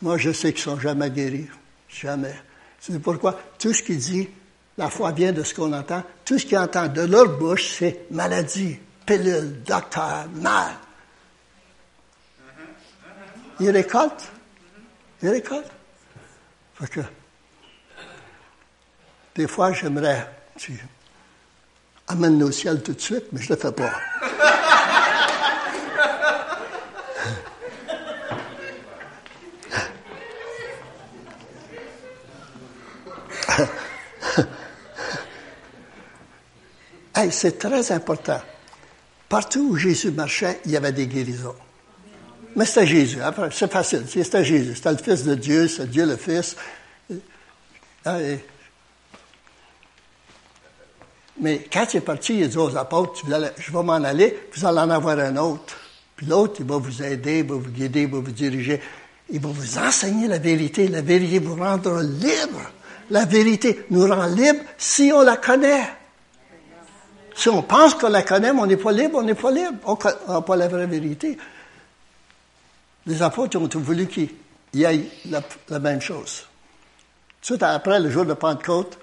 Moi, 0.00 0.16
je 0.16 0.30
sais 0.30 0.52
qu'ils 0.52 0.70
ne 0.70 0.76
sont 0.76 0.80
jamais 0.80 1.10
guéris. 1.10 1.48
Jamais. 1.88 2.36
C'est 2.78 2.96
pourquoi 3.02 3.36
tout 3.58 3.72
ce 3.72 3.82
qu'il 3.82 3.98
dit, 3.98 4.28
la 4.78 4.90
foi 4.90 5.10
vient 5.10 5.32
de 5.32 5.42
ce 5.42 5.54
qu'on 5.54 5.72
entend. 5.72 6.04
Tout 6.24 6.38
ce 6.38 6.46
qu'ils 6.46 6.56
entendent 6.56 6.92
de 6.92 7.02
leur 7.02 7.36
bouche, 7.36 7.66
c'est 7.80 8.02
maladie, 8.12 8.78
pilule, 9.04 9.60
docteur, 9.66 10.28
mal. 10.36 10.70
Ils 13.58 13.70
récoltent 13.70 14.29
il 15.22 15.28
récolte. 15.28 15.70
Fait 16.74 16.88
que, 16.88 17.00
des 19.34 19.46
fois, 19.46 19.72
j'aimerais, 19.72 20.26
tu 20.56 20.82
amènes 22.08 22.42
au 22.42 22.50
ciel 22.50 22.82
tout 22.82 22.92
de 22.92 23.00
suite, 23.00 23.24
mais 23.32 23.40
je 23.40 23.52
ne 23.52 23.56
le 23.56 23.60
fais 23.60 23.72
pas. 23.72 23.92
c'est 37.30 37.58
très 37.58 37.92
important. 37.92 38.40
Partout 39.28 39.68
où 39.70 39.76
Jésus 39.76 40.10
marchait, 40.10 40.60
il 40.64 40.72
y 40.72 40.76
avait 40.76 40.92
des 40.92 41.06
guérisons. 41.06 41.54
Mais 42.56 42.64
c'était 42.64 42.86
Jésus. 42.86 43.18
C'est 43.52 43.70
facile. 43.70 44.04
C'était 44.08 44.44
Jésus. 44.44 44.74
C'était 44.74 44.92
le 44.92 44.98
Fils 44.98 45.24
de 45.24 45.34
Dieu. 45.34 45.68
C'est 45.68 45.88
Dieu 45.88 46.06
le 46.06 46.16
Fils. 46.16 46.56
Ah, 48.04 48.18
mais 51.40 51.66
quand 51.72 51.86
il 51.94 51.98
est 51.98 52.00
parti, 52.00 52.38
il 52.38 52.44
a 52.44 52.48
dit 52.48 52.58
aux 52.58 52.76
apôtres, 52.76 53.22
je 53.24 53.72
vais 53.72 53.82
m'en 53.82 53.94
aller, 53.94 54.48
vous 54.54 54.66
allez 54.66 54.78
en 54.78 54.90
avoir 54.90 55.18
un 55.18 55.36
autre. 55.36 55.76
Puis 56.14 56.26
l'autre, 56.26 56.56
il 56.60 56.66
va 56.66 56.76
vous 56.76 57.02
aider, 57.02 57.38
il 57.38 57.46
va 57.46 57.54
vous 57.54 57.70
guider, 57.70 58.02
il 58.02 58.10
va 58.10 58.18
vous 58.18 58.30
diriger. 58.30 58.80
Il 59.30 59.40
va 59.40 59.48
vous 59.48 59.78
enseigner 59.78 60.28
la 60.28 60.38
vérité. 60.38 60.88
La 60.88 61.00
vérité 61.00 61.38
vous 61.38 61.56
rendra 61.56 62.02
libre. 62.02 62.60
La 63.08 63.24
vérité 63.24 63.86
nous 63.90 64.06
rend 64.06 64.26
libre 64.26 64.60
si 64.76 65.10
on 65.14 65.22
la 65.22 65.38
connaît. 65.38 65.88
Si 67.34 67.48
on 67.48 67.62
pense 67.62 67.94
qu'on 67.94 68.10
la 68.10 68.22
connaît, 68.22 68.52
mais 68.52 68.60
on 68.60 68.66
n'est 68.66 68.76
pas 68.76 68.92
libre, 68.92 69.18
on 69.18 69.22
n'est 69.22 69.34
pas 69.34 69.50
libre. 69.50 69.78
On 69.86 70.32
n'a 70.32 70.40
pas 70.42 70.56
la 70.56 70.68
vraie 70.68 70.86
vérité. 70.86 71.38
Les 73.06 73.22
apôtres 73.22 73.56
ont 73.58 73.68
voulu 73.80 74.06
qu'il 74.06 74.30
y 74.74 74.84
ait 74.84 75.08
la, 75.68 75.78
même 75.78 76.00
chose. 76.00 76.46
Tout 77.42 77.58
après 77.60 78.00
le 78.00 78.10
jour 78.10 78.24
de 78.26 78.34
Pentecôte, 78.34 78.98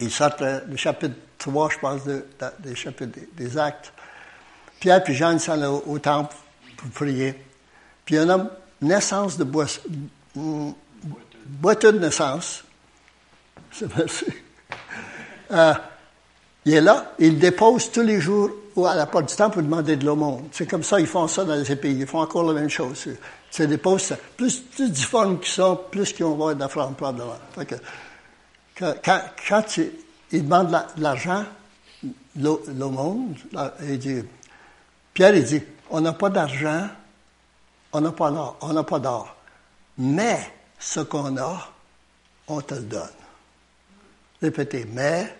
ils 0.00 0.10
sortent 0.10 0.40
le 0.40 0.76
chapitre 0.76 1.14
3, 1.38 1.70
je 1.70 1.78
pense, 1.78 2.00
des 2.60 2.74
chapitres 2.74 3.18
des, 3.32 3.58
Actes. 3.58 3.92
Pierre 4.80 5.08
et 5.08 5.14
Jean 5.14 5.38
sont 5.38 5.82
au, 5.86 5.98
temple 5.98 6.34
pour 6.76 6.90
prier. 6.90 7.34
Puis 8.04 8.16
un 8.16 8.28
homme, 8.28 8.50
naissance 8.80 9.36
de 9.36 9.44
boisson, 9.44 9.82
boiteux 11.46 11.92
de 11.92 11.98
naissance, 11.98 12.64
c'est 13.72 13.86
euh, 15.52 15.74
il 16.64 16.74
est 16.74 16.80
là, 16.80 17.12
il 17.18 17.38
dépose 17.38 17.92
tous 17.92 18.02
les 18.02 18.20
jours 18.20 18.50
ou 18.76 18.86
à 18.86 18.94
la 18.94 19.06
porte 19.06 19.30
du 19.30 19.34
temple 19.34 19.54
pour 19.54 19.62
demander 19.62 19.96
de 19.96 20.04
l'aumône. 20.04 20.48
C'est 20.52 20.66
comme 20.66 20.82
ça, 20.82 21.00
ils 21.00 21.06
font 21.06 21.26
ça 21.26 21.44
dans 21.44 21.64
ces 21.64 21.76
pays. 21.76 21.98
Ils 21.98 22.06
font 22.06 22.20
encore 22.20 22.44
la 22.44 22.52
même 22.52 22.68
chose. 22.68 23.08
C'est 23.50 23.66
des 23.66 23.78
postes, 23.78 24.14
plus, 24.36 24.60
plus 24.60 24.90
difformes 24.90 25.40
qu'ils 25.40 25.52
sont, 25.52 25.80
plus 25.90 26.12
qu'ils 26.12 26.26
vont 26.26 26.34
avoir 26.34 26.54
d'offrandes 26.54 26.96
probablement. 26.96 27.38
Quand, 28.78 28.94
quand, 29.02 29.20
quand 29.48 29.64
ils 30.30 30.44
demandent 30.44 30.70
de 30.96 31.02
l'argent, 31.02 31.44
l'aumône, 32.36 33.34
il 33.82 33.98
dit, 33.98 34.22
Pierre, 35.14 35.34
il 35.34 35.44
dit, 35.44 35.62
on 35.88 36.02
n'a 36.02 36.12
pas 36.12 36.28
d'argent, 36.28 36.88
on 37.92 38.00
n'a 38.02 38.12
pas 38.12 38.30
d'or, 38.30 38.58
on 38.60 38.72
n'a 38.74 38.82
pas 38.82 38.98
d'or. 38.98 39.34
Mais 39.96 40.38
ce 40.78 41.00
qu'on 41.00 41.38
a, 41.38 41.68
on 42.48 42.60
te 42.60 42.74
le 42.74 42.82
donne. 42.82 43.08
Répétez, 44.42 44.86
mais, 44.92 45.34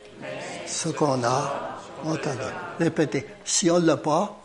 ce 0.67 0.89
qu'on 0.89 1.23
a, 1.23 1.76
donne. 2.15 2.39
Répétez, 2.79 3.27
si 3.45 3.71
on 3.71 3.81
ne 3.81 3.87
l'a 3.87 3.97
pas, 3.97 4.41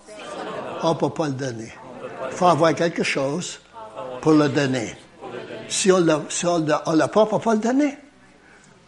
on 0.84 0.94
ne 0.94 1.00
peut 1.00 1.10
pas 1.10 1.28
le 1.28 1.34
donner. 1.34 1.72
Il 2.30 2.36
faut 2.36 2.48
avoir 2.48 2.74
quelque 2.74 3.04
chose 3.04 3.60
pour 4.22 4.34
le 4.34 4.50
donner. 4.50 4.96
Si 5.68 5.92
on 5.92 6.00
ne 6.00 6.06
l'a 6.06 6.18
pas, 6.18 7.22
on 7.22 7.26
ne 7.26 7.30
peut 7.30 7.40
pas 7.40 7.54
le 7.54 7.60
donner. 7.60 7.98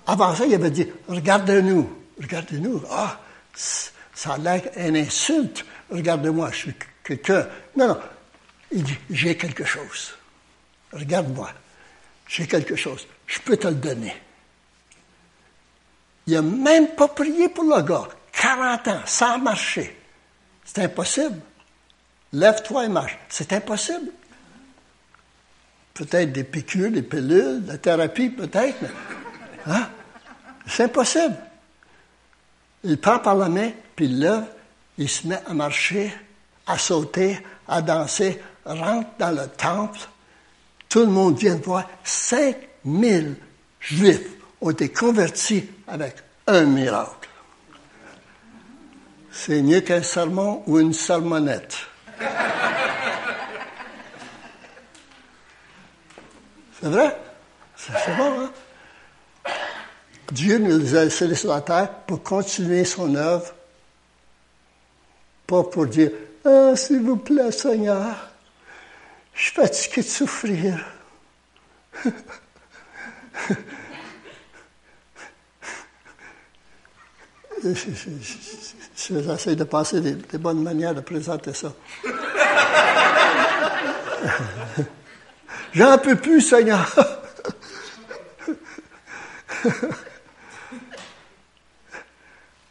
Avant 0.08 0.36
ça, 0.36 0.46
il 0.46 0.54
avait 0.54 0.72
dit, 0.72 0.88
regardez-nous, 1.08 1.90
regardez-nous. 2.20 2.82
Ah, 2.92 3.20
ça 3.54 4.34
a 4.34 4.38
l'air 4.38 4.62
une 4.76 4.98
insulte. 4.98 5.66
Regardez-moi, 5.92 6.50
je 6.52 6.58
suis 6.58 6.74
quelqu'un. 7.04 7.48
Non, 7.76 7.88
non. 7.90 7.98
Il 8.72 8.84
dit, 8.84 8.98
j'ai 9.10 9.38
quelque 9.38 9.64
chose. 9.64 10.14
Regarde-moi. 10.92 11.50
J'ai 12.28 12.48
quelque 12.48 12.76
chose. 12.76 13.06
Je 13.28 13.40
peux 13.40 13.58
te 13.58 13.68
le 13.68 13.76
donner. 13.76 14.16
Il 16.26 16.34
n'a 16.34 16.42
même 16.42 16.90
pas 16.96 17.08
prié 17.08 17.50
pour 17.50 17.64
le 17.64 17.82
gars. 17.82 18.08
40 18.44 18.88
ans, 18.90 19.00
sans 19.06 19.40
marcher. 19.40 19.98
C'est 20.66 20.80
impossible. 20.80 21.40
Lève-toi 22.34 22.86
et 22.86 22.90
marche. 22.90 23.18
C'est 23.30 23.54
impossible. 23.54 24.12
Peut-être 25.94 26.34
des 26.34 26.44
piqûres, 26.44 26.92
des 26.92 27.04
pilules, 27.04 27.64
de 27.64 27.72
la 27.72 27.78
thérapie, 27.78 28.30
peut-être, 28.30 28.76
mais 28.82 28.90
hein? 29.68 29.88
c'est 30.68 30.84
impossible. 30.84 31.38
Il 32.84 33.00
prend 33.00 33.20
par 33.20 33.36
la 33.36 33.48
main, 33.48 33.72
puis 33.96 34.08
il 34.08 34.20
lève, 34.20 34.44
il 34.98 35.08
se 35.08 35.26
met 35.26 35.40
à 35.48 35.54
marcher, 35.54 36.14
à 36.68 36.78
sauter, 36.78 37.40
à 37.66 37.82
danser, 37.82 38.42
rentre 38.66 39.10
dans 39.20 39.32
le 39.32 39.48
temple. 39.48 40.00
Tout 40.90 41.02
le 41.02 41.12
monde 41.12 41.38
vient 41.38 41.56
de 41.56 41.64
voir. 41.64 41.90
5000 42.04 43.38
Juifs 43.80 44.32
ont 44.60 44.72
été 44.72 44.90
convertis 44.90 45.66
avec 45.88 46.16
un 46.48 46.66
miracle. 46.66 47.23
C'est 49.36 49.64
mieux 49.64 49.82
qu'un 49.82 50.04
sermon 50.04 50.62
ou 50.68 50.80
une 50.80 50.94
sermonnette. 50.94 51.76
C'est 56.80 56.88
vrai? 56.88 57.18
C'est 57.76 58.16
bon, 58.16 58.42
hein? 58.42 58.52
Dieu 60.32 60.60
nous 60.60 60.96
a 60.96 61.06
laissés 61.06 61.34
sur 61.34 61.50
la 61.50 61.62
terre 61.62 61.90
pour 62.06 62.22
continuer 62.22 62.86
son 62.86 63.16
œuvre, 63.16 63.52
pas 65.48 65.64
pour 65.64 65.88
dire 65.88 66.12
Ah, 66.46 66.76
s'il 66.76 67.02
vous 67.02 67.18
plaît, 67.18 67.52
Seigneur, 67.52 68.30
je 69.34 69.42
suis 69.42 69.52
fatigué 69.52 70.02
de 70.04 70.08
souffrir. 70.08 70.86
J'essaie 77.64 79.56
de 79.56 80.00
des, 80.00 80.16
des, 80.16 80.38
bonnes 80.38 80.62
manières 80.62 80.94
de 80.94 81.00
présenter 81.02 81.54
ça. 81.54 81.74
J'en 85.74 85.98
peux 85.98 86.16
plus, 86.16 86.42
Seigneur. 86.42 86.94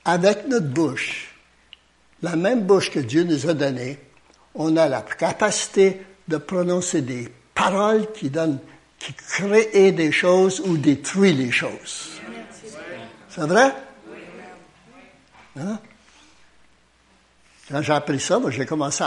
Avec 0.04 0.48
notre 0.48 0.66
bouche, 0.66 1.34
la 2.22 2.36
même 2.36 2.62
bouche 2.62 2.90
que 2.90 2.98
Dieu 2.98 3.24
nous 3.24 3.48
a 3.48 3.54
donnée, 3.54 3.98
on 4.54 4.76
a 4.76 4.88
la 4.88 5.00
capacité 5.00 6.02
de 6.28 6.36
prononcer 6.36 7.00
des 7.00 7.32
paroles 7.54 8.12
qui 8.12 8.28
donnent, 8.28 8.58
qui 8.98 9.14
créent 9.14 9.92
des 9.92 10.12
choses 10.12 10.60
ou 10.60 10.76
détruisent 10.76 11.38
les 11.38 11.50
choses. 11.50 12.20
C'est 13.28 13.46
vrai? 13.46 13.72
Hein? 15.58 15.78
Quand 17.68 17.82
j'ai 17.82 17.92
appris 17.92 18.20
ça, 18.20 18.40
j'ai 18.48 18.66
commencé 18.66 19.04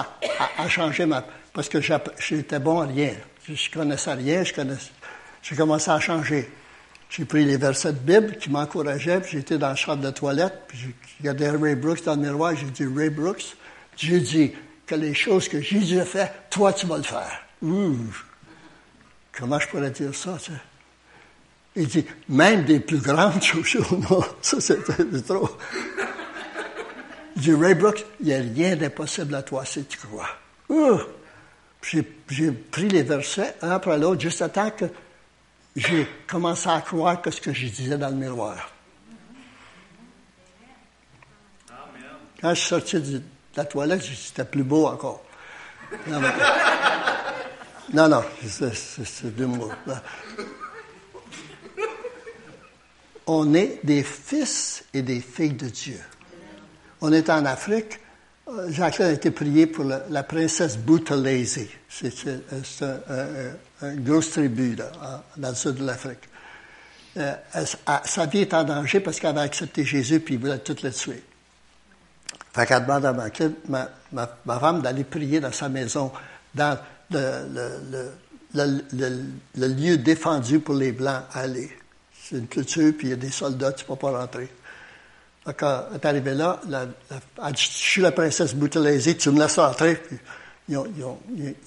à, 0.57 0.67
changer 0.67 1.05
ma... 1.05 1.23
Parce 1.53 1.69
que 1.69 1.79
j'étais 1.81 2.59
bon 2.59 2.81
à 2.81 2.85
rien. 2.85 3.11
Je 3.47 3.69
connaissais 3.69 4.13
rien, 4.13 4.43
j'ai 4.43 5.55
commencé 5.55 5.91
à 5.91 5.99
changer. 5.99 6.49
J'ai 7.09 7.25
pris 7.25 7.45
les 7.45 7.57
versets 7.57 7.93
de 7.93 7.99
Bible 7.99 8.37
qui 8.37 8.49
m'encourageaient, 8.49 9.21
puis 9.21 9.37
j'étais 9.37 9.57
dans 9.57 9.69
la 9.69 9.75
chambre 9.75 10.01
de 10.01 10.09
toilette, 10.09 10.63
puis 10.67 10.77
j'ai 10.79 10.95
regardé 11.19 11.49
Ray 11.49 11.75
Brooks 11.75 12.03
dans 12.03 12.15
le 12.15 12.21
miroir, 12.21 12.55
j'ai 12.55 12.65
dit, 12.65 12.85
Ray 12.85 13.09
Brooks, 13.09 13.55
Dieu 13.97 14.19
dit 14.19 14.53
que 14.85 14.95
les 14.95 15.13
choses 15.13 15.47
que 15.47 15.61
Jésus 15.61 15.99
a 15.99 16.05
fait, 16.05 16.31
toi 16.49 16.73
tu 16.73 16.87
vas 16.87 16.97
le 16.97 17.03
faire. 17.03 17.41
Comment 19.31 19.59
je 19.59 19.67
pourrais 19.67 19.91
dire 19.91 20.13
ça? 20.13 20.37
Il 21.75 21.87
dit, 21.87 22.05
même 22.27 22.65
des 22.65 22.79
plus 22.79 22.99
grandes 22.99 23.41
choses, 23.43 23.91
non, 24.09 24.23
ça 24.41 24.59
c'est 24.59 24.81
trop. 25.25 25.49
Dit, 27.35 27.53
Ray 27.53 27.75
Brooks, 27.75 28.05
il 28.21 28.27
n'y 28.27 28.33
a 28.33 28.39
rien 28.39 28.75
d'impossible 28.75 29.35
à 29.35 29.43
toi 29.43 29.65
si 29.65 29.83
tu 29.85 29.97
crois. 29.97 30.29
J'ai 31.81 32.51
pris 32.51 32.87
les 32.87 33.03
versets 33.03 33.55
un 33.61 33.71
après 33.71 33.97
l'autre, 33.97 34.21
juste 34.21 34.41
à 34.41 34.49
temps 34.49 34.71
que 34.71 34.85
j'ai 35.75 36.07
commencé 36.27 36.69
à 36.69 36.81
croire 36.81 37.21
que 37.21 37.29
ce 37.29 37.41
que 37.41 37.53
je 37.53 37.67
disais 37.67 37.97
dans 37.97 38.09
le 38.09 38.15
miroir. 38.15 38.71
Quand 42.41 42.53
je 42.53 42.59
suis 42.59 42.69
sorti 42.69 43.01
de 43.01 43.21
la 43.55 43.65
toilette, 43.65 44.01
c'était 44.01 44.45
plus 44.45 44.63
beau 44.63 44.87
encore. 44.87 45.23
Non, 47.93 48.09
non, 48.09 48.23
c'est 48.43 49.35
deux 49.35 49.45
mots. 49.45 49.71
On 53.27 53.53
est 53.53 53.79
des 53.83 54.03
fils 54.03 54.85
et 54.93 55.01
des 55.01 55.19
filles 55.19 55.53
de 55.53 55.67
Dieu. 55.69 55.99
On 57.07 57.13
est 57.13 57.29
en 57.29 57.45
Afrique. 57.45 57.99
Jacques 58.69 58.99
a 58.99 59.11
été 59.11 59.29
prié 59.29 59.67
pour 59.67 59.83
la, 59.83 60.23
princesse 60.23 60.75
Boutalese. 60.75 61.67
C'est 61.87 62.13
une 62.25 64.03
grosse 64.03 64.31
tribu 64.31 64.75
dans 64.75 65.49
le 65.49 65.53
sud 65.53 65.75
de 65.75 65.85
l'Afrique. 65.85 66.27
Euh, 67.17 67.35
sa 68.05 68.25
vie 68.25 68.39
est 68.39 68.53
en 68.55 68.63
danger 68.63 69.01
parce 69.01 69.19
qu'elle 69.19 69.29
avait 69.29 69.41
accepté 69.41 69.85
Jésus 69.85 70.19
puis 70.19 70.33
il 70.33 70.39
voulait 70.39 70.57
tout 70.57 70.75
le 70.81 70.91
tuer. 70.91 71.23
Fait 72.53 72.65
qu'elle 72.65 72.81
demande 72.81 73.05
à 73.05 73.13
ma, 73.13 74.59
femme 74.59 74.81
d'aller 74.81 75.03
prier 75.03 75.39
dans 75.39 75.51
sa 75.51 75.69
maison, 75.69 76.11
dans 76.55 76.75
le, 77.11 78.09
le, 78.55 79.67
lieu 79.67 79.97
défendu 79.97 80.59
pour 80.59 80.73
les 80.73 80.91
Blancs 80.91 81.21
à 81.33 81.41
aller. 81.41 81.69
C'est 82.19 82.37
une 82.37 82.47
culture, 82.47 82.93
puis 82.97 83.09
il 83.09 83.09
y 83.11 83.13
a 83.13 83.17
des 83.17 83.29
soldats, 83.29 83.73
tu 83.73 83.83
ne 83.83 83.89
peux 83.89 83.95
pas 83.95 84.19
rentrer. 84.19 84.49
Quand 85.57 85.85
elle 85.91 85.95
est 85.95 86.05
arrivée 86.05 86.33
là, 86.33 86.59
la, 86.67 86.87
elle 87.11 87.53
dit, 87.53 87.61
je 87.61 87.77
suis 87.77 88.01
la 88.01 88.11
princesse 88.11 88.55
Boutelaisie, 88.55 89.15
tu 89.15 89.29
me 89.29 89.39
laisses 89.39 89.59
rentrer. 89.59 90.01
ils, 90.67 90.77
ont, 90.77 91.19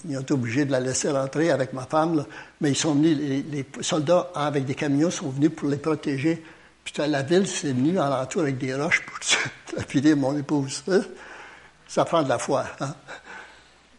été 0.05 0.33
obligés 0.33 0.65
de 0.65 0.71
la 0.71 0.81
laisser 0.81 1.09
rentrer 1.09 1.49
avec 1.49 1.71
ma 1.71 1.85
femme, 1.85 2.25
mais 2.59 2.71
ils 2.71 2.75
sont 2.75 2.93
venus, 2.93 3.17
les, 3.17 3.65
soldats 3.81 4.31
avec 4.35 4.65
des 4.65 4.75
camions 4.75 5.09
sont 5.09 5.29
venus 5.29 5.51
pour 5.55 5.69
les 5.69 5.77
protéger. 5.77 6.43
Puis 6.83 6.93
la 7.07 7.21
ville 7.21 7.47
s'est 7.47 7.71
venue 7.71 7.97
en 7.99 8.11
entour 8.11 8.41
avec 8.41 8.57
des 8.57 8.75
roches 8.75 9.01
pour 9.05 9.17
lapider 9.77 10.13
mon 10.13 10.37
épouse. 10.37 10.83
Ça 11.87 12.03
prend 12.03 12.21
de 12.21 12.29
la 12.29 12.37
foi. 12.37 12.65
Hein? 12.81 12.95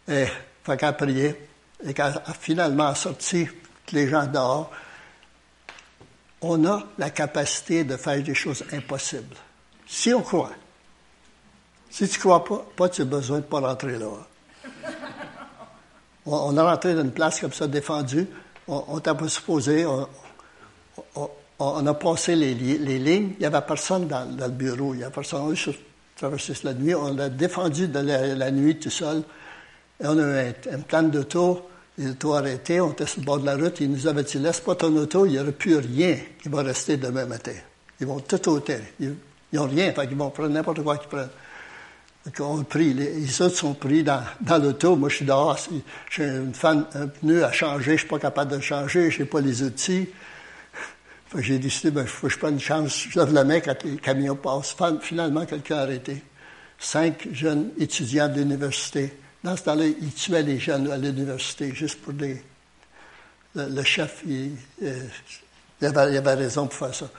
Et 0.07 0.27
fait 0.63 0.77
qu'elle 0.77 0.95
prié, 0.95 1.47
et 1.83 1.93
quand 1.93 2.11
a 2.25 2.33
finalement 2.33 2.93
sorti 2.93 3.47
les 3.91 4.07
gens 4.07 4.25
dehors, 4.25 4.71
on 6.41 6.65
a 6.65 6.83
la 6.97 7.09
capacité 7.09 7.83
de 7.83 7.97
faire 7.97 8.21
des 8.21 8.33
choses 8.33 8.63
impossibles. 8.71 9.35
Si 9.91 10.13
on 10.13 10.21
croit. 10.21 10.51
Si 11.89 12.07
tu 12.07 12.17
ne 12.17 12.21
crois 12.21 12.45
pas, 12.45 12.65
pas 12.77 12.87
tu 12.87 13.01
as 13.01 13.05
besoin 13.05 13.39
de 13.39 13.43
ne 13.43 13.47
pas 13.47 13.59
rentrer 13.59 13.99
là. 13.99 14.07
On, 16.25 16.55
a 16.55 16.63
rentré 16.63 16.95
dans 16.95 17.01
une 17.01 17.11
place 17.11 17.41
comme 17.41 17.51
ça 17.51 17.67
défendue. 17.67 18.25
On 18.69 18.97
t'a 19.01 19.15
pas 19.15 19.27
supposé. 19.27 19.85
On, 21.59 21.87
a 21.87 21.93
passé 21.93 22.37
les, 22.37 22.53
lignes. 22.53 23.31
Il 23.33 23.39
n'y 23.39 23.45
avait 23.45 23.61
personne 23.67 24.07
dans, 24.07 24.25
le 24.25 24.47
bureau. 24.47 24.93
Il 24.93 24.99
n'y 24.99 25.03
avait 25.03 25.13
personne. 25.13 25.41
On 25.41 25.51
a 25.51 25.73
traversé 26.15 26.53
la 26.63 26.73
nuit. 26.73 26.95
On 26.95 27.19
a 27.19 27.27
défendu 27.27 27.89
de 27.89 27.99
la, 27.99 28.49
nuit 28.49 28.79
tout 28.79 28.89
seul. 28.89 29.23
Et 30.01 30.07
on 30.07 30.17
a 30.17 30.21
eu 30.21 30.53
un, 30.71 30.79
plan 30.79 31.03
d'auto. 31.03 31.67
L'auto 31.97 32.33
arrêté. 32.33 32.79
On 32.79 32.93
était 32.93 33.07
sur 33.07 33.19
le 33.19 33.25
bord 33.25 33.39
de 33.39 33.45
la 33.45 33.57
route. 33.57 33.81
Ils 33.81 33.91
nous 33.91 34.07
avaient 34.07 34.23
dit 34.23 34.39
Laisse 34.39 34.61
pas 34.61 34.75
ton 34.75 34.95
auto. 34.95 35.25
Il 35.25 35.33
n'y 35.33 35.39
aura 35.39 35.51
plus 35.51 35.75
rien 35.75 36.17
qui 36.41 36.47
va 36.47 36.61
rester 36.61 36.95
demain 36.95 37.25
matin. 37.25 37.55
Ils 37.99 38.07
vont 38.07 38.21
tout 38.21 38.47
ôter. 38.47 38.79
Ils 39.01 39.15
n'ont 39.59 39.67
rien, 39.67 39.91
fait 39.93 40.07
qu'ils 40.07 40.17
vont 40.17 40.29
prendre 40.29 40.49
n'importe 40.49 40.81
quoi 40.83 40.97
qu'ils 40.97 41.09
prennent. 41.09 41.29
On 42.39 42.63
pris, 42.63 42.93
les, 42.93 43.41
autres 43.41 43.57
sont 43.57 43.73
pris 43.73 44.03
dans, 44.03 44.23
dans 44.41 44.59
l'auto. 44.59 44.95
Moi, 44.95 45.09
je 45.09 45.15
suis 45.17 45.25
dehors. 45.25 45.57
J'ai 46.09 46.23
une 46.23 46.53
fan, 46.53 46.85
un 46.93 47.07
pneu 47.07 47.43
à 47.43 47.51
changer. 47.51 47.83
Je 47.85 47.91
ne 47.91 47.97
suis 47.97 48.07
pas 48.07 48.19
capable 48.19 48.51
de 48.51 48.57
le 48.57 48.61
changer. 48.61 49.09
Je 49.09 49.19
n'ai 49.19 49.25
pas 49.25 49.41
les 49.41 49.63
outils. 49.63 50.07
J'ai 51.39 51.57
décidé, 51.57 51.89
ben, 51.91 52.05
faut 52.05 52.27
que 52.27 52.33
je 52.33 52.37
prenne 52.37 52.55
une 52.55 52.59
chance. 52.59 53.07
Je 53.09 53.17
lève 53.19 53.33
la 53.33 53.43
main 53.43 53.59
quand 53.59 53.83
les 53.83 53.97
camions 53.97 54.35
passent. 54.35 54.75
Finalement, 55.01 55.45
quelqu'un 55.45 55.77
a 55.77 55.81
arrêté. 55.81 56.21
cinq 56.77 57.27
jeunes 57.31 57.71
étudiants 57.79 58.27
d'université. 58.27 59.17
Dans 59.43 59.57
ce 59.57 59.63
temps-là, 59.63 59.85
ils 59.85 60.13
tuaient 60.13 60.43
les 60.43 60.59
jeunes 60.59 60.91
à 60.91 60.97
l'université 60.97 61.73
juste 61.73 62.01
pour 62.01 62.13
des. 62.13 62.43
Le, 63.55 63.83
chef, 63.83 64.21
il, 64.25 64.51
euh, 64.83 65.03
il, 65.81 65.87
avait, 65.87 66.13
il, 66.13 66.17
avait, 66.17 66.35
raison 66.35 66.67
pour 66.67 66.77
faire 66.87 66.95
ça. 66.95 67.09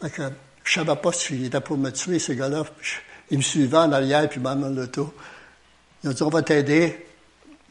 Donc, 0.00 0.20
je 0.66 0.72
savais 0.72 0.96
pas 0.96 1.12
s'il 1.12 1.44
était 1.44 1.60
pour 1.60 1.78
me 1.78 1.90
tuer, 1.90 2.18
ces 2.18 2.34
gars-là. 2.34 2.64
Ils 3.30 3.38
me 3.38 3.42
suivaient 3.42 3.76
en 3.76 3.92
arrière, 3.92 4.28
puis 4.28 4.40
même 4.40 4.60
dans 4.60 4.68
l'auto. 4.68 5.14
Ils 6.02 6.10
ont 6.10 6.12
dit 6.12 6.22
On 6.22 6.28
va 6.28 6.42
t'aider. 6.42 7.06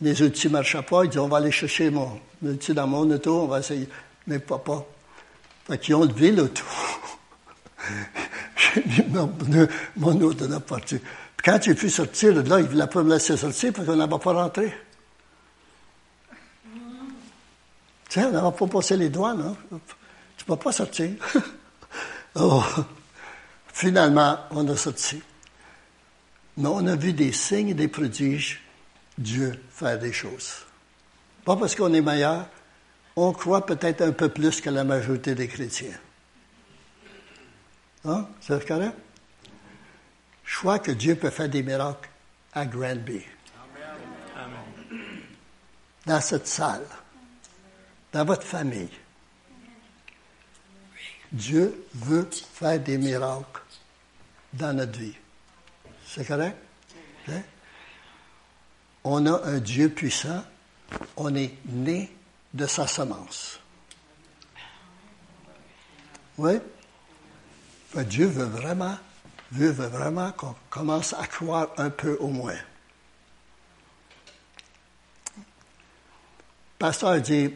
Les 0.02 0.22
outils 0.22 0.48
ne 0.48 0.54
marchaient 0.54 0.82
pas. 0.82 1.04
Ils 1.04 1.10
dit 1.10 1.20
On 1.20 1.28
va 1.28 1.38
aller 1.38 1.52
chercher 1.52 1.90
mon 1.90 2.20
outil 2.42 2.74
dans 2.74 2.88
mon 2.88 3.10
auto, 3.12 3.42
on 3.42 3.48
va 3.48 3.60
essayer. 3.60 3.90
Mais 4.28 4.40
papa. 4.40 4.84
Fait 5.68 5.78
qu'ils 5.78 5.96
ont 5.96 6.06
levé 6.06 6.32
l'auto. 6.32 6.64
J'ai 8.56 8.84
mis 8.86 9.04
mon, 9.10 9.32
mon 9.98 10.22
auto 10.22 10.48
dans 10.48 10.54
la 10.54 10.60
partie. 10.62 11.00
Quand 11.44 11.60
j'ai 11.62 11.76
pu 11.76 11.90
sortir 11.90 12.34
là, 12.34 12.60
il 12.60 12.64
ne 12.64 12.70
voulait 12.70 12.88
pas 12.88 13.04
me 13.04 13.14
laisser 13.14 13.36
sortir 13.36 13.74
parce 13.74 13.86
qu'on 13.86 13.96
n'avait 13.98 14.18
pas 14.18 14.34
rentré. 14.34 14.74
Tiens, 18.08 18.30
on 18.30 18.32
n'avait 18.32 18.58
pas 18.58 18.68
passé 18.68 18.96
les 18.96 19.10
douanes. 19.10 19.42
Hein? 19.42 19.80
Tu 20.38 20.46
ne 20.48 20.56
peux 20.56 20.64
pas 20.64 20.72
sortir. 20.72 21.12
oh. 22.36 22.64
Finalement, 23.74 24.40
on 24.52 24.68
a 24.70 24.78
sorti. 24.78 25.22
Mais 26.58 26.70
on 26.70 26.88
a 26.88 26.96
vu 26.96 27.12
des 27.12 27.34
signes 27.34 27.70
et 27.70 27.74
des 27.74 27.90
prodiges, 27.90 28.64
Dieu 29.18 29.62
faire 29.70 30.00
des 30.00 30.14
choses. 30.14 30.66
Pas 31.44 31.58
parce 31.58 31.76
qu'on 31.76 31.94
est 31.94 32.02
meilleur, 32.02 32.48
on 33.18 33.34
croit 33.34 33.66
peut-être 33.66 34.02
un 34.02 34.14
peu 34.14 34.30
plus 34.30 34.62
que 34.62 34.70
la 34.70 34.84
majorité 34.84 35.36
des 35.36 35.48
chrétiens. 35.48 35.98
Hein? 38.06 38.28
C'est 38.40 38.66
correct? 38.66 38.96
Je 40.46 40.60
crois 40.60 40.80
que 40.80 40.92
Dieu 40.92 41.16
peut 41.16 41.30
faire 41.30 41.50
des 41.50 41.64
miracles 41.64 42.10
à 42.54 42.66
Granby. 42.66 43.22
Amen. 44.38 45.00
Dans 46.06 46.22
cette 46.22 46.48
salle, 46.48 46.86
dans 48.14 48.24
votre 48.24 48.44
famille. 48.44 48.90
Dieu 51.32 51.86
veut 51.94 52.30
faire 52.32 52.80
des 52.80 52.98
miracles 52.98 53.62
dans 54.54 54.74
notre 54.74 54.98
vie. 55.00 55.16
C'est 56.06 56.26
correct? 56.26 56.58
Hein? 57.30 57.42
On 59.04 59.26
a 59.26 59.44
un 59.46 59.60
Dieu 59.60 59.90
puissant. 59.90 60.44
On 61.18 61.34
est 61.36 61.54
né 61.66 62.16
de 62.54 62.66
sa 62.66 62.88
semence. 62.88 63.60
Oui? 66.38 66.60
Dieu 67.96 68.28
veut 68.28 68.46
vraiment 68.46 68.98
Dieu 69.52 69.72
veut 69.72 69.88
vraiment 69.88 70.32
qu'on 70.32 70.56
commence 70.70 71.14
à 71.14 71.28
croire 71.28 71.70
un 71.78 71.90
peu 71.90 72.18
au 72.20 72.28
moins. 72.28 72.58
Le 75.38 75.44
pasteur 76.80 77.22
dit, 77.22 77.54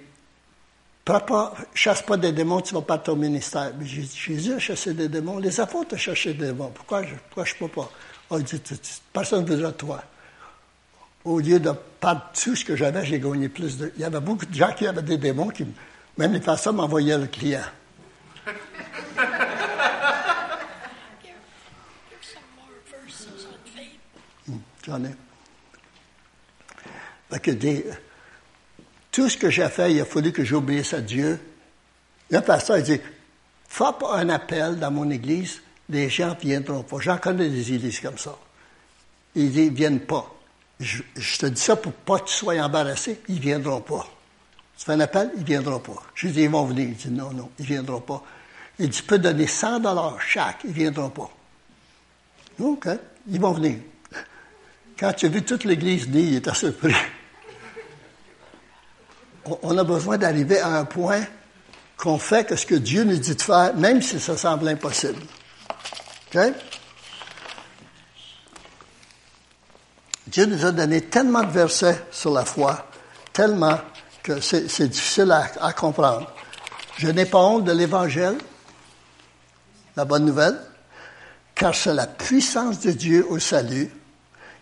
Papa, 1.09 1.53
chasse 1.73 2.03
pas 2.03 2.17
des 2.17 2.31
démons, 2.31 2.61
tu 2.61 2.75
ne 2.75 2.79
vas 2.79 2.85
pas 2.85 2.99
ton 2.99 3.15
ministère. 3.15 3.71
Mais 3.79 3.85
Jésus 3.87 4.53
a 4.53 4.59
chassé 4.59 4.93
des 4.93 5.09
démons, 5.09 5.39
les 5.39 5.59
apôtres 5.59 5.95
ont 5.95 5.97
cherché 5.97 6.35
des 6.35 6.45
démons. 6.45 6.69
Pourquoi 6.69 7.01
je 7.01 7.15
ne 7.15 7.57
peux 7.57 7.67
pas? 7.67 7.89
Oh, 8.29 8.37
il 8.37 8.43
dit, 8.43 8.61
personne 9.11 9.43
ne 9.43 9.49
voudra 9.49 9.71
toi. 9.71 10.03
Au 11.25 11.39
lieu 11.39 11.59
de 11.59 11.71
perdre 11.99 12.29
tout 12.39 12.55
ce 12.55 12.63
que 12.63 12.75
j'avais, 12.75 13.03
j'ai 13.07 13.19
gagné 13.19 13.49
plus 13.49 13.75
de. 13.75 13.91
Il 13.95 14.01
y 14.01 14.03
avait 14.03 14.19
beaucoup 14.19 14.45
de 14.45 14.53
gens 14.53 14.71
qui 14.71 14.85
avaient 14.85 15.01
des 15.01 15.17
démons, 15.17 15.47
qui, 15.47 15.65
même 16.15 16.31
les 16.31 16.41
pasteurs 16.41 16.73
m'envoyaient 16.73 17.17
le 17.17 17.25
client. 17.25 17.61
J'en 24.85 25.03
ai. 25.03 25.15
que 27.39 27.49
tout 29.11 29.29
ce 29.29 29.37
que 29.37 29.49
j'ai 29.49 29.67
fait, 29.69 29.93
il 29.93 30.01
a 30.01 30.05
fallu 30.05 30.31
que 30.31 30.43
j'obéisse 30.43 30.93
à 30.93 31.01
Dieu. 31.01 31.39
Le 32.29 32.41
pasteur 32.41 32.81
dit, 32.81 32.99
fais 33.67 33.83
pas 33.99 34.17
un 34.17 34.29
appel 34.29 34.77
dans 34.77 34.91
mon 34.91 35.09
église, 35.09 35.61
les 35.89 36.09
gens 36.09 36.35
viendront 36.39 36.83
pas. 36.83 36.97
J'en 36.99 37.17
connais 37.17 37.49
des 37.49 37.73
églises 37.73 37.99
comme 37.99 38.17
ça. 38.17 38.37
Il 39.35 39.51
dit, 39.51 39.63
ils 39.63 39.71
ne 39.71 39.75
viennent 39.75 39.99
pas. 40.01 40.31
Je, 40.79 41.01
te 41.37 41.45
dis 41.47 41.61
ça 41.61 41.75
pour 41.75 41.91
pas 41.91 42.19
que 42.19 42.29
tu 42.29 42.35
sois 42.35 42.59
embarrassé, 42.63 43.19
ils 43.27 43.39
viendront 43.39 43.81
pas. 43.81 44.07
Tu 44.77 44.85
fais 44.85 44.93
un 44.93 44.99
appel, 45.01 45.31
ils 45.37 45.43
viendront 45.43 45.79
pas. 45.79 46.01
Je 46.15 46.27
dis, 46.27 46.43
ils 46.43 46.49
vont 46.49 46.65
venir. 46.65 46.87
Il 46.89 46.95
dit, 46.95 47.09
non, 47.09 47.31
non, 47.33 47.49
ils 47.59 47.65
viendront 47.65 48.01
pas. 48.01 48.23
Il 48.77 48.89
dit, 48.89 48.97
tu 48.97 49.03
peux 49.03 49.17
donner 49.17 49.47
100 49.47 49.81
dollars 49.81 50.21
chaque, 50.21 50.59
ils 50.63 50.71
viendront 50.71 51.09
pas. 51.09 51.29
OK, 52.59 52.87
ils 53.27 53.39
vont 53.39 53.53
venir. 53.53 53.79
Quand 54.97 55.13
tu 55.13 55.25
as 55.25 55.29
vu 55.29 55.41
toute 55.41 55.63
l'Église 55.63 56.07
née, 56.09 56.21
il 56.21 56.35
était 56.35 56.53
surpris. 56.53 56.93
On 59.61 59.77
a 59.77 59.83
besoin 59.83 60.17
d'arriver 60.17 60.59
à 60.59 60.69
un 60.69 60.85
point 60.85 61.21
qu'on 61.97 62.17
fait 62.17 62.45
que 62.45 62.55
ce 62.55 62.65
que 62.65 62.75
Dieu 62.75 63.03
nous 63.03 63.17
dit 63.17 63.35
de 63.35 63.41
faire, 63.41 63.75
même 63.75 64.01
si 64.01 64.19
ça 64.19 64.37
semble 64.37 64.67
impossible. 64.67 65.21
OK? 66.33 66.41
Dieu 70.27 70.45
nous 70.45 70.65
a 70.65 70.71
donné 70.71 71.01
tellement 71.01 71.43
de 71.43 71.51
versets 71.51 72.05
sur 72.11 72.31
la 72.31 72.45
foi, 72.45 72.87
tellement 73.33 73.79
que 74.21 74.39
c'est 74.41 74.87
difficile 74.87 75.31
à, 75.31 75.49
à, 75.59 75.73
comprendre. 75.73 76.31
Je 76.97 77.07
n'ai 77.07 77.25
pas 77.25 77.39
honte 77.39 77.63
de 77.63 77.71
l'Évangile, 77.71 78.37
la 79.95 80.05
bonne 80.05 80.25
nouvelle, 80.25 80.59
car 81.55 81.73
c'est 81.73 81.93
la 81.93 82.07
puissance 82.07 82.79
de 82.81 82.91
Dieu 82.91 83.25
au 83.29 83.39
salut 83.39 83.91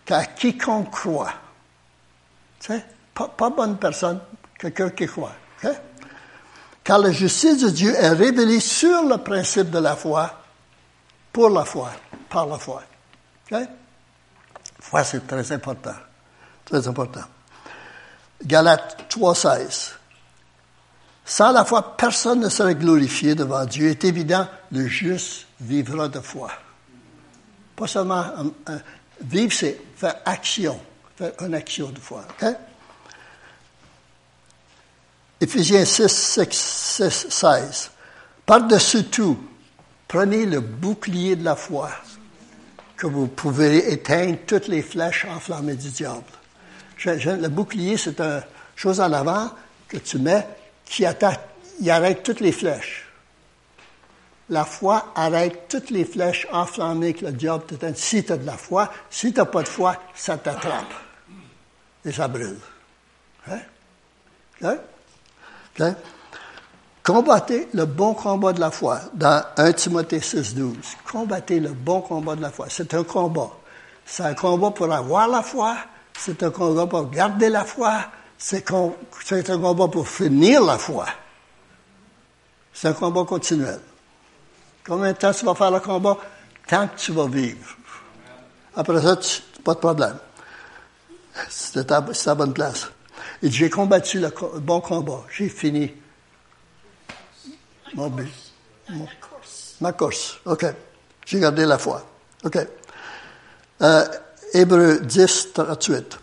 car 0.08 0.34
quiconque 0.34 0.90
croit. 0.90 1.34
Tu 2.60 2.72
sais, 2.72 2.84
pas, 3.14 3.50
bonne 3.50 3.76
personne, 3.76 4.20
quelqu'un 4.58 4.90
qui 4.90 5.06
croit. 5.06 5.34
Car 6.84 6.98
la 6.98 7.12
justice 7.12 7.62
de 7.62 7.70
Dieu 7.70 7.94
est 7.94 8.08
révélée 8.10 8.60
sur 8.60 9.02
le 9.04 9.18
principe 9.18 9.70
de 9.70 9.78
la 9.78 9.94
foi, 9.94 10.42
pour 11.32 11.50
la 11.50 11.64
foi, 11.64 11.90
par 12.28 12.46
la 12.46 12.58
foi. 12.58 12.82
La 13.50 13.60
Foi, 14.80 15.04
c'est 15.04 15.26
très 15.26 15.52
important. 15.52 15.94
Très 16.64 16.86
important. 16.88 17.24
Galates 18.42 19.06
3,16. 19.10 19.92
Sans 21.24 21.52
la 21.52 21.64
foi, 21.64 21.96
personne 21.96 22.40
ne 22.40 22.48
serait 22.48 22.74
glorifié 22.74 23.34
devant 23.34 23.64
Dieu. 23.66 23.86
Il 23.86 23.90
est 23.90 24.04
évident, 24.04 24.48
le 24.72 24.86
juste 24.86 25.46
vivra 25.60 26.08
de 26.08 26.20
foi. 26.20 26.50
Pas 27.76 27.86
seulement 27.86 28.24
Vivre, 29.20 29.52
c'est 29.52 29.80
faire 29.96 30.16
action, 30.24 30.80
faire 31.16 31.32
une 31.40 31.54
action 31.54 31.90
de 31.90 31.98
foi. 31.98 32.24
Okay? 32.30 32.54
Éphésiens 35.40 35.84
6, 35.84 36.08
6, 36.50 37.26
16. 37.30 37.90
Par-dessus 38.44 39.04
tout, 39.04 39.38
prenez 40.08 40.46
le 40.46 40.60
bouclier 40.60 41.36
de 41.36 41.44
la 41.44 41.54
foi, 41.54 41.90
que 42.96 43.06
vous 43.06 43.28
pouvez 43.28 43.92
éteindre 43.92 44.38
toutes 44.46 44.66
les 44.66 44.82
flèches 44.82 45.26
enflammées 45.26 45.76
du 45.76 45.90
diable. 45.90 46.24
le 47.04 47.48
bouclier, 47.48 47.96
c'est 47.96 48.20
une 48.20 48.42
chose 48.74 49.00
en 49.00 49.12
avant 49.12 49.50
que 49.86 49.98
tu 49.98 50.18
mets 50.18 50.46
qui 50.84 51.06
attaque, 51.06 51.40
il 51.80 51.88
arrête 51.90 52.22
toutes 52.24 52.40
les 52.40 52.52
flèches. 52.52 53.06
La 54.50 54.64
foi 54.64 55.12
arrête 55.14 55.68
toutes 55.68 55.90
les 55.90 56.04
flèches 56.04 56.48
enflammées 56.50 57.12
que 57.12 57.26
le 57.26 57.32
diable 57.32 57.64
te 57.66 57.94
Si 57.94 58.24
tu 58.24 58.32
as 58.32 58.38
de 58.38 58.46
la 58.46 58.56
foi, 58.56 58.90
si 59.10 59.32
tu 59.32 59.38
n'as 59.38 59.44
pas 59.44 59.62
de 59.62 59.68
foi, 59.68 59.96
ça 60.14 60.38
t'attrape. 60.38 60.94
Et 62.04 62.10
ça 62.10 62.26
brûle. 62.26 62.58
Hein? 63.46 63.60
Hein? 64.62 64.78
Hein? 65.80 65.94
Combattez 67.02 67.68
le 67.72 67.86
bon 67.86 68.12
combat 68.12 68.52
de 68.52 68.60
la 68.60 68.70
foi 68.70 69.00
dans 69.14 69.42
1 69.56 69.72
Timothée 69.72 70.20
6, 70.20 70.54
12. 70.54 70.76
Combattez 71.10 71.58
le 71.58 71.70
bon 71.70 72.02
combat 72.02 72.36
de 72.36 72.42
la 72.42 72.50
foi. 72.50 72.66
C'est 72.68 72.92
un 72.92 73.02
combat. 73.04 73.50
C'est 74.04 74.24
un 74.24 74.34
combat 74.34 74.70
pour 74.70 74.92
avoir 74.92 75.26
la 75.28 75.42
foi. 75.42 75.76
C'est 76.18 76.42
un 76.42 76.50
combat 76.50 76.86
pour 76.86 77.08
garder 77.10 77.48
la 77.48 77.64
foi. 77.64 78.00
C'est 78.36 78.70
un 78.70 79.58
combat 79.58 79.88
pour 79.88 80.06
finir 80.06 80.62
la 80.62 80.76
foi. 80.76 81.06
C'est 82.72 82.88
un 82.88 82.92
combat 82.92 83.24
continuel. 83.24 83.80
Combien 84.86 85.12
de 85.12 85.16
temps 85.16 85.32
tu 85.32 85.44
vas 85.44 85.54
faire 85.54 85.70
le 85.70 85.80
combat? 85.80 86.16
Tant 86.66 86.88
que 86.88 86.96
tu 86.96 87.12
vas 87.12 87.26
vivre. 87.26 87.76
Après 88.76 89.00
ça, 89.00 89.18
pas 89.64 89.74
de 89.74 89.78
problème. 89.78 90.18
C'est 91.48 91.90
à, 91.90 92.04
la 92.26 92.34
bonne 92.34 92.52
place. 92.52 92.90
Et 93.42 93.50
j'ai 93.50 93.70
combattu 93.70 94.20
le 94.20 94.30
bon 94.60 94.80
combat. 94.80 95.24
J'ai 95.30 95.48
fini 95.48 95.92
mon 97.94 98.08
but. 98.08 98.28
ma 99.80 99.92
course. 99.92 100.38
OK. 100.44 100.66
J'ai 101.26 101.40
gardé 101.40 101.64
la 101.64 101.78
foi. 101.78 102.04
OK. 102.44 102.58
Euh, 103.82 104.04
Hébreu 104.54 105.00
10, 105.00 105.52
38. 105.52 106.18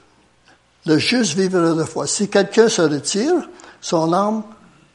Le 0.88 0.97
juste 0.97 1.34
vivra 1.34 1.74
de 1.74 1.84
foi. 1.84 2.07
Si 2.07 2.30
quelqu'un 2.30 2.70
se 2.70 2.82
retire, 2.82 3.49
son 3.82 4.13
âme 4.13 4.43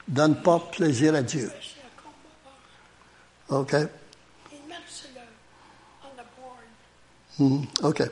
ne 0.09 0.15
donne 0.15 0.43
pas 0.43 0.59
plaisir 0.73 1.15
à 1.15 1.23
Dieu. 1.23 1.51
OK? 3.49 3.75
Hmm, 7.39 7.63
OK. 7.83 8.03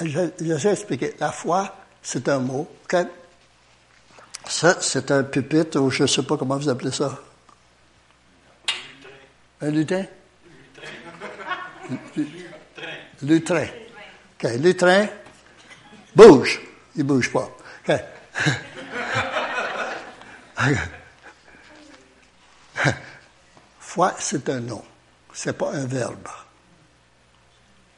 J'essaie 0.00 0.70
d'expliquer. 0.70 1.14
La 1.20 1.30
foi, 1.30 1.76
c'est 2.02 2.28
un 2.28 2.40
mot. 2.40 2.68
OK? 2.84 2.96
Ça, 4.46 4.80
c'est 4.80 5.10
un 5.10 5.22
pupitre, 5.22 5.78
ou 5.80 5.90
je 5.90 6.02
ne 6.02 6.08
sais 6.08 6.22
pas 6.22 6.36
comment 6.36 6.56
vous 6.56 6.68
appelez 6.68 6.90
ça. 6.90 7.18
Un 9.60 9.70
lutin? 9.70 10.04
Lutrin. 13.22 13.66
OK, 14.42 14.50
lutrin, 14.58 15.08
bouge. 16.14 16.60
Il 16.96 17.00
ne 17.00 17.04
bouge 17.04 17.30
pas. 17.30 17.50
OK. 17.88 17.94
Foi, 23.78 24.14
c'est 24.18 24.48
un 24.48 24.60
nom. 24.60 24.84
C'est 25.34 25.56
pas 25.56 25.72
un 25.72 25.86
verbe. 25.86 26.28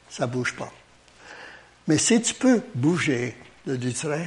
Ça 0.09 0.27
bouge 0.27 0.55
pas. 0.55 0.71
Mais 1.87 1.97
si 1.97 2.21
tu 2.21 2.33
peux 2.33 2.61
bouger 2.75 3.37
le 3.65 3.75
lutrin, 3.75 4.25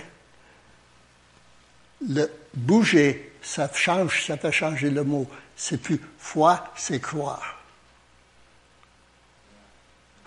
le 2.00 2.30
bouger, 2.54 3.32
ça 3.42 3.70
change, 3.72 4.26
ça 4.26 4.36
fait 4.36 4.52
changer 4.52 4.90
le 4.90 5.04
mot. 5.04 5.28
C'est 5.56 5.80
plus 5.80 6.00
foi, 6.18 6.72
c'est 6.76 7.00
croire. 7.00 7.60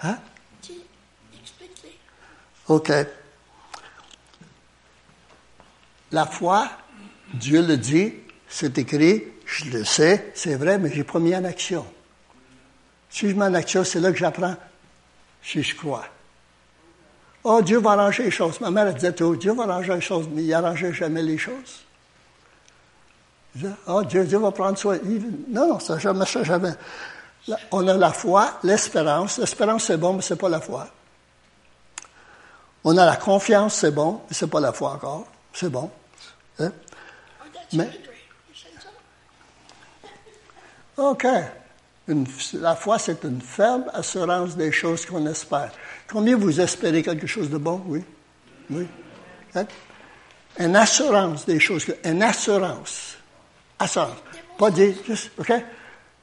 Hein? 0.02 0.18
OK. 2.68 2.92
La 6.12 6.26
foi, 6.26 6.70
Dieu 7.34 7.66
le 7.66 7.78
dit, 7.78 8.14
c'est 8.48 8.78
écrit, 8.78 9.24
je 9.46 9.66
le 9.66 9.84
sais, 9.84 10.32
c'est 10.34 10.56
vrai, 10.56 10.80
mais 10.80 10.92
j'ai 10.92 11.04
pas 11.04 11.20
mis 11.20 11.36
en 11.36 11.44
action. 11.44 11.86
Si 13.10 13.30
je 13.30 13.36
mets 13.36 13.46
en 13.46 13.54
action, 13.54 13.84
c'est 13.84 14.00
là 14.00 14.12
que 14.12 14.18
j'apprends 14.18 14.56
si 15.42 15.64
je 15.64 15.76
crois. 15.76 16.06
Oh, 17.44 17.62
Dieu 17.62 17.80
va 17.80 17.92
arranger 17.92 18.24
les 18.24 18.32
choses. 18.32 18.60
Ma 18.60 18.70
mère 18.70 18.94
disait 18.94 19.14
tout, 19.14 19.36
Dieu 19.36 19.54
va 19.54 19.64
arranger 19.64 19.96
les 19.96 20.02
choses, 20.02 20.28
mais 20.32 20.44
il 20.44 20.50
n'arrangeait 20.50 20.94
jamais 20.94 21.22
les 21.22 21.38
choses. 21.38 21.84
oh, 23.88 24.04
Dieu, 24.04 24.26
Dieu 24.26 24.38
va 24.38 24.52
prendre 24.52 24.78
soin. 24.78 24.98
Non, 25.48 25.68
non, 25.68 25.80
ça 25.80 25.98
jamais, 25.98 26.26
ça 26.26 26.44
jamais. 26.44 26.74
On 27.72 27.88
a 27.88 27.94
la 27.96 28.12
foi, 28.12 28.60
l'espérance. 28.64 29.38
L'espérance, 29.38 29.86
c'est 29.86 29.98
bon, 29.98 30.14
mais 30.14 30.22
c'est 30.22 30.36
pas 30.36 30.50
la 30.50 30.60
foi. 30.60 30.88
On 32.84 32.98
a 32.98 33.06
la 33.06 33.16
confiance, 33.16 33.76
c'est 33.76 33.92
bon, 33.92 34.22
mais 34.28 34.36
c'est 34.36 34.48
pas 34.48 34.60
la 34.60 34.74
foi 34.74 34.92
encore. 34.92 35.26
C'est 35.54 35.70
bon. 35.70 35.90
Hein? 36.60 36.72
Mais, 37.74 37.90
OK. 40.98 41.26
la 42.54 42.76
foi, 42.76 43.00
c'est 43.00 43.24
une 43.24 43.42
ferme 43.42 43.86
assurance 43.94 44.56
des 44.56 44.72
choses 44.72 45.06
qu'on 45.06 45.26
espère. 45.28 45.72
Combien 46.12 46.36
vous 46.36 46.60
espérez 46.60 47.04
quelque 47.04 47.28
chose 47.28 47.50
de 47.50 47.58
bon? 47.58 47.84
Oui? 47.86 48.04
Oui. 48.70 48.88
Hein? 49.56 49.66
Une 50.58 50.76
assurance 50.76 51.46
des 51.46 51.60
choses. 51.60 51.86
Une 52.04 52.24
assurance. 52.24 53.18
Assurance. 53.78 54.18
Pas 54.58 54.72
dire, 54.72 54.96
juste, 55.06 55.32
OK? 55.38 55.54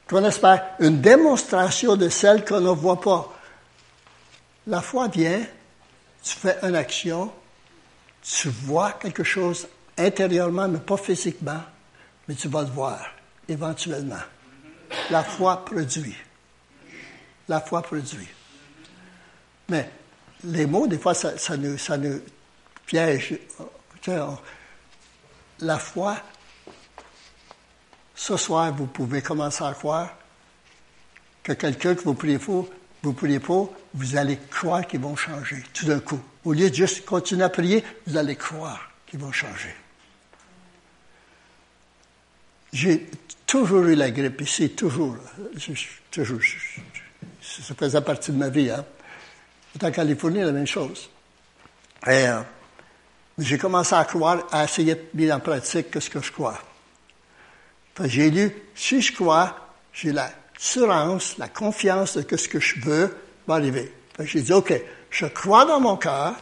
Qu'on 0.08 0.24
espère. 0.24 0.74
Une 0.80 1.00
démonstration 1.00 1.96
de 1.96 2.08
celle 2.08 2.44
qu'on 2.44 2.60
ne 2.60 2.70
voit 2.70 3.00
pas. 3.00 3.32
La 4.66 4.80
foi 4.80 5.08
vient, 5.08 5.40
tu 6.22 6.34
fais 6.34 6.58
une 6.62 6.74
action, 6.74 7.32
tu 8.22 8.48
vois 8.48 8.92
quelque 8.92 9.22
chose 9.22 9.68
intérieurement, 9.96 10.66
mais 10.68 10.80
pas 10.80 10.96
physiquement, 10.96 11.62
mais 12.26 12.34
tu 12.34 12.48
vas 12.48 12.62
le 12.62 12.70
voir 12.70 13.00
éventuellement. 13.48 14.16
La 15.10 15.22
foi 15.22 15.64
produit. 15.64 16.16
La 17.48 17.60
foi 17.60 17.82
produit. 17.82 18.28
Mais 19.68 19.88
les 20.44 20.66
mots, 20.66 20.86
des 20.86 20.98
fois, 20.98 21.14
ça, 21.14 21.56
nous, 21.56 21.78
ça 21.78 21.96
nous, 21.96 22.20
piège. 22.86 23.38
La 25.60 25.78
foi, 25.78 26.16
ce 28.14 28.36
soir, 28.36 28.72
vous 28.72 28.86
pouvez 28.86 29.20
commencer 29.20 29.64
à 29.64 29.72
croire 29.72 30.14
que 31.42 31.52
quelqu'un 31.52 31.94
que 31.94 32.02
vous 32.02 32.14
priez 32.14 32.38
pour, 32.38 32.68
vous 33.02 33.12
priez 33.12 33.40
pour, 33.40 33.74
vous 33.94 34.16
allez 34.16 34.38
croire 34.50 34.86
qu'ils 34.86 35.00
vont 35.00 35.16
changer 35.16 35.62
tout 35.72 35.86
d'un 35.86 36.00
coup. 36.00 36.20
Au 36.44 36.52
lieu 36.52 36.70
de 36.70 36.74
juste 36.74 37.04
continuer 37.04 37.44
à 37.44 37.48
prier, 37.48 37.82
vous 38.06 38.16
allez 38.16 38.36
croire 38.36 38.90
qu'ils 39.06 39.18
vont 39.18 39.32
changer. 39.32 39.74
J'ai 42.72 43.08
toujours 43.46 43.84
eu 43.84 43.94
la 43.94 44.10
grippe 44.10 44.40
ici, 44.40 44.70
toujours. 44.70 45.16
toujours 46.10 46.40
ça 47.40 47.74
faisait 47.74 48.00
partie 48.00 48.32
de 48.32 48.36
ma 48.36 48.48
vie. 48.48 48.70
Hein. 48.70 48.84
En 49.82 49.90
Californie, 49.90 50.40
la 50.40 50.52
même 50.52 50.66
chose. 50.66 51.10
Et 52.06 52.28
euh, 52.28 52.40
j'ai 53.38 53.58
commencé 53.58 53.94
à 53.94 54.04
croire, 54.04 54.46
à 54.50 54.64
essayer 54.64 54.94
de 54.94 55.02
mettre 55.14 55.34
en 55.34 55.40
pratique 55.40 55.88
ce 56.00 56.08
que 56.08 56.20
je 56.20 56.32
crois. 56.32 56.58
J'ai 58.04 58.30
lu, 58.30 58.54
si 58.74 59.00
je 59.00 59.12
crois, 59.12 59.56
j'ai 59.92 60.12
l'assurance, 60.12 61.38
la 61.38 61.48
confiance 61.48 62.16
de 62.16 62.22
que 62.22 62.36
ce 62.36 62.48
que 62.48 62.60
je 62.60 62.80
veux 62.80 63.16
va 63.46 63.54
arriver. 63.54 63.92
J'ai 64.20 64.42
dit, 64.42 64.52
OK, 64.52 64.72
je 65.10 65.26
crois 65.26 65.64
dans 65.64 65.80
mon 65.80 65.96
cœur 65.96 66.34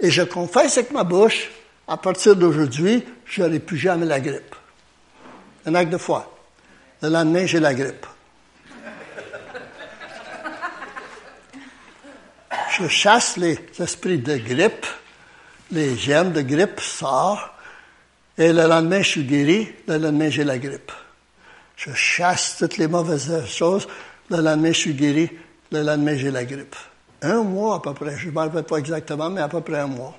et 0.00 0.10
je 0.10 0.22
confesse 0.22 0.78
avec 0.78 0.90
ma 0.90 1.04
bouche, 1.04 1.50
à 1.88 1.96
partir 1.96 2.36
d'aujourd'hui, 2.36 3.04
je 3.26 3.42
n'aurai 3.42 3.58
plus 3.58 3.76
jamais 3.76 4.06
la 4.06 4.20
grippe 4.20 4.54
un 5.66 5.74
acte 5.74 5.92
de 5.92 5.98
foi. 5.98 6.30
Le 7.02 7.08
lendemain, 7.08 7.46
j'ai 7.46 7.60
la 7.60 7.74
grippe. 7.74 8.06
Je 12.82 12.88
chasse 12.88 13.36
les 13.36 13.56
esprits 13.78 14.18
de 14.18 14.36
grippe, 14.38 14.86
les 15.70 15.96
germes 15.96 16.32
de 16.32 16.42
grippe 16.42 16.80
sortent, 16.80 17.52
et 18.36 18.52
le 18.52 18.66
lendemain, 18.66 19.02
je 19.02 19.08
suis 19.08 19.24
guéri, 19.24 19.68
le 19.86 19.98
lendemain, 19.98 20.30
j'ai 20.30 20.42
la 20.42 20.58
grippe. 20.58 20.90
Je 21.76 21.92
chasse 21.92 22.56
toutes 22.58 22.78
les 22.78 22.88
mauvaises 22.88 23.46
choses, 23.46 23.86
le 24.30 24.38
lendemain, 24.38 24.72
je 24.72 24.78
suis 24.78 24.94
guéri, 24.94 25.30
le 25.70 25.82
lendemain, 25.82 26.16
j'ai 26.16 26.32
la 26.32 26.44
grippe. 26.44 26.74
Un 27.22 27.44
mois 27.44 27.76
à 27.76 27.78
peu 27.78 27.94
près, 27.94 28.18
je 28.18 28.26
ne 28.26 28.32
me 28.32 28.38
rappelle 28.38 28.64
pas 28.64 28.78
exactement, 28.78 29.30
mais 29.30 29.42
à 29.42 29.48
peu 29.48 29.60
près 29.60 29.78
un 29.78 29.86
mois. 29.86 30.18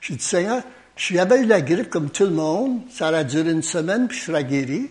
J'ai 0.00 0.16
dit, 0.16 0.24
Seigneur, 0.24 0.62
j'avais 0.96 1.42
eu 1.42 1.46
la 1.46 1.60
grippe 1.60 1.90
comme 1.90 2.10
tout 2.10 2.24
le 2.24 2.30
monde, 2.30 2.80
ça 2.90 3.06
a 3.06 3.22
duré 3.22 3.52
une 3.52 3.62
semaine, 3.62 4.08
puis 4.08 4.18
je 4.18 4.24
serai 4.24 4.42
guéri. 4.42 4.90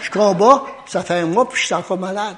Je 0.00 0.10
combats, 0.10 0.64
ça 0.86 1.02
fait 1.02 1.20
un 1.20 1.26
mois, 1.26 1.48
puis 1.48 1.60
je 1.60 1.66
suis 1.66 1.74
encore 1.74 1.98
malade. 1.98 2.36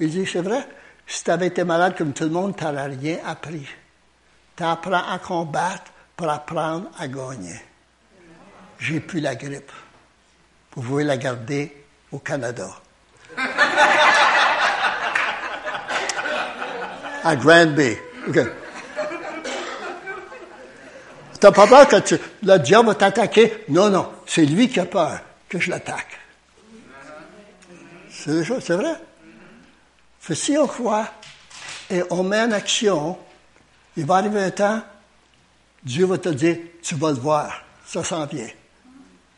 Il 0.00 0.08
dit, 0.08 0.24
c'est 0.26 0.40
vrai, 0.40 0.66
si 1.08 1.24
tu 1.24 1.30
avais 1.30 1.46
été 1.46 1.64
malade 1.64 1.96
comme 1.96 2.12
tout 2.12 2.24
le 2.24 2.30
monde, 2.30 2.54
tu 2.54 2.64
n'aurais 2.64 2.86
rien 2.86 3.16
appris. 3.26 3.66
Tu 4.56 4.62
apprends 4.62 5.10
à 5.10 5.18
combattre 5.18 5.90
pour 6.14 6.28
apprendre 6.28 6.90
à 6.98 7.08
gagner. 7.08 7.58
J'ai 8.78 9.00
plus 9.00 9.20
la 9.20 9.34
grippe. 9.34 9.72
Vous 10.74 10.82
pouvez 10.82 11.04
la 11.04 11.16
garder 11.16 11.74
au 12.12 12.18
Canada. 12.18 12.68
à 17.24 17.36
Grand 17.36 17.66
Bay. 17.66 17.98
Tu 18.26 18.40
n'as 21.42 21.52
pas 21.52 21.66
peur 21.66 21.88
que 21.88 22.16
le 22.42 22.58
diable 22.58 22.88
va 22.88 22.94
t'attaquer? 22.94 23.64
Non, 23.68 23.88
non, 23.88 24.12
c'est 24.26 24.44
lui 24.44 24.68
qui 24.68 24.78
a 24.78 24.84
peur 24.84 25.20
que 25.48 25.58
je 25.58 25.70
l'attaque. 25.70 26.18
C'est 28.10 28.44
c'est 28.44 28.76
si 30.34 30.56
on 30.58 30.66
croit 30.66 31.08
et 31.90 32.02
on 32.10 32.22
met 32.22 32.40
en 32.40 32.52
action, 32.52 33.18
il 33.96 34.04
va 34.04 34.16
arriver 34.16 34.42
un 34.42 34.50
temps, 34.50 34.82
Dieu 35.82 36.06
va 36.06 36.18
te 36.18 36.28
dire, 36.28 36.56
tu 36.82 36.94
vas 36.94 37.10
le 37.10 37.16
voir, 37.16 37.62
ça 37.86 38.04
s'en 38.04 38.26
vient. 38.26 38.48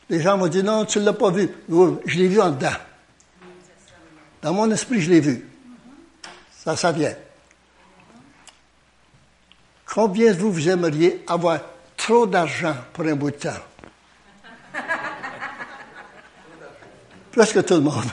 Les 0.08 0.20
gens 0.20 0.36
vont 0.36 0.48
dire, 0.48 0.64
non, 0.64 0.84
tu 0.84 0.98
ne 0.98 1.04
l'as 1.04 1.12
pas 1.12 1.30
vu. 1.30 1.48
je 1.68 2.18
l'ai 2.18 2.28
vu 2.28 2.40
en 2.40 2.50
dedans. 2.50 2.76
Dans 4.42 4.52
mon 4.52 4.70
esprit, 4.70 5.00
je 5.00 5.10
l'ai 5.10 5.20
vu. 5.20 5.48
Ça, 6.50 6.76
ça 6.76 6.90
vient. 6.92 7.14
Combien 9.86 10.32
de 10.32 10.38
vous, 10.38 10.52
vous 10.52 10.68
aimeriez 10.68 11.24
avoir 11.26 11.60
trop 11.96 12.26
d'argent 12.26 12.74
pour 12.92 13.04
un 13.06 13.14
bout 13.14 13.30
de 13.30 13.36
temps? 13.36 13.50
Presque 17.32 17.64
tout 17.64 17.74
le 17.74 17.80
monde. 17.80 18.10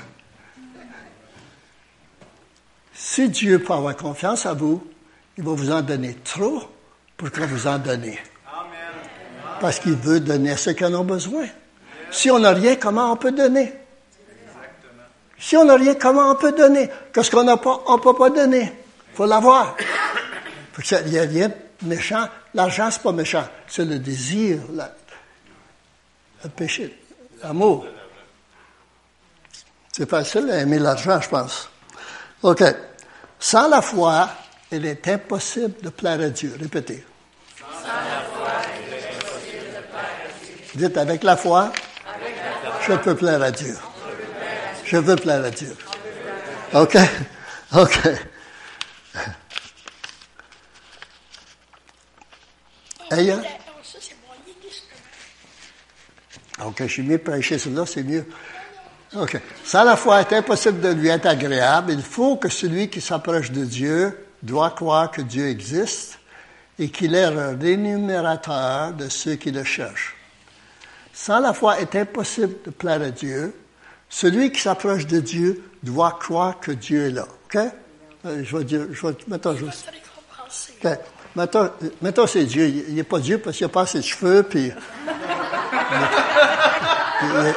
Si 2.99 3.29
Dieu 3.29 3.59
peut 3.59 3.73
avoir 3.73 3.95
confiance 3.95 4.47
à 4.47 4.53
vous, 4.53 4.83
il 5.37 5.43
va 5.43 5.51
vous 5.51 5.69
en 5.69 5.81
donner 5.81 6.15
trop 6.23 6.63
pour 7.15 7.31
qu'on 7.31 7.45
vous 7.45 7.67
en 7.67 7.77
donne. 7.77 8.11
Parce 9.61 9.79
qu'il 9.79 9.93
veut 9.93 10.19
donner 10.19 10.51
à 10.51 10.57
ceux 10.57 10.73
qui 10.73 10.83
en 10.83 10.93
ont 10.95 11.03
besoin. 11.03 11.45
Si 12.09 12.31
on 12.31 12.39
n'a 12.39 12.53
rien, 12.53 12.75
comment 12.75 13.11
on 13.11 13.15
peut 13.15 13.31
donner? 13.31 13.71
Si 15.37 15.55
on 15.55 15.65
n'a 15.65 15.75
rien, 15.75 15.93
comment 15.93 16.31
on 16.31 16.35
peut 16.35 16.53
donner? 16.53 16.89
Qu'est-ce 17.13 17.29
qu'on 17.29 17.43
n'a 17.43 17.57
pas, 17.57 17.83
on 17.85 17.97
ne 17.97 18.01
peut 18.01 18.15
pas 18.15 18.31
donner. 18.31 18.73
Il 19.11 19.15
faut 19.15 19.27
l'avoir. 19.27 19.77
Il 20.79 21.11
n'y 21.11 21.19
a 21.19 21.21
rien 21.21 21.51
méchant. 21.83 22.27
L'argent, 22.55 22.89
c'est 22.89 23.03
pas 23.03 23.11
méchant. 23.11 23.47
C'est 23.67 23.85
le 23.85 23.99
désir, 23.99 24.59
le 26.43 26.49
péché, 26.49 26.97
l'amour. 27.43 27.85
C'est 29.91 30.09
facile 30.09 30.47
d'aimer 30.47 30.79
l'argent, 30.79 31.21
je 31.21 31.29
pense. 31.29 31.69
OK. 32.43 32.63
Sans 33.39 33.67
la 33.69 33.81
foi, 33.81 34.29
il 34.71 34.85
est 34.85 35.07
impossible 35.07 35.81
de 35.81 35.89
plaire 35.89 36.19
à 36.19 36.29
Dieu. 36.29 36.55
Répétez. 36.59 37.03
Dites 40.75 40.97
avec 40.97 41.23
la 41.23 41.37
foi, 41.37 41.71
je 42.87 42.93
peux 42.93 43.15
plaire 43.15 43.41
à 43.41 43.51
Dieu. 43.51 43.75
Je 44.85 44.97
veux 44.97 45.15
plaire 45.15 45.43
à 45.43 45.49
Dieu. 45.49 45.75
OK? 46.73 46.97
OK. 47.75 47.99
Ayant. 53.11 53.41
OK, 56.65 56.75
je 56.79 56.87
suis 56.87 57.03
mieux 57.03 57.17
prêcher 57.17 57.57
cela, 57.57 57.85
c'est 57.85 58.03
mieux. 58.03 58.25
OK. 59.15 59.39
Sans 59.63 59.83
la 59.83 59.95
foi, 59.95 60.21
est 60.21 60.33
impossible 60.33 60.81
de 60.81 60.89
lui 60.89 61.07
être 61.07 61.25
agréable. 61.25 61.93
Il 61.93 62.01
faut 62.01 62.35
que 62.35 62.49
celui 62.49 62.89
qui 62.89 62.99
s'approche 62.99 63.51
de 63.51 63.63
Dieu 63.63 64.17
doit 64.43 64.71
croire 64.71 65.11
que 65.11 65.21
Dieu 65.21 65.47
existe 65.47 66.19
et 66.79 66.89
qu'il 66.89 67.15
est 67.15 67.23
un 67.23 67.57
rémunérateur 67.57 68.93
de 68.93 69.09
ceux 69.09 69.35
qui 69.35 69.51
le 69.51 69.63
cherchent. 69.63 70.15
Sans 71.13 71.39
la 71.39 71.53
foi, 71.53 71.79
est 71.79 71.95
impossible 71.95 72.55
de 72.65 72.69
plaire 72.69 73.01
à 73.01 73.09
Dieu. 73.09 73.55
Celui 74.09 74.51
qui 74.51 74.61
s'approche 74.61 75.07
de 75.07 75.19
Dieu 75.19 75.63
doit 75.81 76.17
croire 76.19 76.59
que 76.59 76.71
Dieu 76.71 77.07
est 77.07 77.11
là. 77.11 77.27
OK? 77.45 77.57
Euh, 78.25 78.43
je 78.43 78.57
vais 78.57 78.63
dire, 78.63 78.81
je 78.91 79.07
vais, 79.07 79.13
mettons 79.27 79.55
juste. 79.55 79.89
OK. 80.83 80.91
Mettons, 81.35 81.69
mettons 82.01 82.27
c'est 82.27 82.45
Dieu. 82.45 82.67
Il 82.67 82.95
n'est 82.95 83.03
pas 83.03 83.19
Dieu 83.19 83.39
parce 83.39 83.57
qu'il 83.57 83.65
n'a 83.65 83.71
pas 83.71 83.85
ses 83.85 84.01
cheveux, 84.01 84.43
puis. 84.43 84.71
il, 87.21 87.55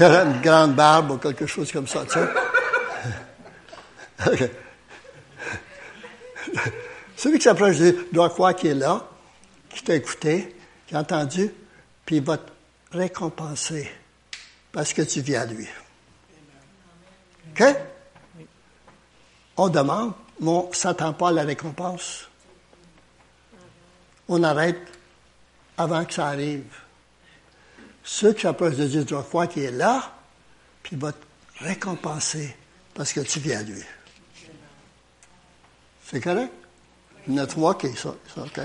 a 0.00 0.24
une 0.24 0.40
grande 0.40 0.74
barbe 0.74 1.12
ou 1.12 1.18
quelque 1.18 1.46
chose 1.46 1.70
comme 1.72 1.86
ça, 1.86 2.04
tu 2.04 2.12
sais. 2.12 2.28
Celui 7.16 7.38
qui 7.38 7.44
s'approche 7.44 7.78
de 7.78 8.06
doit 8.12 8.30
croire 8.30 8.54
qu'il 8.54 8.70
est 8.70 8.74
là, 8.74 9.06
qu'il 9.70 9.82
t'a 9.82 9.94
écouté, 9.94 10.56
qu'il 10.86 10.96
a 10.96 11.00
entendu, 11.00 11.52
puis 12.04 12.16
il 12.16 12.22
va 12.22 12.38
te 12.38 12.50
récompenser 12.92 13.90
parce 14.72 14.92
que 14.92 15.02
tu 15.02 15.20
viens 15.20 15.42
à 15.42 15.46
lui. 15.46 15.68
OK? 17.50 17.64
On 19.56 19.68
demande, 19.68 20.14
mais 20.40 20.48
on 20.48 20.68
ne 20.68 20.74
s'attend 20.74 21.12
pas 21.12 21.28
à 21.28 21.32
la 21.32 21.42
récompense. 21.42 22.28
On 24.28 24.42
arrête 24.42 24.80
avant 25.76 26.04
que 26.04 26.14
ça 26.14 26.28
arrive. 26.28 26.64
Ceux 28.04 28.32
qui 28.32 28.46
de 28.46 28.86
Dieu 28.86 29.04
doivent 29.04 29.28
croire 29.28 29.48
qu'il 29.48 29.62
est 29.62 29.70
là, 29.70 30.12
puis 30.82 30.96
il 30.96 30.98
va 30.98 31.12
te 31.12 31.18
récompenser 31.60 32.54
parce 32.94 33.12
que 33.12 33.20
tu 33.20 33.38
viens 33.38 33.60
à 33.60 33.62
lui. 33.62 33.82
C'est 36.04 36.20
correct? 36.20 36.52
Il 37.26 37.34
y 37.34 37.40
en 37.40 37.44
a 37.44 37.46
trois 37.46 37.78
qui 37.78 37.92
sont, 37.94 38.16
OK. 38.36 38.60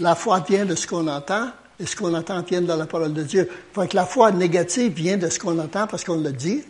La 0.00 0.14
foi 0.14 0.40
vient 0.40 0.66
de 0.66 0.74
ce 0.74 0.86
qu'on 0.86 1.06
entend, 1.08 1.50
et 1.78 1.86
ce 1.86 1.96
qu'on 1.96 2.12
entend 2.14 2.42
vient 2.42 2.60
de 2.60 2.72
la 2.72 2.86
parole 2.86 3.14
de 3.14 3.22
Dieu. 3.22 3.50
Fait 3.74 3.88
que 3.88 3.96
la 3.96 4.04
foi 4.04 4.30
négative 4.32 4.92
vient 4.92 5.16
de 5.16 5.28
ce 5.28 5.38
qu'on 5.38 5.58
entend 5.58 5.86
parce 5.86 6.04
qu'on 6.04 6.20
le 6.20 6.32
dit. 6.32 6.62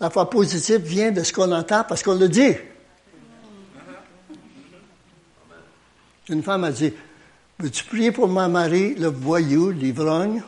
La 0.00 0.10
foi 0.10 0.28
positive 0.28 0.80
vient 0.82 1.10
de 1.10 1.22
ce 1.22 1.32
qu'on 1.32 1.50
entend 1.50 1.82
parce 1.88 2.02
qu'on 2.02 2.14
le 2.14 2.28
dit. 2.28 2.54
Une 6.28 6.42
femme 6.42 6.64
a 6.64 6.70
dit, 6.70 6.92
veux-tu 7.58 7.84
prier 7.84 8.12
pour 8.12 8.28
mon 8.28 8.48
mari, 8.48 8.94
le 8.94 9.08
voyou, 9.08 9.70
l'ivrogne? 9.70 10.42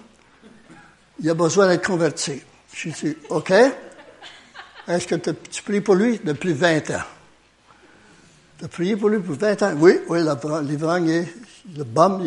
Il 1.21 1.29
a 1.29 1.35
besoin 1.35 1.69
d'être 1.69 1.87
converti. 1.87 2.41
Je 2.73 2.89
dit, 2.89 3.17
OK. 3.29 3.53
Est-ce 4.89 5.07
que 5.07 5.17
tu 5.17 5.63
pries 5.63 5.81
pour 5.81 5.95
lui? 5.95 6.21
Depuis 6.25 6.53
20 6.53 6.91
ans? 6.91 7.03
Tu 8.59 8.65
as 8.65 8.69
prié 8.69 8.97
pour 8.97 9.09
lui 9.09 9.21
pour 9.21 9.35
20 9.35 9.63
ans? 9.63 9.75
Oui, 9.77 9.99
oui, 10.09 10.21
l'ivrogne, 10.63 11.27
le 11.77 11.85
bum. 11.85 12.23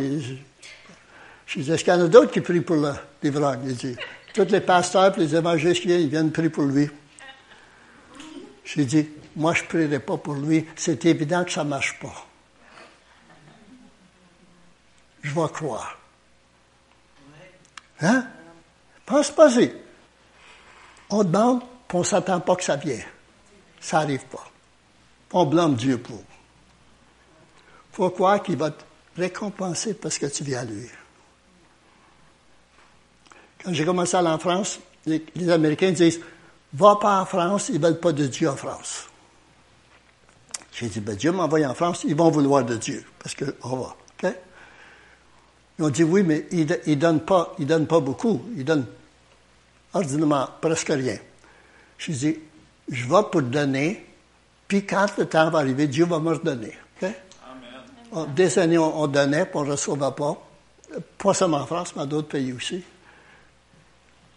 Je 1.45 1.59
dis, 1.59 1.71
est-ce 1.71 1.83
qu'il 1.83 1.93
y 1.93 1.95
en 1.95 2.05
a 2.05 2.07
d'autres 2.07 2.31
qui 2.31 2.41
prient 2.41 2.61
pour 2.61 2.77
l'ivrogne? 3.21 3.61
Il 3.65 3.75
dit, 3.75 3.95
tous 4.33 4.45
les 4.45 4.61
pasteurs 4.61 5.17
et 5.17 5.21
les 5.21 5.35
évangélistes 5.35 5.85
ils 5.85 6.07
viennent 6.09 6.31
prier 6.31 6.49
pour 6.49 6.65
lui. 6.65 6.89
J'ai 8.63 8.85
dit, 8.85 9.09
moi, 9.35 9.53
je 9.53 9.63
ne 9.63 9.67
prierai 9.67 9.99
pas 9.99 10.17
pour 10.17 10.35
lui. 10.35 10.65
C'est 10.75 11.05
évident 11.05 11.43
que 11.43 11.51
ça 11.51 11.63
ne 11.63 11.69
marche 11.69 11.99
pas. 11.99 12.27
Je 15.23 15.33
vais 15.33 15.47
croire. 15.53 15.97
Hein? 18.01 18.27
Pense 19.05 19.31
pas-y. 19.31 19.73
On 21.09 21.23
demande, 21.23 21.61
puis 21.87 21.97
on 21.97 21.99
ne 21.99 22.03
s'attend 22.03 22.39
pas 22.39 22.55
que 22.55 22.63
ça 22.63 22.75
vienne. 22.75 23.03
Ça 23.79 23.99
n'arrive 23.99 24.25
pas. 24.25 24.45
On 25.31 25.45
blâme 25.45 25.75
Dieu 25.75 25.97
pour. 25.97 26.19
Il 26.19 27.95
faut 27.95 28.09
croire 28.09 28.41
qu'il 28.41 28.57
va 28.57 28.71
te 28.71 28.83
récompenser 29.17 29.93
parce 29.93 30.17
que 30.17 30.25
tu 30.25 30.43
viens 30.43 30.59
à 30.59 30.65
lui. 30.65 30.87
Quand 33.63 33.73
j'ai 33.73 33.85
commencé 33.85 34.15
à 34.15 34.19
aller 34.19 34.29
en 34.29 34.39
France, 34.39 34.79
les, 35.05 35.49
Américains 35.49 35.91
disent 35.91 36.19
Va 36.73 36.95
pas 36.95 37.21
en 37.21 37.25
France, 37.25 37.69
ils 37.69 37.79
ne 37.79 37.85
veulent 37.85 37.99
pas 37.99 38.11
de 38.11 38.25
Dieu 38.25 38.49
en 38.49 38.55
France. 38.55 39.07
J'ai 40.73 40.87
dit, 40.87 40.99
ben 41.01 41.15
Dieu 41.15 41.31
m'envoie 41.31 41.63
en 41.67 41.75
France, 41.75 42.03
ils 42.03 42.15
vont 42.15 42.31
vouloir 42.31 42.65
de 42.65 42.75
Dieu, 42.77 43.05
parce 43.19 43.35
qu'on 43.35 43.75
va. 43.77 43.95
Ils 45.79 45.85
ont 45.85 45.89
dit, 45.89 46.03
oui, 46.03 46.23
mais 46.23 46.45
ils 46.51 46.67
ne 46.67 46.95
donnent, 46.95 47.21
pas, 47.21 47.55
ils 47.57 47.65
donnent 47.65 47.87
pas 47.87 47.99
beaucoup. 47.99 48.43
Ils 48.55 48.65
donnent 48.65 48.85
ordinairement 49.93 50.49
presque 50.61 50.89
rien. 50.89 51.17
J'ai 51.97 52.13
dit, 52.13 52.39
je 52.89 53.03
vais 53.03 53.23
pour 53.31 53.41
donner, 53.41 54.05
puis 54.67 54.85
quand 54.85 55.07
le 55.17 55.25
temps 55.25 55.49
va 55.49 55.59
arriver, 55.59 55.87
Dieu 55.87 56.05
va 56.05 56.19
me 56.19 56.31
redonner. 56.31 56.73
Amen. 57.01 58.33
Des 58.35 58.59
années, 58.59 58.77
on, 58.77 59.07
donnait, 59.07 59.45
puis 59.45 59.55
on 59.55 59.63
ne 59.63 59.71
recevait 59.71 60.11
pas. 60.15 60.49
Pas 61.17 61.33
seulement 61.33 61.57
en 61.57 61.65
France, 61.65 61.95
mais 61.95 62.03
dans 62.03 62.07
d'autres 62.07 62.27
pays 62.27 62.53
aussi. 62.53 62.83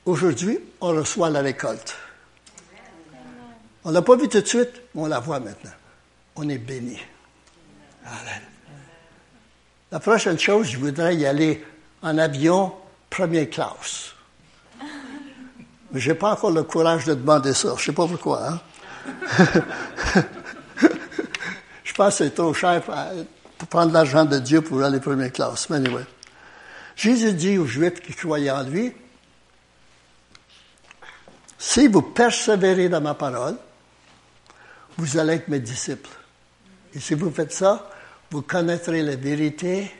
Aujourd'hui, 0.06 0.58
on 0.80 0.88
reçoit 0.88 1.28
la 1.30 1.40
récolte. 1.40 1.96
On 3.84 3.90
ne 3.90 3.94
l'a 3.94 4.02
pas 4.02 4.16
vu 4.16 4.28
tout 4.28 4.40
de 4.40 4.46
suite, 4.46 4.82
mais 4.94 5.02
on 5.02 5.06
la 5.06 5.20
voit 5.20 5.40
maintenant. 5.40 5.72
On 6.36 6.48
est 6.48 6.58
béni. 6.58 6.98
La 9.92 10.00
prochaine 10.00 10.38
chose, 10.38 10.68
je 10.68 10.78
voudrais 10.78 11.14
y 11.14 11.26
aller 11.26 11.64
en 12.02 12.18
avion 12.18 12.72
première 13.08 13.48
classe. 13.48 14.14
Mais 15.92 16.00
je 16.00 16.10
n'ai 16.10 16.16
pas 16.16 16.32
encore 16.32 16.50
le 16.50 16.64
courage 16.64 17.04
de 17.04 17.14
demander 17.14 17.54
ça. 17.54 17.68
Je 17.76 17.82
ne 17.82 17.86
sais 17.86 17.92
pas 17.92 18.06
pourquoi. 18.06 18.48
Hein? 18.48 18.60
je 21.84 21.94
pense 21.94 22.18
que 22.18 22.24
c'est 22.24 22.34
trop 22.34 22.52
cher 22.52 22.82
pour, 22.82 23.68
prendre 23.68 23.92
l'argent 23.92 24.24
de 24.24 24.38
Dieu 24.40 24.60
pour 24.60 24.82
aller 24.82 24.98
première 24.98 25.32
classe. 25.32 25.70
Mais 25.70 25.76
anyway. 25.76 26.04
Jésus 26.96 27.32
dit 27.34 27.58
aux 27.58 27.66
Juifs 27.66 28.00
qui 28.00 28.12
croyaient 28.12 28.50
en 28.50 28.64
lui, 28.64 28.92
si 31.58 31.86
vous 31.86 32.02
persévérez 32.02 32.88
dans 32.88 33.00
ma 33.00 33.14
parole, 33.14 33.56
vous 34.98 35.16
allez 35.18 35.34
être 35.34 35.48
mes 35.48 35.60
disciples. 35.60 36.10
Et 36.94 37.00
si 37.00 37.14
vous 37.14 37.30
faites 37.30 37.52
ça, 37.52 37.88
vous 38.30 38.42
connaîtrez 38.42 39.02
la 39.02 39.16
vérité 39.16 39.90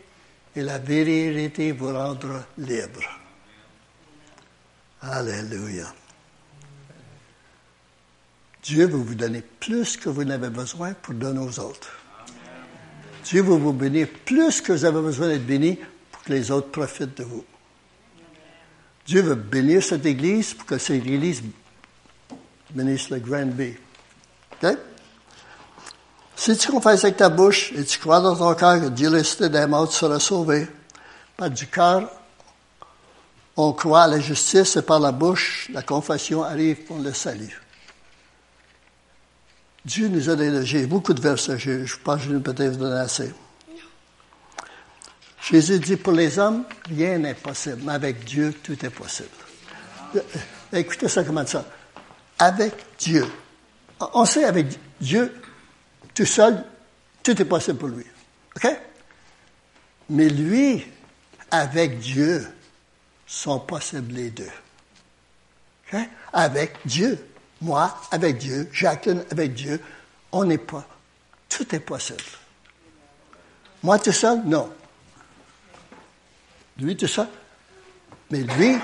et 0.54 0.62
la 0.62 0.78
vérité 0.78 1.72
vous 1.72 1.92
rendra 1.92 2.44
libre. 2.58 3.02
Alléluia. 5.02 5.92
Dieu 8.62 8.86
va 8.86 8.96
vous 8.96 9.14
donner 9.14 9.42
plus 9.60 9.96
que 9.96 10.08
vous 10.08 10.24
n'avez 10.24 10.50
besoin 10.50 10.94
pour 10.94 11.14
donner 11.14 11.38
aux 11.38 11.60
autres. 11.60 11.92
Dieu 13.24 13.42
va 13.42 13.56
vous 13.56 13.72
bénir 13.72 14.08
plus 14.24 14.60
que 14.60 14.72
vous 14.72 14.84
avez 14.84 15.00
besoin 15.00 15.28
d'être 15.28 15.46
béni 15.46 15.78
pour 16.10 16.22
que 16.22 16.32
les 16.32 16.50
autres 16.50 16.70
profitent 16.70 17.18
de 17.18 17.24
vous. 17.24 17.44
Dieu 19.06 19.22
veut 19.22 19.36
bénir 19.36 19.82
cette 19.82 20.04
Église 20.04 20.54
pour 20.54 20.66
que 20.66 20.78
cette 20.78 20.96
Église 20.96 21.42
bénisse 22.70 23.10
le 23.10 23.20
Grand 23.20 23.46
B. 23.46 23.74
Si 26.46 26.56
tu 26.56 26.70
confesses 26.70 27.02
avec 27.02 27.16
ta 27.16 27.28
bouche? 27.28 27.72
Et 27.72 27.84
tu 27.84 27.98
crois 27.98 28.20
dans 28.20 28.36
ton 28.36 28.54
cœur 28.54 28.80
que 28.80 28.86
Dieu 28.86 29.08
resté 29.08 29.48
des 29.48 29.66
morts, 29.66 29.88
tu 29.88 29.96
seras 29.96 30.20
sauvé? 30.20 30.68
Par 31.36 31.50
du 31.50 31.66
cœur, 31.66 32.08
on 33.56 33.72
croit 33.72 34.02
à 34.02 34.06
la 34.06 34.20
justice 34.20 34.76
et 34.76 34.82
par 34.82 35.00
la 35.00 35.10
bouche, 35.10 35.68
la 35.72 35.82
confession 35.82 36.44
arrive 36.44 36.84
pour 36.84 37.00
le 37.00 37.12
salut. 37.12 37.60
Dieu 39.84 40.06
nous 40.06 40.30
a 40.30 40.36
donné, 40.36 40.86
beaucoup 40.86 41.14
de 41.14 41.20
versets, 41.20 41.58
je 41.58 41.96
pense 42.04 42.18
que 42.18 42.28
je 42.28 42.36
vais 42.36 42.40
peut-être 42.40 42.78
donner 42.78 43.00
assez. 43.00 43.34
Jésus 45.50 45.80
dit, 45.80 45.96
pour 45.96 46.12
les 46.12 46.38
hommes, 46.38 46.62
rien 46.88 47.18
n'est 47.18 47.34
possible, 47.34 47.82
mais 47.84 47.94
avec 47.94 48.22
Dieu, 48.22 48.54
tout 48.62 48.86
est 48.86 48.90
possible. 48.90 49.28
Écoutez 50.72 51.08
ça 51.08 51.24
comment 51.24 51.44
ça. 51.44 51.64
Avec 52.38 52.72
Dieu, 53.00 53.26
on 53.98 54.24
sait 54.24 54.44
avec 54.44 54.68
Dieu, 55.00 55.34
tout 56.16 56.24
seul, 56.24 56.64
tout 57.22 57.40
est 57.40 57.44
possible 57.44 57.78
pour 57.78 57.88
lui. 57.88 58.06
OK? 58.56 58.66
Mais 60.08 60.30
lui, 60.30 60.84
avec 61.50 61.98
Dieu, 61.98 62.48
sont 63.26 63.60
possibles 63.60 64.14
les 64.14 64.30
deux. 64.30 64.50
OK? 65.92 66.00
Avec 66.32 66.78
Dieu. 66.86 67.24
Moi, 67.60 67.94
avec 68.10 68.38
Dieu. 68.38 68.68
Jacqueline, 68.72 69.24
avec 69.30 69.52
Dieu. 69.52 69.80
On 70.32 70.44
n'est 70.44 70.58
pas. 70.58 70.88
Tout 71.50 71.74
est 71.74 71.80
possible. 71.80 72.18
Moi 73.82 73.98
tout 73.98 74.12
seul, 74.12 74.42
non. 74.46 74.72
Lui 76.78 76.96
tout 76.96 77.06
seul? 77.06 77.28
Mais 78.30 78.40
lui 78.40 78.76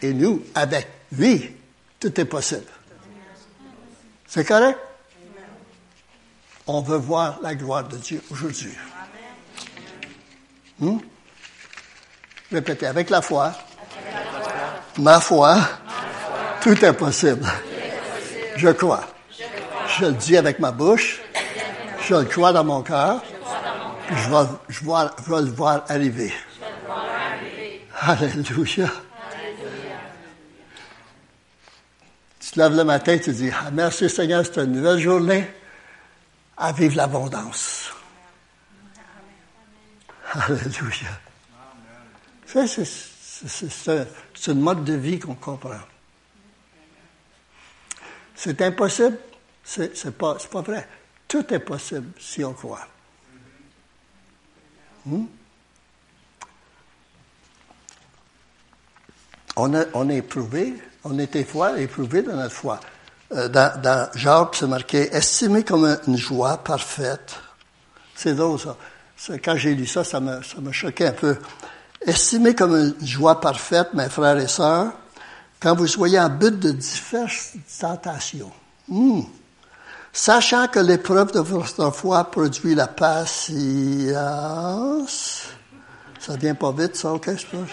et 0.00 0.14
nous, 0.14 0.42
avec 0.54 0.88
lui, 1.12 1.54
tout 2.00 2.18
est 2.18 2.24
possible. 2.24 2.64
C'est 4.26 4.46
correct? 4.46 4.78
On 6.66 6.80
veut 6.80 6.96
voir 6.96 7.38
la 7.42 7.54
gloire 7.54 7.84
de 7.88 7.96
Dieu 7.96 8.22
aujourd'hui. 8.30 8.72
Hmm? 10.78 10.98
Répétez, 12.52 12.86
avec 12.86 13.10
la 13.10 13.22
foi, 13.22 13.52
ma 14.98 15.20
foi, 15.20 15.56
tout 16.60 16.84
est 16.84 16.92
possible. 16.92 17.46
Je 18.56 18.68
crois. 18.68 19.04
Je 19.98 20.06
le 20.06 20.12
dis 20.12 20.36
avec 20.36 20.58
ma 20.58 20.70
bouche, 20.70 21.20
je 22.02 22.14
le 22.14 22.24
crois 22.24 22.52
dans 22.52 22.64
mon 22.64 22.82
cœur, 22.82 23.22
je 24.10 24.30
vais, 24.30 24.48
je, 24.68 24.84
vais, 24.84 25.40
le 25.42 25.50
voir 25.50 25.84
arriver. 25.88 26.32
Alléluia. 28.00 28.88
Tu 32.40 32.50
te 32.50 32.60
lèves 32.60 32.76
le 32.76 32.84
matin, 32.84 33.18
tu 33.18 33.32
dis, 33.32 33.50
ah, 33.50 33.70
merci 33.72 34.08
Seigneur, 34.08 34.44
c'est 34.44 34.60
une 34.60 34.72
nouvelle 34.72 34.98
journée 34.98 35.46
à 36.56 36.72
vivre 36.72 36.96
l'abondance. 36.96 37.92
Alléluia. 40.32 41.08
C'est 42.46 44.50
un 44.50 44.54
mode 44.54 44.84
de 44.84 44.94
vie 44.94 45.18
qu'on 45.18 45.34
comprend. 45.34 45.80
C'est 48.34 48.60
impossible, 48.62 49.18
c'est 49.64 50.16
pas, 50.16 50.36
pas 50.50 50.62
vrai. 50.62 50.88
Tout 51.28 51.52
est 51.52 51.60
possible 51.60 52.12
si 52.18 52.44
on 52.44 52.52
croit. 52.52 52.86
Hmm? 55.06 55.24
On, 59.56 59.74
a, 59.74 59.84
on 59.94 60.08
est 60.08 60.18
éprouvé, 60.18 60.74
on 61.04 61.18
était 61.18 61.44
foi, 61.44 61.80
éprouvé 61.80 62.22
dans 62.22 62.36
notre 62.36 62.54
foi. 62.54 62.80
Euh, 63.34 63.48
dans, 63.48 63.80
dans, 63.80 64.08
Jacques, 64.14 64.56
c'est 64.56 64.66
marqué 64.66 65.14
estimé 65.14 65.64
comme 65.64 65.96
une 66.06 66.16
joie 66.16 66.58
parfaite. 66.58 67.34
C'est 68.14 68.34
drôle, 68.34 68.58
ça. 68.58 68.76
Quand 69.42 69.56
j'ai 69.56 69.74
lu 69.74 69.86
ça, 69.86 70.04
ça 70.04 70.20
me, 70.20 70.42
ça 70.42 70.60
me 70.60 70.70
choquait 70.72 71.06
un 71.08 71.12
peu. 71.12 71.38
Estimé 72.04 72.54
comme 72.54 72.76
une 72.76 72.94
joie 73.06 73.40
parfaite, 73.40 73.94
mes 73.94 74.08
frères 74.08 74.36
et 74.36 74.48
sœurs, 74.48 74.92
quand 75.60 75.74
vous 75.76 75.86
soyez 75.86 76.18
en 76.20 76.28
but 76.28 76.58
de 76.58 76.72
diverses 76.72 77.52
tentations. 77.80 78.52
Hmm. 78.88 79.22
Sachant 80.12 80.66
que 80.68 80.80
l'épreuve 80.80 81.32
de 81.32 81.40
votre 81.40 81.90
foi 81.92 82.24
produit 82.24 82.74
la 82.74 82.88
patience. 82.88 84.12
Ça 86.18 86.36
vient 86.36 86.54
pas 86.54 86.72
vite, 86.72 86.96
ça, 86.96 87.12
ok, 87.12 87.30
je 87.34 87.46
pense. 87.46 87.70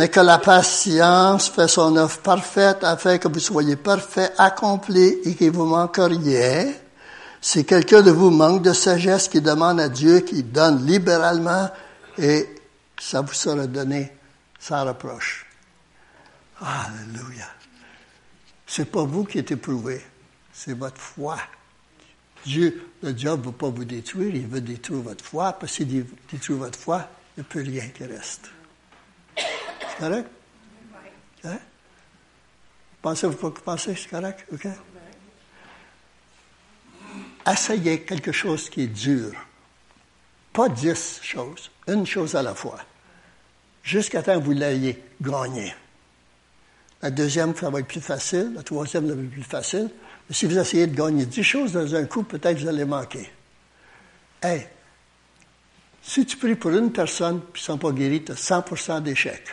Mais 0.00 0.08
que 0.08 0.20
la 0.20 0.38
patience 0.38 1.50
fait 1.50 1.68
son 1.68 1.94
œuvre 1.94 2.20
parfaite 2.20 2.84
afin 2.84 3.18
que 3.18 3.28
vous 3.28 3.38
soyez 3.38 3.76
parfait, 3.76 4.32
accompli 4.38 5.18
et 5.26 5.34
qu'il 5.34 5.50
vous 5.50 5.66
manque 5.66 5.98
rien. 5.98 6.72
Si 7.38 7.66
quelqu'un 7.66 8.00
de 8.00 8.10
vous 8.10 8.30
manque 8.30 8.62
de 8.62 8.72
sagesse, 8.72 9.28
qui 9.28 9.42
demande 9.42 9.78
à 9.78 9.90
Dieu, 9.90 10.20
qui 10.20 10.42
donne 10.42 10.86
libéralement, 10.86 11.68
et 12.16 12.48
ça 12.98 13.20
vous 13.20 13.34
sera 13.34 13.66
donné 13.66 14.10
sans 14.58 14.86
reproche. 14.86 15.44
Alléluia. 16.62 17.48
C'est 18.66 18.90
pas 18.90 19.04
vous 19.04 19.24
qui 19.24 19.40
êtes 19.40 19.50
éprouvé, 19.50 20.00
c'est 20.50 20.72
votre 20.72 20.96
foi. 20.96 21.36
Dieu, 22.46 22.88
le 23.02 23.12
diable 23.12 23.42
ne 23.42 23.46
veut 23.48 23.52
pas 23.52 23.68
vous 23.68 23.84
détruire, 23.84 24.34
il 24.34 24.46
veut 24.46 24.62
détruire 24.62 25.02
votre 25.02 25.26
foi, 25.26 25.52
parce 25.52 25.76
qu'il 25.76 26.06
détruit 26.32 26.56
votre 26.56 26.78
foi, 26.78 27.06
il 27.36 27.40
n'y 27.40 27.46
a 27.46 27.50
plus 27.50 27.60
rien 27.60 27.88
qui 27.88 28.06
reste. 28.06 28.48
Correct? 30.00 30.30
Hein? 31.44 31.58
Pensez-vous 33.02 33.36
pas 33.36 33.50
que 33.50 33.60
pensez, 33.60 33.94
c'est 33.94 34.08
correct? 34.08 34.46
OK? 34.50 34.66
Essayez 37.46 38.00
quelque 38.02 38.32
chose 38.32 38.70
qui 38.70 38.82
est 38.84 38.86
dur. 38.86 39.32
Pas 40.54 40.70
dix 40.70 41.20
choses, 41.22 41.70
une 41.86 42.06
chose 42.06 42.34
à 42.34 42.42
la 42.42 42.54
fois. 42.54 42.78
Jusqu'à 43.82 44.22
temps 44.22 44.38
que 44.38 44.44
vous 44.44 44.52
l'ayez 44.52 45.02
gagné. 45.20 45.74
La 47.02 47.10
deuxième, 47.10 47.54
ça 47.54 47.68
va 47.68 47.80
être 47.80 47.86
plus 47.86 48.00
facile. 48.00 48.52
La 48.54 48.62
troisième, 48.62 49.06
ça 49.06 49.14
va 49.14 49.22
être 49.22 49.30
plus 49.30 49.42
facile. 49.42 49.90
Mais 50.28 50.34
si 50.34 50.46
vous 50.46 50.58
essayez 50.58 50.86
de 50.86 50.94
gagner 50.94 51.26
dix 51.26 51.42
choses 51.42 51.72
dans 51.72 51.94
un 51.94 52.04
coup, 52.06 52.22
peut-être 52.22 52.58
vous 52.58 52.68
allez 52.68 52.84
manquer. 52.86 53.30
Hey, 54.42 54.66
si 56.02 56.24
tu 56.24 56.38
pries 56.38 56.54
pour 56.54 56.70
une 56.70 56.90
personne 56.90 57.40
qui 57.52 57.60
ne 57.60 57.64
sont 57.64 57.78
pas 57.78 57.92
guéris, 57.92 58.24
tu 58.24 58.32
as 58.32 58.34
100% 58.34 59.02
d'échecs. 59.02 59.48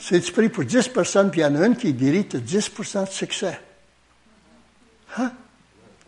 Si 0.00 0.18
tu 0.22 0.48
pour 0.48 0.64
10 0.64 0.88
personnes 0.88 1.30
puis 1.30 1.40
il 1.40 1.44
y 1.44 1.46
en 1.46 1.54
a 1.60 1.66
une 1.66 1.76
qui 1.76 1.88
est 1.88 1.92
guérie, 1.92 2.26
tu 2.26 2.38
as 2.38 2.40
10 2.40 2.70
de 2.94 3.10
succès. 3.10 3.60
Hein? 5.18 5.32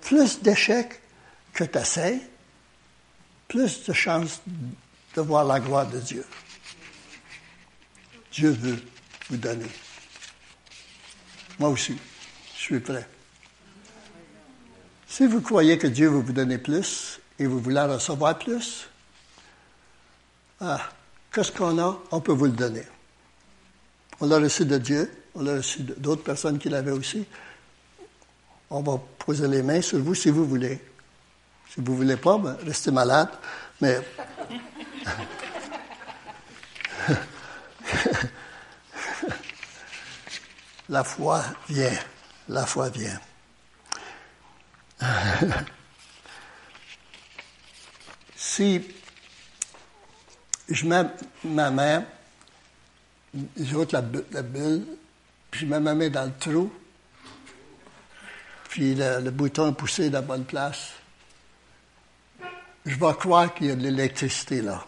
Plus 0.00 0.40
d'échecs 0.40 1.00
que 1.52 1.64
tu 1.64 1.78
essaies, 1.78 2.20
plus 3.48 3.84
de 3.84 3.92
chances 3.92 4.40
de 5.14 5.20
voir 5.20 5.44
la 5.44 5.60
gloire 5.60 5.86
de 5.86 6.00
Dieu. 6.00 6.24
Dieu 8.32 8.50
veut 8.50 8.82
vous 9.28 9.36
donner. 9.36 9.68
Moi 11.58 11.68
aussi, 11.68 11.96
je 12.56 12.60
suis 12.60 12.80
prêt. 12.80 13.06
Si 15.06 15.26
vous 15.26 15.42
croyez 15.42 15.76
que 15.76 15.86
Dieu 15.86 16.08
veut 16.08 16.20
vous 16.20 16.32
donner 16.32 16.56
plus 16.56 17.20
et 17.38 17.44
vous 17.44 17.60
voulez 17.60 17.82
recevoir 17.82 18.38
plus, 18.38 18.88
ah, 20.62 20.80
qu'est-ce 21.30 21.52
qu'on 21.52 21.78
a? 21.78 22.00
On 22.10 22.20
peut 22.22 22.32
vous 22.32 22.46
le 22.46 22.52
donner. 22.52 22.84
On 24.22 24.26
l'a 24.28 24.38
reçu 24.38 24.64
de 24.64 24.78
Dieu, 24.78 25.12
on 25.34 25.42
l'a 25.42 25.54
reçu 25.54 25.82
d'autres 25.82 26.22
personnes 26.22 26.60
qui 26.60 26.68
l'avaient 26.68 26.92
aussi. 26.92 27.26
On 28.70 28.80
va 28.80 29.00
poser 29.18 29.48
les 29.48 29.62
mains 29.62 29.82
sur 29.82 29.98
vous 29.98 30.14
si 30.14 30.30
vous 30.30 30.46
voulez. 30.46 30.80
Si 31.68 31.80
vous 31.80 31.90
ne 31.90 31.96
voulez 31.96 32.16
pas, 32.16 32.38
ben, 32.38 32.56
restez 32.64 32.92
malade. 32.92 33.30
Mais 33.80 33.98
la 40.88 41.02
foi 41.02 41.42
vient, 41.68 41.98
la 42.48 42.64
foi 42.64 42.90
vient. 42.90 43.20
si 48.36 48.88
je 50.68 50.86
mets 50.86 51.06
ma 51.42 51.72
main, 51.72 52.04
j'ôte 53.58 53.92
la, 53.92 54.02
la 54.32 54.42
bulle, 54.42 54.86
puis 55.50 55.60
je 55.60 55.66
mets 55.66 55.80
ma 55.80 55.94
main 55.94 56.08
dans 56.08 56.24
le 56.24 56.32
trou, 56.38 56.72
puis 58.68 58.94
le, 58.94 59.30
bouton 59.30 59.70
est 59.70 59.74
poussé 59.74 60.08
de 60.08 60.14
la 60.14 60.22
bonne 60.22 60.44
place, 60.44 60.92
je 62.86 62.96
vais 62.96 63.14
croire 63.14 63.52
qu'il 63.54 63.66
y 63.66 63.70
a 63.70 63.76
de 63.76 63.82
l'électricité 63.82 64.62
là. 64.62 64.84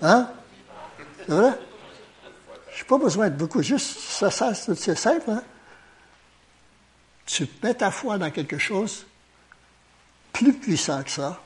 Hein? 0.00 0.30
C'est 1.18 1.32
vrai? 1.32 1.58
Je 2.74 2.78
n'ai 2.78 2.88
pas 2.88 2.98
besoin 2.98 3.30
de 3.30 3.36
beaucoup. 3.36 3.62
Juste, 3.62 4.00
ça, 4.00 4.30
ça 4.30 4.54
c'est 4.54 4.96
simple. 4.96 5.30
Hein? 5.30 5.44
Tu 7.26 7.46
mets 7.62 7.74
ta 7.74 7.90
foi 7.90 8.18
dans 8.18 8.30
quelque 8.30 8.58
chose 8.58 9.06
plus 10.32 10.54
puissant 10.54 11.02
que 11.02 11.10
ça, 11.10 11.40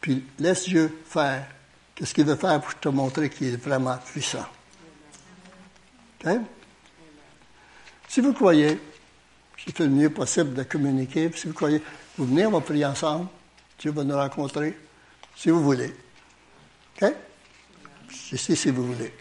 puis 0.00 0.24
laisse 0.38 0.64
Dieu 0.64 0.98
faire 1.06 1.46
ce 2.00 2.14
qu'il 2.14 2.24
veut 2.24 2.36
faire 2.36 2.60
pour 2.60 2.78
te 2.78 2.88
montrer 2.88 3.30
qu'il 3.30 3.48
est 3.48 3.56
vraiment 3.56 3.96
puissant? 3.98 4.46
OK? 6.24 6.32
Si 8.08 8.20
vous 8.20 8.32
croyez, 8.32 8.78
c'est 9.58 9.80
le 9.80 9.88
mieux 9.88 10.10
possible 10.10 10.54
de 10.54 10.62
communiquer, 10.64 11.30
si 11.34 11.46
vous 11.46 11.54
croyez, 11.54 11.82
vous 12.18 12.26
venez, 12.26 12.46
on 12.46 12.50
va 12.50 12.60
prier 12.60 12.84
ensemble. 12.84 13.28
Dieu 13.78 13.90
va 13.90 14.04
nous 14.04 14.16
rencontrer, 14.16 14.78
si 15.34 15.50
vous 15.50 15.62
voulez. 15.62 15.94
OK? 17.00 17.12
Ici, 18.32 18.54
si 18.54 18.70
vous 18.70 18.92
voulez. 18.92 19.12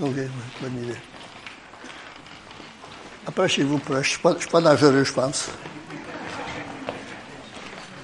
OK, 0.00 0.14
bonne 0.62 0.84
idée. 0.84 0.96
Après, 3.26 3.37
vous, 3.56 3.80
je 3.88 3.94
ne 3.94 4.02
suis, 4.02 4.18
pas 4.20 4.60
dangereux, 4.60 5.04
je 5.04 5.12
pense. 5.12 5.48